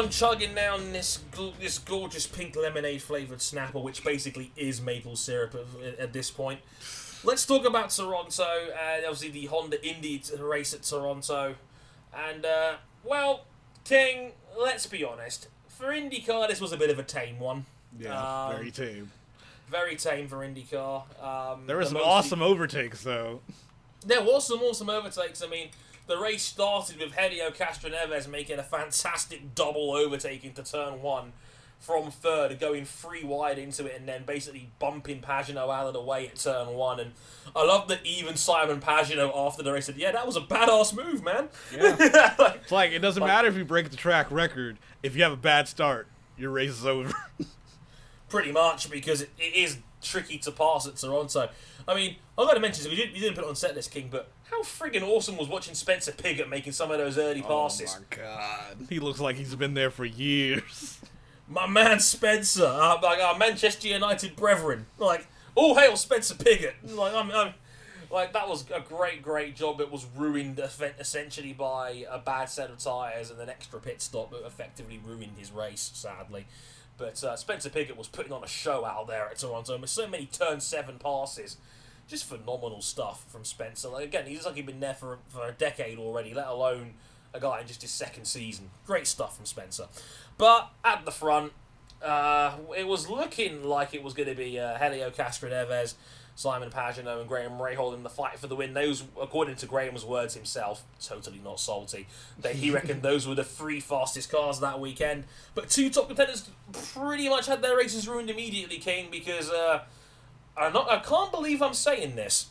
[0.00, 5.14] I'm chugging down this gl- this gorgeous pink lemonade flavored snapper, which basically is maple
[5.16, 5.54] syrup
[5.84, 6.60] at, at this point,
[7.22, 8.44] let's talk about Toronto
[8.82, 11.54] and obviously the Honda Indy race at Toronto.
[12.14, 12.74] And uh,
[13.04, 13.44] well,
[13.84, 17.66] King, let's be honest, for IndyCar this was a bit of a tame one.
[17.98, 19.10] Yeah, Um, very tame.
[19.68, 21.22] Very tame for IndyCar.
[21.22, 23.40] Um, There were some awesome overtakes though.
[24.04, 25.42] there was some awesome overtakes.
[25.42, 25.68] I mean,
[26.10, 31.32] the race started with Helio Castroneves making a fantastic double overtake into turn one
[31.78, 36.02] from third, going three wide into it, and then basically bumping Pagenaud out of the
[36.02, 37.00] way at turn one.
[37.00, 37.12] And
[37.56, 40.94] I love that even Simon Pagenaud after the race said, "Yeah, that was a badass
[40.94, 42.34] move, man." Yeah.
[42.38, 44.78] Like, It's like it doesn't Like- matter if you break the track record.
[45.02, 47.14] If you have a bad start, your race is over.
[48.28, 51.48] pretty much because it, it is tricky to pass at Toronto.
[51.88, 53.90] I mean, I've got to mention, we didn't, we didn't put it on set list,
[53.90, 57.96] King, but how friggin' awesome was watching Spencer Pigot making some of those early passes.
[57.96, 58.86] Oh my god.
[58.88, 61.00] He looks like he's been there for years.
[61.48, 66.74] my man Spencer, uh, like our Manchester United brethren, like all hail Spencer Pigot.
[66.84, 67.54] Like I'm, I'm,
[68.10, 69.80] like that was a great, great job.
[69.80, 70.60] It was ruined
[70.98, 75.38] essentially by a bad set of tyres and an extra pit stop that effectively ruined
[75.38, 76.46] his race, sadly.
[76.96, 80.06] But uh, Spencer Pigot was putting on a show out there at Toronto with so
[80.06, 81.56] many turn seven passes.
[82.10, 83.88] Just phenomenal stuff from Spencer.
[83.88, 86.94] Like again, he's like he's been there for for a decade already, let alone
[87.32, 88.70] a guy in just his second season.
[88.84, 89.86] Great stuff from Spencer.
[90.36, 91.52] But at the front,
[92.02, 95.94] uh, it was looking like it was going to be uh, Helio Castroneves,
[96.34, 98.72] Simon Pagenaud, and Graham Rahal in the fight for the win.
[98.74, 102.06] Those, according to Graham's words himself, totally not salty.
[102.40, 105.24] That he reckoned those were the three fastest cars that weekend.
[105.54, 109.82] But two top contenders pretty much had their races ruined immediately, King, because uh,
[110.60, 110.90] I'm not.
[110.90, 112.48] I can't believe I'm saying this.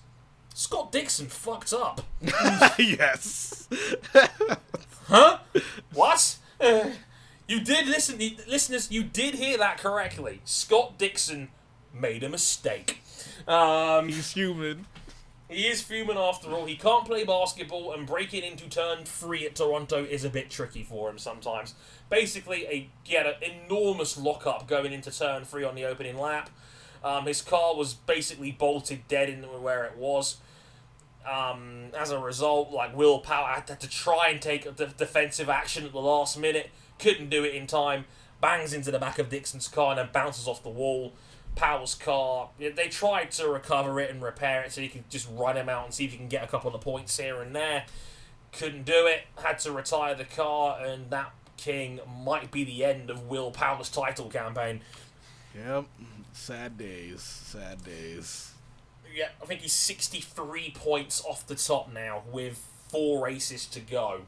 [0.53, 2.01] Scott Dixon fucked up.
[2.79, 3.69] yes.
[5.07, 5.37] Huh?
[5.93, 6.37] What?
[6.59, 6.89] Uh,
[7.47, 8.91] you did listen, listeners.
[8.91, 10.41] You did hear that correctly.
[10.45, 11.49] Scott Dixon
[11.93, 13.01] made a mistake.
[13.47, 14.85] Um, He's human.
[15.49, 16.65] he is human after all.
[16.65, 20.83] He can't play basketball, and breaking into turn three at Toronto is a bit tricky
[20.83, 21.73] for him sometimes.
[22.09, 26.49] Basically, a get an enormous lockup going into turn three on the opening lap.
[27.03, 30.37] Um, his car was basically bolted dead in where it was.
[31.29, 35.85] Um, as a result, like Will Power had to try and take de- defensive action
[35.85, 38.05] at the last minute, couldn't do it in time,
[38.41, 41.13] bangs into the back of Dixon's car and then bounces off the wall.
[41.55, 45.57] Power's car, they tried to recover it and repair it so you could just run
[45.57, 47.85] him out and see if you can get a couple of points here and there.
[48.53, 53.09] Couldn't do it, had to retire the car, and that King might be the end
[53.09, 54.81] of Will Power's title campaign.
[55.55, 55.85] Yep.
[56.33, 57.21] Sad days.
[57.21, 58.53] Sad days.
[59.13, 64.21] Yeah, I think he's 63 points off the top now with four races to go.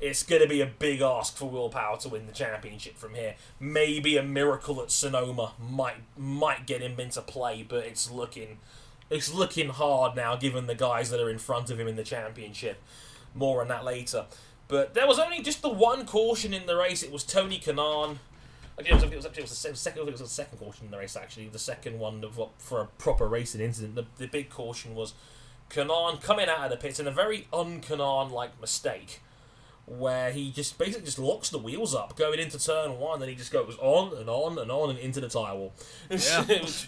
[0.00, 3.14] It's going to be a big ask for Will Power to win the championship from
[3.14, 3.34] here.
[3.58, 8.58] Maybe a miracle at Sonoma might might get him into play, but it's looking
[9.10, 12.04] it's looking hard now given the guys that are in front of him in the
[12.04, 12.80] championship.
[13.34, 14.26] More on that later.
[14.68, 17.02] But there was only just the one caution in the race.
[17.02, 18.18] It was Tony Kanaan.
[18.78, 20.00] Actually, it was, it was, actually, it was the second.
[20.00, 21.16] I think it was the second caution in the race.
[21.16, 23.94] Actually, the second one of what, for a proper racing incident.
[23.94, 25.14] The, the big caution was
[25.70, 29.20] Kanaan coming out of the pits in a very un-Kanaan like mistake,
[29.86, 33.36] where he just basically just locks the wheels up going into turn one, and he
[33.36, 35.72] just goes on and on and on and into the tire wall.
[36.10, 36.44] Yeah.
[36.48, 36.86] it was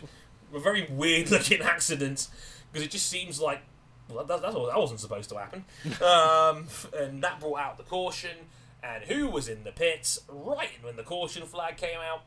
[0.54, 2.28] a very weird looking accident
[2.72, 3.62] because it just seems like
[4.08, 5.64] well, that, that's, that wasn't supposed to happen.
[6.02, 6.66] um,
[6.98, 8.36] and that brought out the caution.
[8.82, 12.22] And who was in the pits right when the caution flag came out?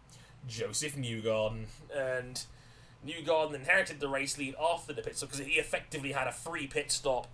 [0.48, 1.66] Joseph Newgarden.
[1.96, 2.44] And
[3.06, 6.68] Newgarden inherited the race lead after the pit stop because he effectively had a free
[6.68, 7.28] pit stop,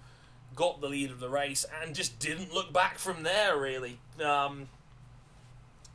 [0.55, 3.99] got the lead of the race, and just didn't look back from there, really.
[4.23, 4.69] Um,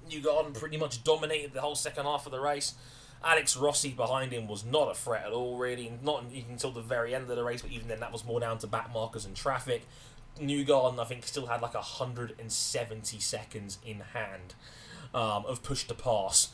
[0.08, 2.74] Newgarden pretty much dominated the whole second half of the race.
[3.22, 5.90] Alex Rossi behind him was not a threat at all, really.
[6.02, 8.38] Not even until the very end of the race, but even then, that was more
[8.38, 9.86] down to back markers and traffic.
[10.40, 14.54] Newgarden, I think, still had like 170 seconds in hand
[15.14, 16.48] um, of push to pass,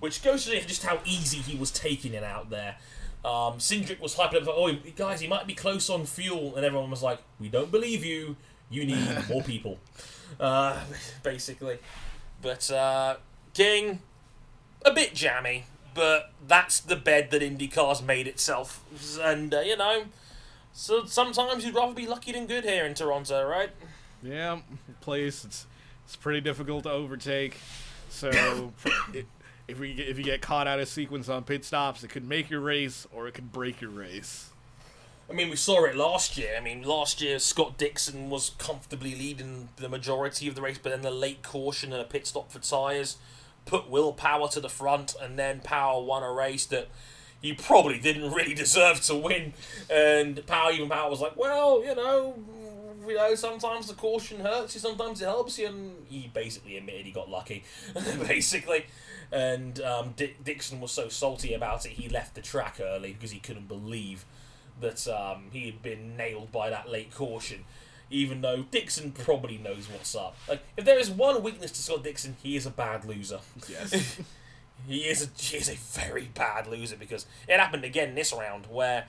[0.00, 2.76] which goes to just how easy he was taking it out there.
[3.24, 6.64] Um, Cindric was hyping up, like, oh, guys, he might be close on fuel, and
[6.64, 8.36] everyone was like, we don't believe you,
[8.70, 9.78] you need more people.
[10.38, 10.80] Uh,
[11.22, 11.78] basically.
[12.40, 13.16] But uh,
[13.52, 14.00] King,
[14.84, 15.64] a bit jammy,
[15.94, 18.84] but that's the bed that IndyCar's made itself.
[19.20, 20.04] And, uh, you know,
[20.76, 23.70] so sometimes you'd rather be lucky than good here in Toronto, right?
[24.22, 24.60] Yeah,
[25.00, 25.66] place it's
[26.04, 27.56] it's pretty difficult to overtake.
[28.10, 28.28] So
[29.14, 29.26] it,
[29.66, 32.28] if we get, if you get caught out of sequence on pit stops, it could
[32.28, 34.50] make your race or it could break your race.
[35.30, 36.54] I mean, we saw it last year.
[36.56, 40.90] I mean, last year Scott Dixon was comfortably leading the majority of the race, but
[40.90, 43.16] then the late caution and a pit stop for tyres
[43.64, 46.88] put Will Power to the front, and then Power won a race that
[47.42, 49.52] he probably didn't really deserve to win.
[49.90, 52.34] And Power, even Power, was like, well, you know,
[53.06, 57.06] you know, sometimes the caution hurts you, sometimes it helps you, and he basically admitted
[57.06, 57.64] he got lucky,
[58.26, 58.86] basically.
[59.32, 63.30] And um, Di- Dixon was so salty about it, he left the track early because
[63.30, 64.24] he couldn't believe
[64.80, 67.64] that um, he had been nailed by that late caution.
[68.08, 70.36] Even though Dixon probably knows what's up.
[70.48, 73.40] Like, if there is one weakness to Scott Dixon, he is a bad loser.
[73.68, 74.20] Yes.
[74.86, 78.66] he is a he is a very bad loser because it happened again this round
[78.66, 79.06] where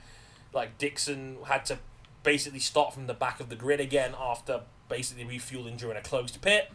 [0.52, 1.78] like Dixon had to
[2.22, 6.40] basically start from the back of the grid again after basically refueling during a closed
[6.40, 6.72] pit.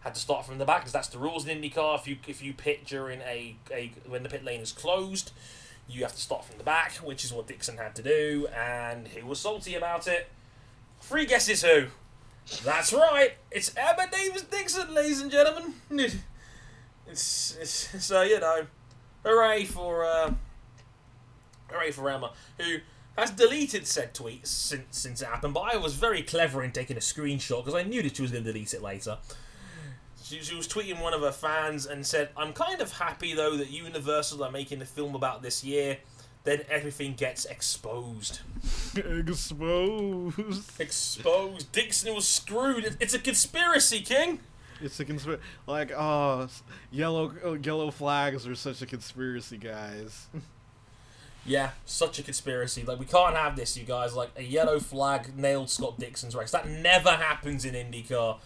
[0.00, 1.98] Had to start from the back because that's the rules in IndyCar.
[1.98, 5.30] If you if you pit during a, a when the pit lane is closed,
[5.88, 9.08] you have to start from the back, which is what Dixon had to do, and
[9.08, 10.28] he was salty about it.
[11.00, 11.86] Three guesses who?
[12.64, 15.74] That's right, it's Emma Davies Dixon, ladies and gentlemen.
[17.06, 18.66] It's, it's so you know,
[19.24, 20.34] hooray for uh,
[21.70, 22.78] hooray for Emma, who
[23.16, 25.54] has deleted said tweet since since it happened.
[25.54, 28.30] But I was very clever in taking a screenshot because I knew that she was
[28.30, 29.18] going to delete it later.
[30.22, 33.56] She, she was tweeting one of her fans and said, "I'm kind of happy though
[33.56, 35.98] that Universal are making a film about this year."
[36.44, 38.40] Then everything gets exposed.
[38.96, 40.80] Exposed.
[40.80, 41.70] Exposed.
[41.70, 42.96] Dixon was screwed.
[42.98, 44.40] It's a conspiracy, King.
[44.82, 45.42] It's a conspiracy.
[45.66, 46.48] Like, oh,
[46.90, 50.26] yellow oh, yellow flags are such a conspiracy, guys.
[51.44, 52.84] Yeah, such a conspiracy.
[52.84, 54.14] Like we can't have this, you guys.
[54.14, 56.52] Like a yellow flag nailed Scott Dixon's race.
[56.52, 58.38] That never happens in IndyCar.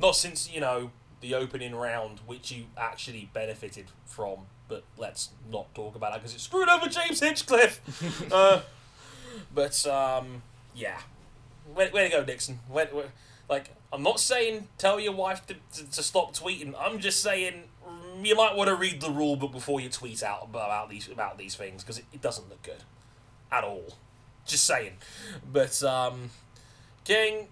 [0.00, 0.90] Not since you know
[1.20, 4.46] the opening round, which you actually benefited from.
[4.68, 7.80] But let's not talk about that because it screwed over James Hinchcliffe.
[8.32, 8.62] uh,
[9.54, 10.42] but um,
[10.74, 11.00] yeah,
[11.74, 12.60] way, way to go, Dixon.
[12.68, 13.06] Way, way,
[13.48, 16.74] like I'm not saying tell your wife to, to, to stop tweeting.
[16.78, 17.64] I'm just saying
[18.22, 21.38] you might want to read the rule book before you tweet out about these about
[21.38, 22.82] these things because it, it doesn't look good
[23.50, 23.96] at all.
[24.46, 24.92] Just saying.
[25.52, 26.30] But um,
[27.04, 27.48] King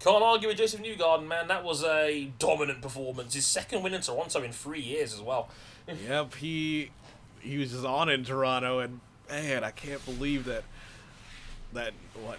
[0.00, 1.48] can't argue with Joseph Newgarden, man.
[1.48, 3.34] That was a dominant performance.
[3.34, 5.48] His second win in Toronto in three years as well.
[6.08, 6.90] yep, he
[7.40, 10.64] he was just on in Toronto, and man, I can't believe that
[11.72, 11.92] that
[12.22, 12.38] what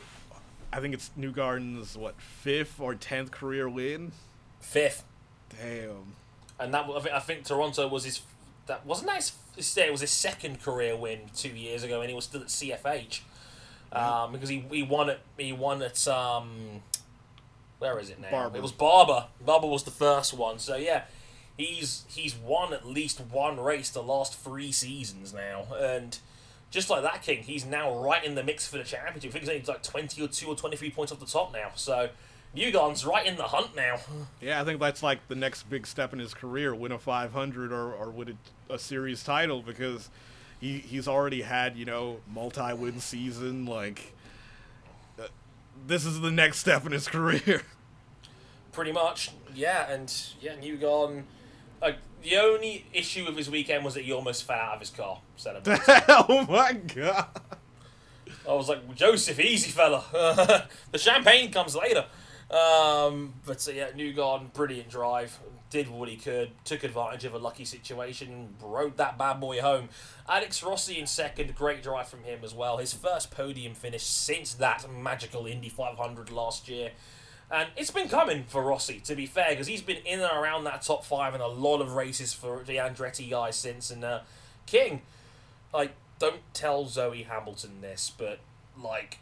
[0.73, 4.11] I think it's Newgarden's what fifth or tenth career win.
[4.60, 5.03] Fifth,
[5.49, 6.15] Damn.
[6.60, 8.22] and that I think, I think Toronto was his.
[8.68, 9.31] That wasn't that his.
[9.56, 12.48] his- It was his second career win two years ago, and he was still at
[12.48, 13.22] CFH.
[13.93, 16.81] Um, because he, he won at he won at um,
[17.80, 18.31] where is it now?
[18.31, 18.57] Barber.
[18.57, 19.26] It was Barber.
[19.45, 20.60] Barber was the first one.
[20.60, 21.03] So yeah,
[21.57, 26.18] he's he's won at least one race the last three seasons now, and
[26.72, 29.35] just like that, King, he's now right in the mix for the championship.
[29.35, 31.72] I think he's like twenty or two or twenty three points off the top now.
[31.76, 32.10] So
[32.56, 33.99] Newgarden's right in the hunt now.
[34.41, 37.72] Yeah, I think that's like the next big step in his career: win a 500
[37.72, 38.38] or or win
[38.69, 40.10] a, a series title because
[40.60, 43.65] he he's already had you know multi-win season.
[43.65, 44.14] Like
[45.19, 45.27] uh,
[45.85, 47.64] this is the next step in his career.
[48.72, 51.23] Pretty much, yeah, and yeah, Newgarden.
[51.81, 54.89] Like the only issue with his weekend was that he almost fell out of his
[54.89, 55.19] car.
[55.35, 55.84] celebrating.
[56.07, 57.27] oh my god!
[58.48, 60.03] I was like, Joseph, easy fella.
[60.91, 62.06] the champagne comes later.
[62.52, 65.39] Um, but so, yeah, Newgarden, brilliant drive.
[65.69, 69.88] Did what he could, took advantage of a lucky situation, rode that bad boy home.
[70.27, 72.77] Alex Rossi in second, great drive from him as well.
[72.77, 76.91] His first podium finish since that magical Indy 500 last year.
[77.52, 80.64] And it's been coming for Rossi, to be fair, because he's been in and around
[80.64, 83.91] that top five in a lot of races for the Andretti guys since.
[83.91, 84.22] And uh,
[84.65, 85.02] King,
[85.73, 88.40] like, don't tell Zoe Hamilton this, but
[88.82, 89.19] like,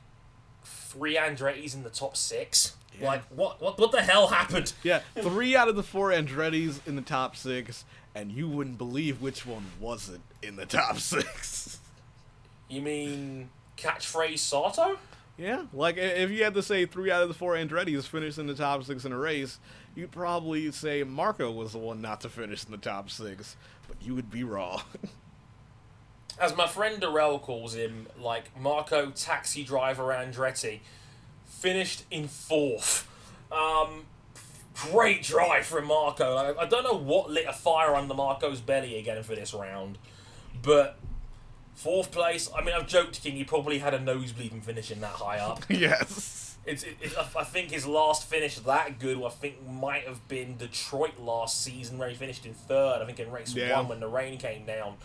[0.63, 2.75] three Andretti's in the top six.
[3.01, 4.73] Like, what, what, what the hell happened?
[4.83, 9.21] Yeah, three out of the four Andretti's in the top six, and you wouldn't believe
[9.21, 11.79] which one wasn't in the top six.
[12.67, 14.97] You mean catchphrase Sato?
[15.39, 18.47] Yeah, like if you had to say three out of the four Andretti's finished in
[18.47, 19.57] the top six in a race,
[19.95, 23.55] you'd probably say Marco was the one not to finish in the top six,
[23.87, 24.81] but you would be wrong.
[26.41, 30.79] As my friend Darrell calls him, like Marco Taxi Driver Andretti,
[31.45, 33.07] finished in fourth.
[33.49, 34.07] Um,
[34.91, 36.35] great drive from Marco.
[36.35, 39.97] Like, I don't know what lit a fire under Marco's belly again for this round,
[40.61, 40.97] but
[41.79, 42.49] fourth place.
[42.55, 43.35] I mean, I've joked, King.
[43.35, 45.63] He probably had a nosebleed from finishing that high up.
[45.69, 46.57] yes.
[46.65, 50.57] It's, it, it, I think his last finish that good, I think, might have been
[50.57, 53.01] Detroit last season where he finished in third.
[53.01, 53.77] I think in race Yeah.
[53.77, 54.95] one when the rain came down.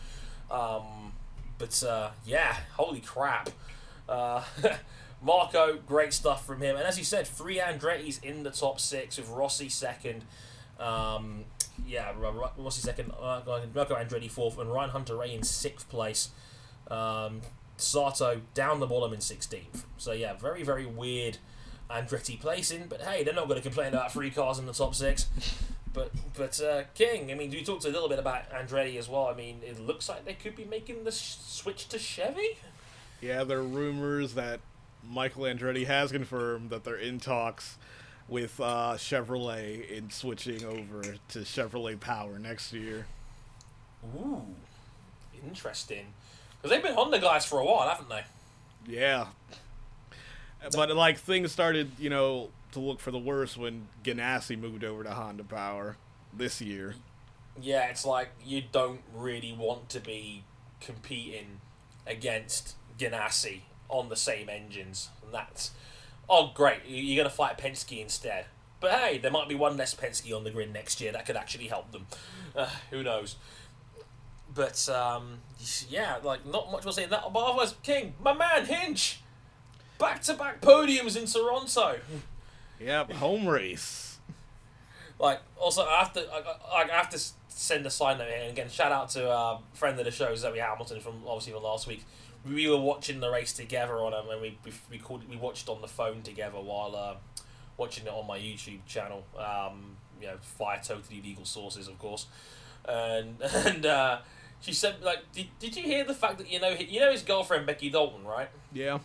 [0.50, 1.12] Um,
[1.58, 3.50] but uh, yeah, holy crap.
[4.08, 4.42] Uh,
[5.22, 6.76] Marco, great stuff from him.
[6.76, 10.24] And as you said, three Andretti's in the top six with Rossi second.
[10.78, 11.44] Um,
[11.86, 13.40] yeah, Ro- Ro- Rossi second, uh,
[13.74, 16.28] Marco Andretti fourth, and Ryan Hunter-Reay in sixth place.
[16.90, 17.40] Um,
[17.76, 19.84] Sato down the bottom in 16th.
[19.96, 21.38] So yeah, very very weird
[21.90, 24.94] Andretti placing, but hey, they're not going to complain about three cars in the top
[24.94, 25.26] six.
[25.92, 29.28] But but uh, King, I mean, we talked a little bit about Andretti as well.
[29.28, 32.58] I mean, it looks like they could be making the sh- switch to Chevy.
[33.20, 34.60] Yeah, there are rumors that
[35.08, 37.78] Michael Andretti has confirmed that they're in talks
[38.28, 43.06] with uh, Chevrolet in switching over to Chevrolet Power next year.
[44.16, 44.42] Ooh,
[45.46, 46.06] interesting.
[46.64, 48.22] Because they've been Honda guys for a while, haven't they?
[48.88, 49.26] Yeah.
[50.72, 55.04] But like things started, you know, to look for the worse when Ganassi moved over
[55.04, 55.98] to Honda Power
[56.32, 56.94] this year.
[57.60, 60.44] Yeah, it's like you don't really want to be
[60.80, 61.60] competing
[62.06, 63.60] against Ganassi
[63.90, 65.72] on the same engines, and that's
[66.30, 68.46] oh great, you- you're gonna fight Penske instead.
[68.80, 71.36] But hey, there might be one less Penske on the grid next year that could
[71.36, 72.06] actually help them.
[72.56, 73.36] Uh, who knows?
[74.54, 75.40] But um,
[75.88, 77.22] yeah, like not much was saying that.
[77.32, 79.20] But otherwise, King, my man Hinch,
[79.98, 81.98] back to back podiums in Toronto.
[82.80, 84.18] Yep, home race.
[85.18, 88.40] Like, also, I have to, I, I have to send a side note here.
[88.40, 91.62] And again, shout out to uh, friend of the show, Zoe Hamilton, from obviously from
[91.62, 92.04] last week.
[92.44, 95.68] We were watching the race together on um, and we we we, called, we watched
[95.68, 97.14] on the phone together while uh,
[97.78, 99.24] watching it on my YouTube channel.
[99.38, 102.26] Um, you know, via totally legal sources, of course.
[102.86, 104.18] And and uh,
[104.64, 107.22] she said, like, did, did you hear the fact that you know you know his
[107.22, 108.48] girlfriend Becky Dalton, right?
[108.72, 108.98] Yeah.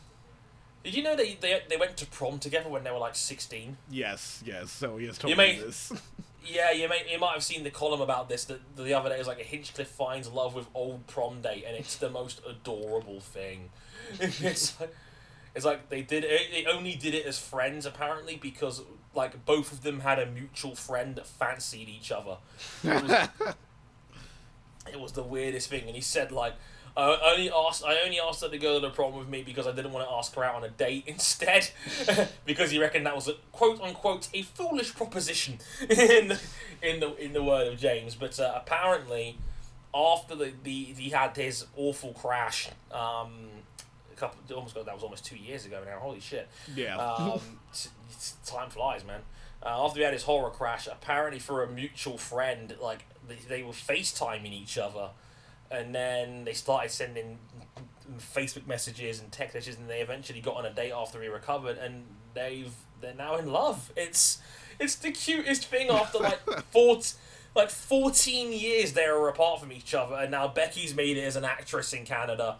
[0.83, 3.77] Did you know they, they they went to prom together when they were like sixteen?
[3.91, 4.71] Yes, yes.
[4.71, 5.91] So he has told You me may- this.
[6.51, 9.17] Yeah, you may you might have seen the column about this that the other day.
[9.19, 13.19] Was like a Hinchcliffe finds love with old prom date, and it's the most adorable
[13.19, 13.69] thing.
[14.19, 14.95] it's like,
[15.53, 16.41] it's like they did it.
[16.51, 18.81] They only did it as friends apparently because
[19.13, 22.37] like both of them had a mutual friend that fancied each other.
[24.91, 26.53] It was, the weirdest thing, and he said like.
[26.97, 27.83] I only asked.
[27.85, 30.09] I only asked her to go to the prom with me because I didn't want
[30.09, 31.69] to ask her out on a date instead,
[32.45, 35.59] because he reckoned that was a quote unquote a foolish proposition
[35.89, 36.41] in the,
[36.81, 38.15] in the in the word of James.
[38.15, 39.37] But uh, apparently,
[39.93, 43.47] after the, the he had his awful crash, um,
[44.11, 45.99] a couple almost got that was almost two years ago now.
[45.99, 46.49] Holy shit!
[46.75, 46.97] Yeah.
[46.97, 47.39] Um,
[47.73, 47.89] t-
[48.45, 49.21] time flies, man.
[49.61, 53.63] Uh, after we had his horror crash, apparently for a mutual friend, like they, they
[53.63, 55.09] were FaceTiming each other,
[55.69, 57.39] and then they started sending
[58.17, 61.77] Facebook messages and text messages, and they eventually got on a date after he recovered,
[61.77, 63.91] and they've they're now in love.
[63.95, 64.39] It's
[64.79, 66.39] it's the cutest thing after like
[66.71, 67.01] four.
[67.55, 71.35] Like 14 years they were apart from each other, and now Becky's made it as
[71.35, 72.57] an actress in Canada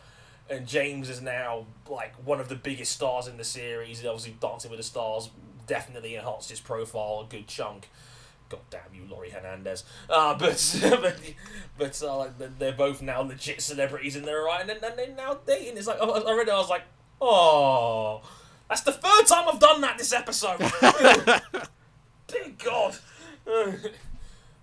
[0.50, 4.04] and James is now like one of the biggest stars in the series.
[4.04, 5.30] Obviously, Dancing with the Stars
[5.70, 7.90] definitely enhanced his profile a good chunk.
[8.50, 9.84] God damn you, Laurie Hernandez.
[10.10, 11.20] Uh, but but
[11.78, 15.78] but uh, like they're- both now legit celebrities in their right, and, they're now dating.
[15.78, 16.84] It's like I I read it, I was like,
[17.22, 18.22] oh,
[18.68, 20.58] that's the third time I've done that this episode.
[22.28, 22.98] Dear God.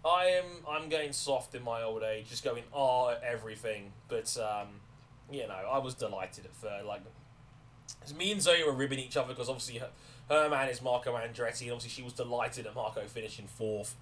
[0.04, 3.92] I am I'm getting soft in my old age, just going ah at everything.
[4.08, 4.68] But um,
[5.30, 6.84] you know, I was delighted at first.
[6.84, 7.02] Like
[8.16, 9.88] me and Zoe were ribbing each other because obviously her,
[10.28, 13.94] her man is Marco Andretti, and obviously she was delighted at Marco finishing fourth.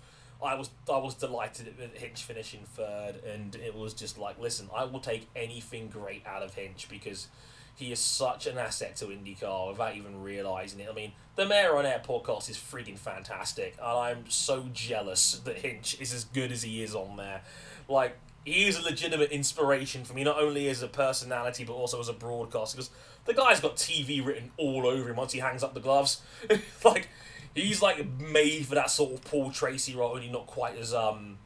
[0.43, 4.69] I was I was delighted at Hinch finishing third, and it was just like, listen,
[4.75, 7.29] I will take anything great out of Hinch because
[7.77, 10.89] he is such an asset to IndyCar without even realizing it.
[10.89, 15.59] I mean, the Mayor on Air podcast is freaking fantastic, and I'm so jealous that
[15.59, 17.43] Hinch is as good as he is on there.
[17.89, 21.99] Like, he is a legitimate inspiration for me, not only as a personality but also
[21.99, 22.77] as a broadcaster.
[22.77, 22.91] Because
[23.25, 26.21] the guy's got TV written all over him once he hangs up the gloves.
[26.85, 27.09] like,
[27.55, 31.39] he's like made for that sort of Paul Tracy role, only not quite as um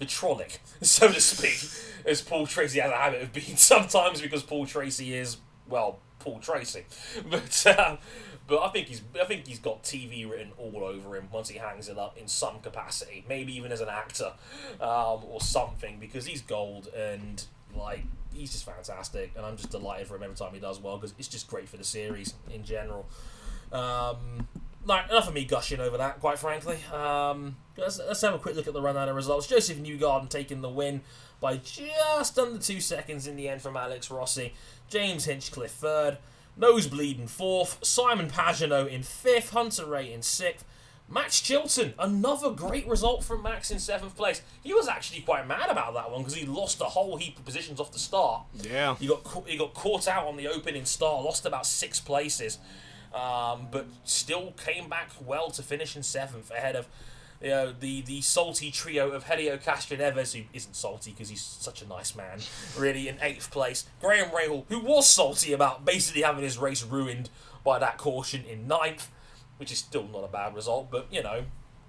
[0.00, 1.70] vitrolic, so to speak,
[2.04, 5.38] as Paul Tracy has a habit of being sometimes because Paul Tracy is
[5.68, 6.84] well Paul Tracy,
[7.30, 7.96] but uh,
[8.46, 11.58] but I think he's I think he's got TV written all over him once he
[11.58, 14.32] hangs it up in some capacity, maybe even as an actor
[14.80, 17.44] um, or something because he's gold and
[17.74, 18.04] like
[18.36, 21.14] he's just fantastic and I'm just delighted for him every time he does well because
[21.18, 23.06] it's just great for the series in general.
[23.72, 24.48] Um,
[24.84, 26.78] like, enough of me gushing over that, quite frankly.
[26.92, 29.46] Um, let's, let's have a quick look at the rundown of results.
[29.48, 31.00] Joseph Newgarden taking the win
[31.40, 34.54] by just under two seconds in the end from Alex Rossi.
[34.88, 36.18] James Hinchcliffe third.
[36.56, 37.84] Nosebleed in fourth.
[37.84, 39.50] Simon Pagenaud in fifth.
[39.50, 40.64] Hunter-Reay in sixth.
[41.08, 44.42] Max Chilton, another great result from Max in seventh place.
[44.62, 47.44] He was actually quite mad about that one because he lost a whole heap of
[47.44, 48.42] positions off the start.
[48.54, 48.96] Yeah.
[48.96, 52.58] He got he got caught out on the opening start, lost about six places,
[53.14, 56.88] um, but still came back well to finish in seventh ahead of
[57.40, 61.82] you know, the the salty trio of Helio Castroneves, who isn't salty because he's such
[61.82, 62.40] a nice man,
[62.76, 63.84] really in eighth place.
[64.00, 67.30] Graham Rahal, who was salty about basically having his race ruined
[67.64, 69.08] by that caution in ninth,
[69.58, 71.44] which is still not a bad result, but you know,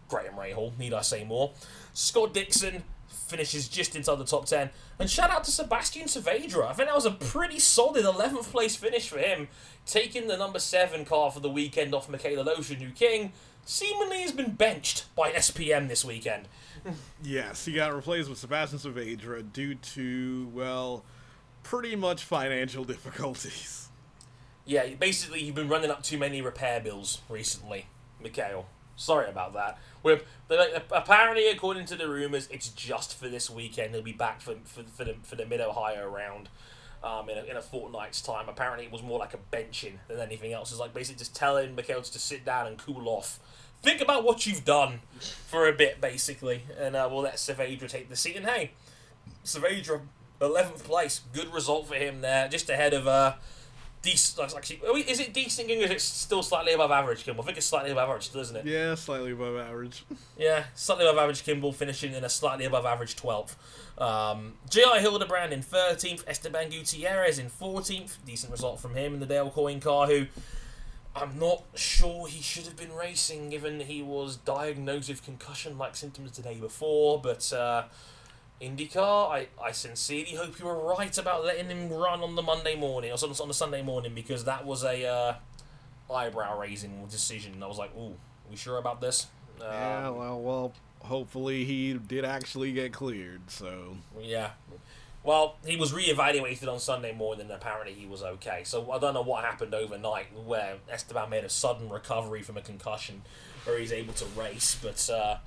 [0.09, 1.51] Graham Rahal, need I say more?
[1.93, 4.69] Scott Dixon finishes just inside the top 10.
[4.99, 6.67] And shout out to Sebastian Saavedra.
[6.67, 9.47] I think that was a pretty solid 11th place finish for him,
[9.85, 13.33] taking the number 7 car for the weekend off Mikhail Aleshin, who King
[13.65, 16.47] seemingly has been benched by SPM this weekend.
[17.21, 21.03] Yes, he got replaced with Sebastian Saavedra due to, well,
[21.63, 23.86] pretty much financial difficulties.
[24.67, 27.87] Yeah, basically, you've been running up too many repair bills recently,
[28.21, 28.65] Mikhail.
[28.97, 29.79] Sorry about that.
[30.03, 30.19] We're,
[30.91, 33.93] apparently, according to the rumors, it's just for this weekend.
[33.93, 36.49] He'll be back for for, for the for the Mid Ohio round
[37.01, 38.49] um, in, a, in a fortnight's time.
[38.49, 40.71] Apparently, it was more like a benching than anything else.
[40.71, 43.39] It's like basically just telling Mikhail to sit down and cool off.
[43.81, 44.99] Think about what you've done
[45.47, 48.35] for a bit, basically, and uh, we'll let Saavedra take the seat.
[48.35, 48.71] And hey,
[49.45, 50.01] Saavedra,
[50.41, 53.35] eleventh place, good result for him there, just ahead of uh,
[54.01, 54.55] decent.
[54.55, 55.69] Actually, is it decent?
[55.69, 57.23] Or is it still slightly above average?
[57.23, 57.43] Kimball?
[57.43, 58.65] I think it's slightly above average, still, isn't it?
[58.65, 60.05] Yeah, slightly above average.
[60.39, 63.55] Yeah, slightly above average Kimball finishing in a slightly above average 12th.
[63.97, 64.99] Um, J.R.
[64.99, 68.17] Hildebrand in 13th, Esteban Gutierrez in 14th.
[68.23, 70.27] Decent result from him in the Dale Coyne car, who
[71.15, 75.95] I'm not sure he should have been racing given he was diagnosed with concussion like
[75.95, 77.19] symptoms the day before.
[77.19, 77.85] But uh,
[78.61, 82.75] IndyCar, I, I sincerely hope you were right about letting him run on the Monday
[82.75, 85.35] morning or on the Sunday morning because that was a uh,
[86.13, 87.61] eyebrow raising decision.
[87.61, 88.15] I was like, ooh,
[88.49, 89.27] we sure about this?
[89.61, 93.97] Um, yeah, well, well, hopefully he did actually get cleared, so.
[94.19, 94.51] Yeah.
[95.23, 98.61] Well, he was reevaluated on Sunday morning and apparently he was okay.
[98.63, 102.61] So I don't know what happened overnight where Esteban made a sudden recovery from a
[102.61, 103.23] concussion
[103.65, 104.77] where he's able to race.
[104.81, 105.37] But, uh,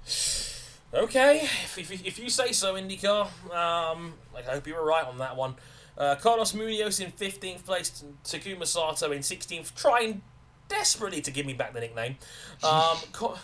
[0.94, 5.18] okay, if, if, if you say so, IndyCar, um, I hope you were right on
[5.18, 5.54] that one.
[5.96, 10.22] Uh, Carlos Munoz in 15th place, Takuma Sato in 16th, trying
[10.68, 12.16] desperately to give me back the nickname.
[12.62, 13.38] Um, Co-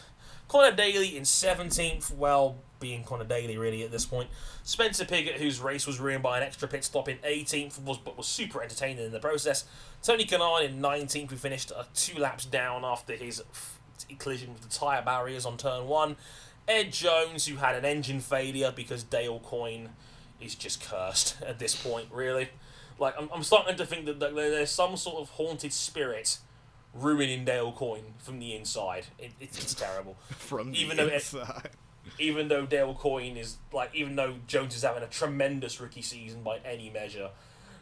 [0.48, 4.30] Connor Daly in 17th, well, being Connor Daly really at this point.
[4.62, 8.16] Spencer Pigot, whose race was ruined by an extra pit stop in 18th, was but
[8.16, 9.64] was super entertaining in the process.
[10.02, 13.80] Tony Kanaan in 19th, who finished uh, two laps down after his f-
[14.18, 16.16] collision with the tyre barriers on turn one.
[16.68, 19.90] Ed Jones, who had an engine failure because Dale Coyne
[20.40, 22.48] is just cursed at this point, really.
[22.98, 26.38] Like, I'm, I'm starting to think that, that there's some sort of haunted spirit
[26.94, 29.06] ruining Dale Coyne from the inside.
[29.18, 30.16] It, it's, it's terrible.
[30.30, 31.70] From the Even though it- inside.
[32.20, 36.42] Even though Dale Coyne is like, even though Jones is having a tremendous rookie season
[36.44, 37.30] by any measure,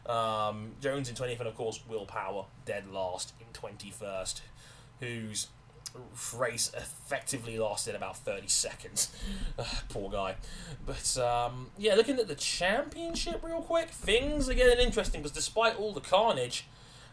[0.06, 4.40] um, Jones in twentieth, and of course Will Power dead last in twenty first,
[4.98, 5.48] whose
[6.37, 9.15] race effectively lasted about thirty seconds.
[9.89, 10.37] Poor guy.
[10.85, 15.77] But um, yeah, looking at the championship real quick, things are getting interesting because despite
[15.77, 16.66] all the carnage.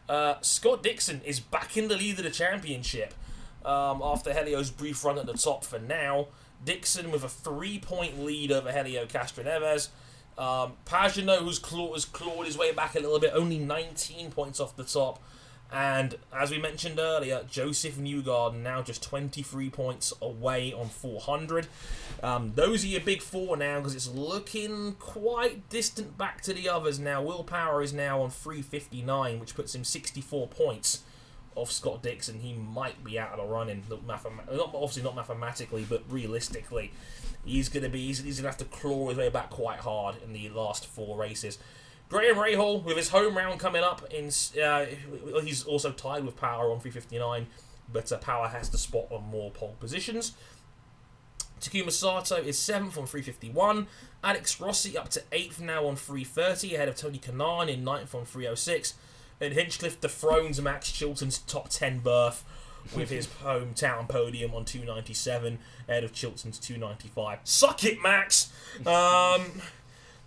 [0.09, 3.13] Uh, Scott Dixon is back in the lead of the championship
[3.63, 6.27] um, after Helio's brief run at the top for now.
[6.63, 9.89] Dixon with a three point lead over Helio Castroneves.
[10.37, 14.59] Um, Pagenaud, who's clawed, has clawed his way back a little bit, only 19 points
[14.59, 15.21] off the top.
[15.71, 21.67] And as we mentioned earlier, Joseph Newgarden now just 23 points away on 400.
[22.21, 26.67] Um, those are your big four now because it's looking quite distant back to the
[26.67, 27.21] others now.
[27.21, 31.03] Will Power is now on 359, which puts him 64 points
[31.55, 32.39] off Scott Dixon.
[32.39, 33.83] He might be out of the running.
[33.89, 36.91] Not, obviously not mathematically, but realistically,
[37.45, 39.79] he's going to be he's, he's going to have to claw his way back quite
[39.79, 41.57] hard in the last four races.
[42.11, 44.27] Graham Rahal with his home round coming up in
[44.61, 44.85] uh,
[45.41, 47.47] he's also tied with Power on 359,
[47.91, 50.33] but uh, Power has to spot on more pole positions.
[51.61, 53.87] Takuma Sato is 7th on 351.
[54.25, 58.25] Alex Rossi up to 8th now on 330, ahead of Tony Kanaan in 9th on
[58.25, 58.95] 306.
[59.39, 62.43] And Hinchcliffe dethrones Max Chilton's top 10 berth
[62.93, 67.39] with his hometown podium on 297, ahead of Chilton's 295.
[67.45, 68.51] Suck it, Max!
[68.85, 69.61] Um,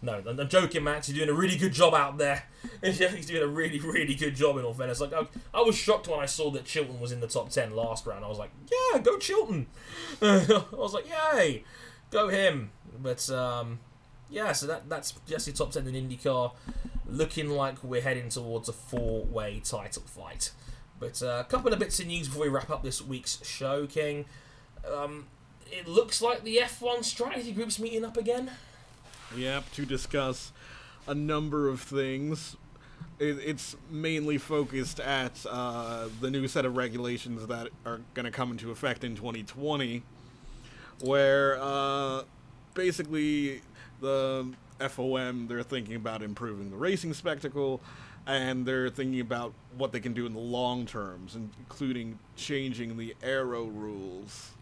[0.05, 1.09] no, I'm joking, Max.
[1.09, 2.45] You're doing a really good job out there.
[2.83, 5.01] He's doing a really, really good job in all fairness.
[5.01, 7.75] Like, I, I was shocked when I saw that Chilton was in the top 10
[7.75, 8.25] last round.
[8.25, 9.67] I was like, yeah, go Chilton.
[10.23, 11.65] I was like, yay,
[12.11, 12.71] go him.
[13.03, 13.81] But, um,
[14.31, 16.53] yeah, so that that's your top 10 in IndyCar.
[17.07, 20.51] Looking like we're heading towards a four way title fight.
[20.99, 23.87] But uh, a couple of bits of news before we wrap up this week's show,
[23.87, 24.25] King.
[24.91, 25.27] Um,
[25.71, 28.51] it looks like the F1 strategy group's meeting up again.
[29.37, 30.53] Yep, to discuss
[31.07, 32.57] a number of things.
[33.19, 38.31] It, it's mainly focused at uh, the new set of regulations that are going to
[38.31, 40.03] come into effect in 2020,
[41.01, 42.23] where uh,
[42.75, 43.63] basically
[44.01, 44.47] the
[44.81, 47.81] FOM they're thinking about improving the racing spectacle,
[48.27, 53.15] and they're thinking about what they can do in the long terms, including changing the
[53.23, 54.53] aero rules.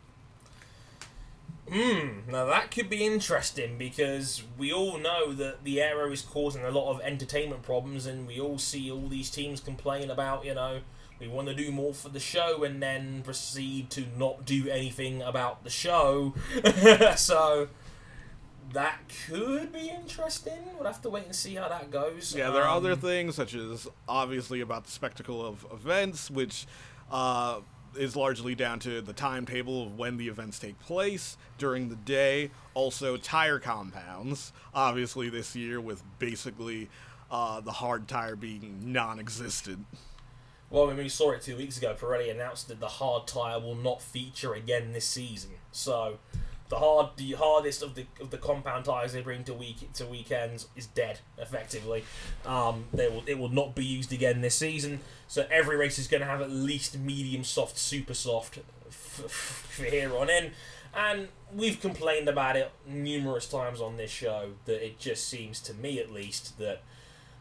[1.73, 6.65] Hmm, now that could be interesting because we all know that the aero is causing
[6.65, 10.55] a lot of entertainment problems, and we all see all these teams complain about, you
[10.55, 10.81] know,
[11.19, 15.23] we want to do more for the show and then proceed to not do anything
[15.23, 16.35] about the show.
[17.17, 17.69] so
[18.73, 20.59] that could be interesting.
[20.75, 22.35] We'll have to wait and see how that goes.
[22.37, 26.67] Yeah, there are other Um, things such as obviously about the spectacle of events, which
[27.11, 27.61] uh,
[27.97, 32.51] is largely down to the timetable of when the events take place during the day.
[32.75, 34.53] Also, tire compounds.
[34.75, 36.89] Obviously, this year with basically
[37.31, 39.87] uh, the hard tire being non-existent.
[40.71, 43.75] Well, when we saw it two weeks ago, Pirelli announced that the hard tire will
[43.75, 45.51] not feature again this season.
[45.71, 46.19] So,
[46.73, 50.07] the hard, the hardest of the of the compound tires they bring to week to
[50.07, 52.03] weekends is dead, effectively.
[52.47, 55.01] Um, they will it will not be used again this season.
[55.29, 58.57] So every race is going to have at least medium soft, super soft
[58.89, 59.31] f- f-
[59.71, 60.53] for here on in.
[60.95, 65.75] And we've complained about it numerous times on this show that it just seems to
[65.75, 66.81] me, at least, that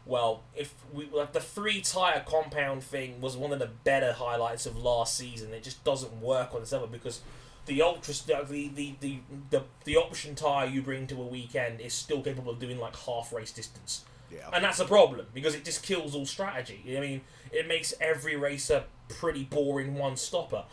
[0.04, 4.66] well, if we like the three tire compound thing was one of the better highlights
[4.66, 5.54] of last season.
[5.54, 7.22] It just doesn't work on this level because
[7.66, 9.18] the ultra the the, the
[9.50, 12.96] the the option tire you bring to a weekend is still capable of doing like
[12.96, 14.04] half race distance.
[14.30, 14.48] Yeah.
[14.52, 16.82] And that's a problem because it just kills all strategy.
[16.96, 17.20] I mean,
[17.52, 20.64] it makes every racer pretty boring one stopper.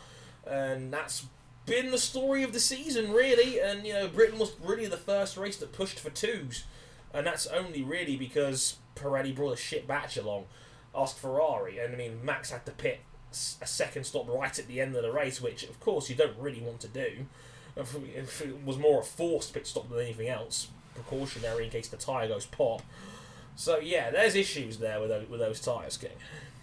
[0.46, 1.26] And that's
[1.66, 3.60] been the story of the season, really.
[3.60, 6.64] And, you know, Britain was really the first race that pushed for twos.
[7.12, 10.46] And that's only really because Pirelli brought a shit batch along.
[10.94, 11.78] asked Ferrari.
[11.78, 13.00] And, I mean, Max had to pit
[13.32, 16.36] a second stop right at the end of the race, which, of course, you don't
[16.38, 17.26] really want to do.
[17.76, 21.96] If it was more a forced pit stop than anything else, precautionary in case the
[21.96, 22.82] tyre goes pop.
[23.56, 26.10] So yeah, there's issues there with those, with those tires, King.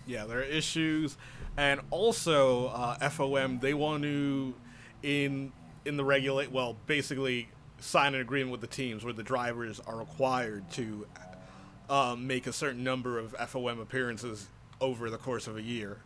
[0.06, 1.18] Yeah, there are issues,
[1.56, 4.54] and also uh, FOM they want to
[5.04, 5.52] in
[5.86, 7.50] in the regulate well basically
[7.80, 11.06] sign an agreement with the teams where the drivers are required to
[11.90, 14.48] um, make a certain number of FOM appearances
[14.82, 16.00] over the course of a year.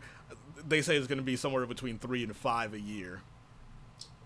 [0.67, 3.21] They say it's going to be somewhere between three and five a year.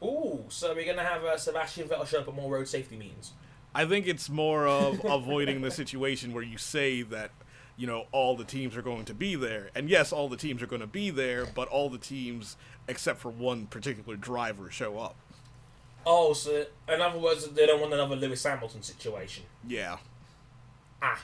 [0.04, 3.32] Ooh, so we're gonna have uh, Sebastian Vettel show up at more road safety meetings.
[3.74, 7.32] I think it's more of avoiding the situation where you say that,
[7.76, 9.70] you know, all the teams are going to be there.
[9.76, 12.56] And yes, all the teams are going to be there, but all the teams,
[12.88, 15.16] except for one particular driver, show up.
[16.06, 19.44] Oh, so in other words, they don't want another Lewis Hamilton situation.
[19.68, 19.98] Yeah.
[21.02, 21.22] Ah,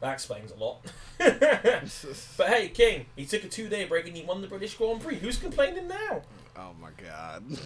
[0.00, 0.80] that explains a lot.
[1.18, 5.16] but hey, King, he took a two-day break and he won the British Grand Prix.
[5.16, 6.22] Who's complaining now?
[6.56, 7.44] Oh my god.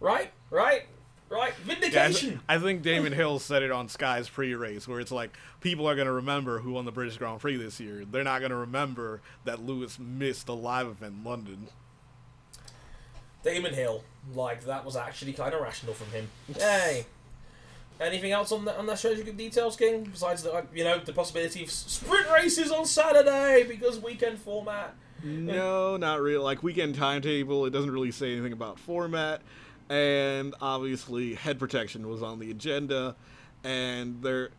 [0.00, 0.82] Right, right,
[1.28, 1.52] right.
[1.64, 2.28] Yeah, I, Vindication.
[2.30, 5.30] th- I think Damon Hill said it on Sky's pre-race, where it's like
[5.60, 8.04] people are going to remember who won the British Grand Prix this year.
[8.04, 11.68] They're not going to remember that Lewis missed the live event in London.
[13.44, 14.02] Damon Hill,
[14.34, 16.28] like that was actually kind of rational from him.
[16.58, 17.06] Yay.
[18.00, 20.04] Anything else on that on that strategy group details, King?
[20.04, 24.94] Besides the uh, you know the possibility of sprint races on Saturday because weekend format.
[25.22, 26.42] No, not really.
[26.42, 29.40] Like weekend timetable, it doesn't really say anything about format,
[29.88, 33.14] and obviously head protection was on the agenda,
[33.62, 34.50] and there,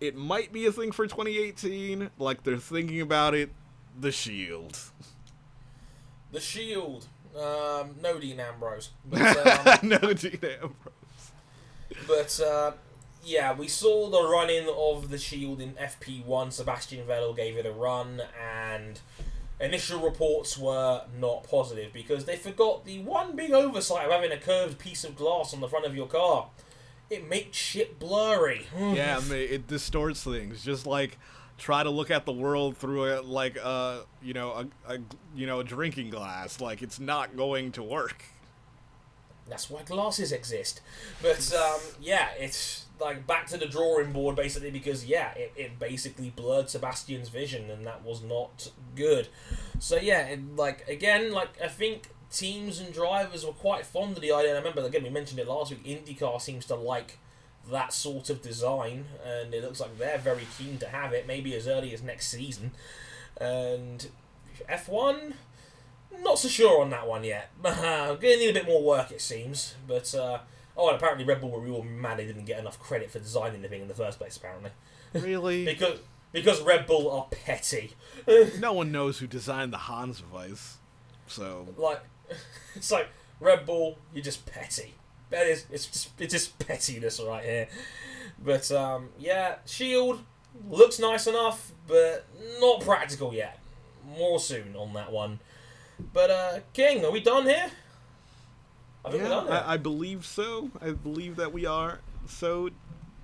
[0.00, 2.10] it might be a thing for 2018.
[2.18, 3.50] Like they're thinking about it.
[3.98, 4.78] The Shield.
[6.32, 7.06] The Shield.
[7.36, 8.90] Um, no Dean Ambrose.
[9.04, 10.93] But, um, no, Dean Ambrose.
[12.06, 12.72] But uh,
[13.24, 16.52] yeah, we saw the run in of the Shield in FP1.
[16.52, 19.00] Sebastian Vettel gave it a run, and
[19.60, 24.38] initial reports were not positive because they forgot the one big oversight of having a
[24.38, 26.48] curved piece of glass on the front of your car.
[27.10, 28.66] It makes shit blurry.
[28.78, 30.62] yeah, I mean, it distorts things.
[30.64, 31.18] Just like
[31.56, 34.98] try to look at the world through a like a you know a, a
[35.34, 36.60] you know a drinking glass.
[36.60, 38.24] Like it's not going to work.
[39.48, 40.80] That's why glasses exist.
[41.22, 45.78] But um, yeah, it's like back to the drawing board basically because yeah, it, it
[45.78, 49.28] basically blurred Sebastian's vision and that was not good.
[49.78, 54.22] So yeah, it, like again, like I think teams and drivers were quite fond of
[54.22, 54.54] the idea.
[54.54, 55.84] I remember again we mentioned it last week.
[55.84, 57.18] IndyCar seems to like
[57.70, 61.54] that sort of design, and it looks like they're very keen to have it, maybe
[61.54, 62.72] as early as next season.
[63.40, 64.06] And
[64.68, 65.34] F1,
[66.22, 67.50] not so sure on that one yet.
[67.62, 69.74] Gonna need a bit more work, it seems.
[69.86, 70.38] But uh,
[70.76, 73.62] oh, and apparently Red Bull were real mad they didn't get enough credit for designing
[73.62, 74.36] the thing in the first place.
[74.36, 74.70] Apparently,
[75.14, 75.64] Really?
[75.64, 75.98] because
[76.32, 77.92] because Red Bull are petty.
[78.58, 80.78] no one knows who designed the Hans device.
[81.26, 82.00] So like
[82.74, 83.08] it's like
[83.40, 84.94] Red Bull, you're just petty.
[85.30, 87.68] That is, it's just, it's just pettiness right here.
[88.42, 90.22] But um, yeah, Shield
[90.68, 92.26] looks nice enough, but
[92.60, 93.58] not practical yet.
[94.16, 95.40] More soon on that one.
[96.12, 97.70] But uh, King, are we done here?
[99.04, 99.62] I think we're yeah, done here.
[99.66, 100.70] I, I believe so.
[100.80, 102.70] I believe that we are so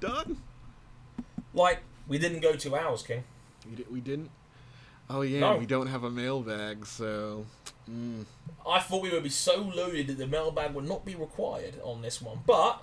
[0.01, 0.39] done.
[1.55, 3.25] Like we didn't go two hours, King.
[3.69, 4.31] We, di- we didn't.
[5.09, 5.57] Oh yeah, No.
[5.57, 7.47] we don't have a mailbag, so.
[7.91, 8.25] Mm.
[8.69, 12.03] I thought we would be so loaded that the mailbag would not be required on
[12.03, 12.41] this one.
[12.47, 12.83] But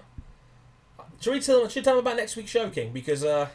[1.22, 2.92] should we tell should we tell them about next week's show, King?
[2.92, 3.48] Because uh,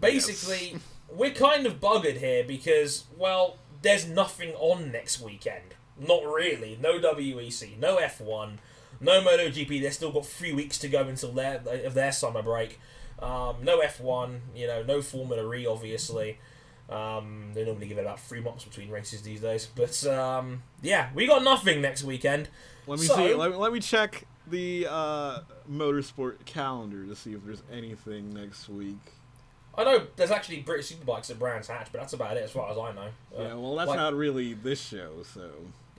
[0.00, 0.76] basically
[1.12, 5.74] we're kind of buggered here because well, there's nothing on next weekend.
[5.98, 6.78] Not really.
[6.80, 8.58] No WEC, no F1,
[9.00, 9.80] no MotoGP.
[9.82, 12.78] They've still got three weeks to go until their of their summer break.
[13.20, 16.38] Um, no F1, you know, no Formula E, obviously.
[16.88, 19.66] Um, they normally give it about three months between races these days.
[19.74, 22.48] But um, yeah, we got nothing next weekend.
[22.86, 23.34] Let me So- see.
[23.34, 25.40] Let, me- let me check the uh,
[25.70, 28.96] motorsport calendar to see if there's anything next week.
[29.78, 32.70] I know there's actually British Superbikes at Brands Hatch, but that's about it as far
[32.70, 33.08] as I know.
[33.38, 35.50] Uh, yeah, well, that's like- not really this show, so.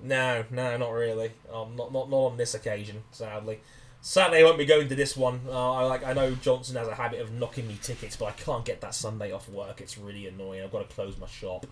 [0.02, 1.32] No, no, not really.
[1.54, 3.60] Um, not, not not on this occasion, sadly.
[4.02, 5.42] Sadly, I won't be going to this one.
[5.46, 6.06] Uh, I like.
[6.06, 8.96] I know Johnson has a habit of knocking me tickets, but I can't get that
[8.96, 9.82] Sunday off work.
[9.82, 10.64] It's really annoying.
[10.64, 11.66] I've got to close my shop.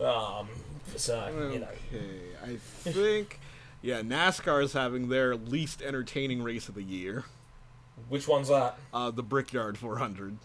[0.00, 0.48] Um,
[0.94, 1.68] so you know.
[2.44, 3.40] I think.
[3.82, 7.24] Yeah, NASCAR is having their least entertaining race of the year.
[8.08, 8.78] Which one's that?
[8.92, 10.38] Uh, the Brickyard 400.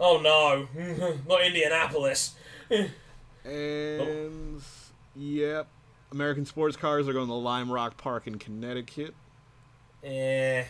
[0.00, 0.66] Oh no,
[1.28, 2.34] not Indianapolis.
[3.44, 4.62] And.
[5.14, 5.68] Yep.
[6.12, 9.14] American sports cars are going to Lime Rock Park in Connecticut.
[10.02, 10.64] Eh.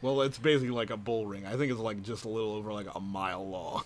[0.00, 1.46] Well, it's basically like a bull ring.
[1.46, 3.84] I think it's like just a little over like a mile long.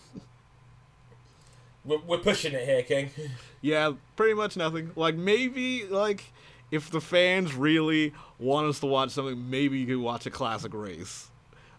[1.85, 3.11] We're, we're pushing it here, King.
[3.61, 4.93] yeah, pretty much nothing.
[4.95, 6.33] Like maybe like
[6.71, 10.75] if the fans really want us to watch something, maybe you could watch a classic
[10.75, 11.29] race.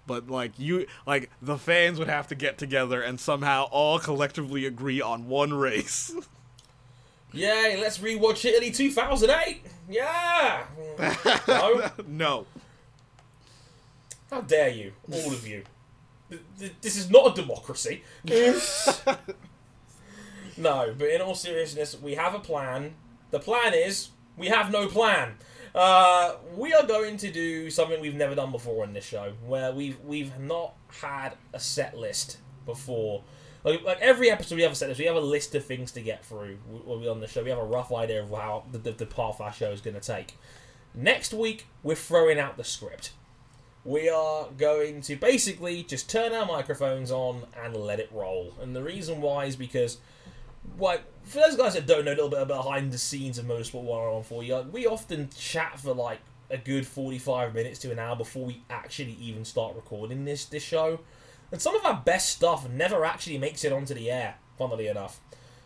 [0.10, 4.66] But like you like the fans would have to get together and somehow all collectively
[4.66, 6.12] agree on one race.
[7.32, 9.62] Yay, let's rewatch Italy 2008.
[9.88, 10.64] Yeah.
[11.48, 11.92] no?
[12.08, 12.48] no.
[14.32, 15.62] How dare you, all of you?
[16.32, 18.02] Th- th- This is not a democracy.
[18.26, 18.60] no,
[20.98, 22.96] but in all seriousness, we have a plan.
[23.30, 25.36] The plan is we have no plan.
[25.80, 29.72] Uh, we are going to do something we've never done before on this show, where
[29.72, 33.24] we've we've not had a set list before.
[33.64, 35.00] Like, like every episode, we have a set list.
[35.00, 37.46] We have a list of things to get through when we're on the show.
[37.46, 39.94] We have a rough idea of how the, the, the path our show is going
[39.94, 40.38] to take.
[40.94, 43.14] Next week, we're throwing out the script
[43.86, 48.54] we are going to basically just turn our microphones on and let it roll.
[48.62, 49.98] And the reason why is because,
[50.78, 53.46] like, for those guys that don't know a little bit about behind the scenes of
[53.46, 56.20] Motorsport 101 you, we often chat for like
[56.50, 60.64] a good 45 minutes to an hour before we actually even start recording this, this
[60.64, 61.00] show.
[61.52, 65.20] And some of our best stuff never actually makes it onto the air, funnily enough.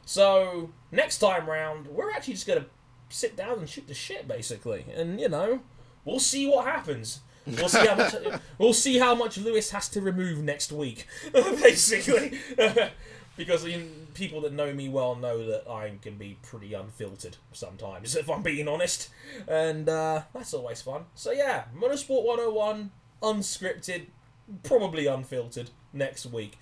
[0.05, 2.65] So, next time round, we're actually just going to
[3.09, 4.85] sit down and shoot the shit, basically.
[4.93, 5.61] And, you know,
[6.03, 7.21] we'll see what happens.
[7.45, 8.15] We'll see how much
[8.57, 12.39] we'll see how much Lewis has to remove next week, basically.
[13.35, 13.67] because
[14.13, 18.43] people that know me well know that I can be pretty unfiltered sometimes, if I'm
[18.43, 19.09] being honest,
[19.47, 21.05] and uh, that's always fun.
[21.15, 22.91] So yeah, Motorsport 101,
[23.21, 24.05] unscripted,
[24.63, 26.57] probably unfiltered next week.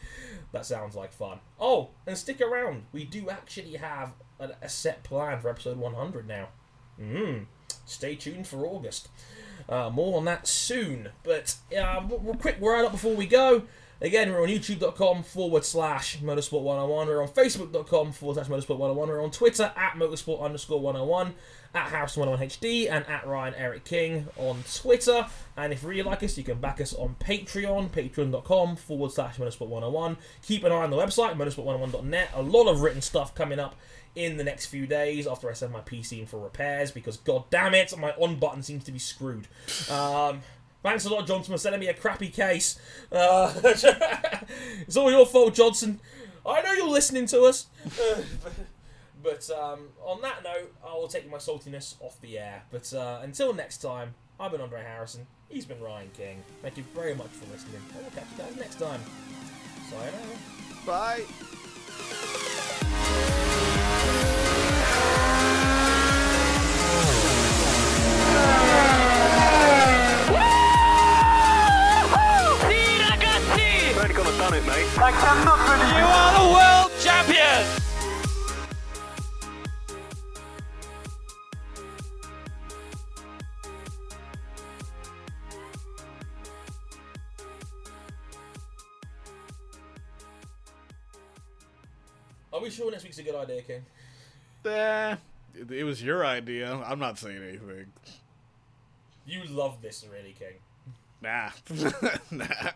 [0.51, 1.39] That sounds like fun.
[1.59, 2.83] Oh, and stick around.
[2.91, 6.49] We do actually have a, a set plan for episode 100 now.
[6.99, 7.45] Mm.
[7.85, 9.09] Stay tuned for August.
[9.69, 11.09] Uh, more on that soon.
[11.23, 13.63] But uh, real quick word up before we go.
[14.01, 17.07] Again, we're on youtube.com forward slash motorsport 101.
[17.07, 19.09] We're on facebook.com forward slash motorsport 101.
[19.09, 21.35] We're on Twitter at motorsport underscore 101,
[21.75, 25.27] at Harrison 101HD, and at Ryan Eric King on Twitter.
[25.55, 29.37] And if you really like us, you can back us on Patreon, patreon.com forward slash
[29.37, 30.17] motorsport 101.
[30.41, 32.31] Keep an eye on the website, motorsport101.net.
[32.33, 33.75] A lot of written stuff coming up
[34.15, 37.43] in the next few days after I send my PC in for repairs because god
[37.51, 39.47] damn it, my on button seems to be screwed.
[39.91, 40.41] Um,
[40.83, 42.79] thanks a lot, Johnson, for sending me a crappy case.
[43.11, 45.99] Uh, it's all your fault, Johnson.
[46.45, 47.67] I know you're listening to us.
[49.23, 52.63] But um, on that note, I will take my saltiness off the air.
[52.71, 55.27] But uh, until next time, I've been Andre Harrison.
[55.49, 56.43] He's been Ryan King.
[56.61, 57.81] Thank you very much for listening.
[57.95, 59.01] And we'll catch you guys next time.
[59.89, 60.37] Sayonara.
[60.85, 61.25] Bye.
[75.01, 75.97] Done it, mate.
[75.97, 77.65] You are the world champion!
[92.53, 93.85] Are we sure next week's a good idea, King?
[94.65, 95.15] Eh,
[95.55, 96.75] it, it was your idea.
[96.85, 97.87] I'm not saying anything.
[99.25, 100.59] You love this already, King.
[101.21, 101.49] Nah.
[102.31, 102.71] nah.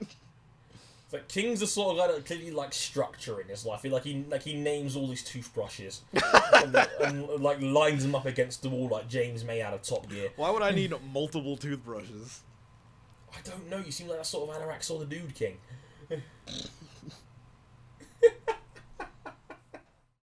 [1.06, 3.84] It's like King's the sort of guy that clearly like structure in his life.
[3.84, 6.02] He like he like he names all these toothbrushes
[6.54, 10.10] and, and, like lines them up against the wall like James May out of Top
[10.10, 10.30] Gear.
[10.36, 12.42] Why would I need multiple toothbrushes?
[13.32, 13.78] I don't know.
[13.78, 15.58] You seem like that sort of anorak sort of dude, King.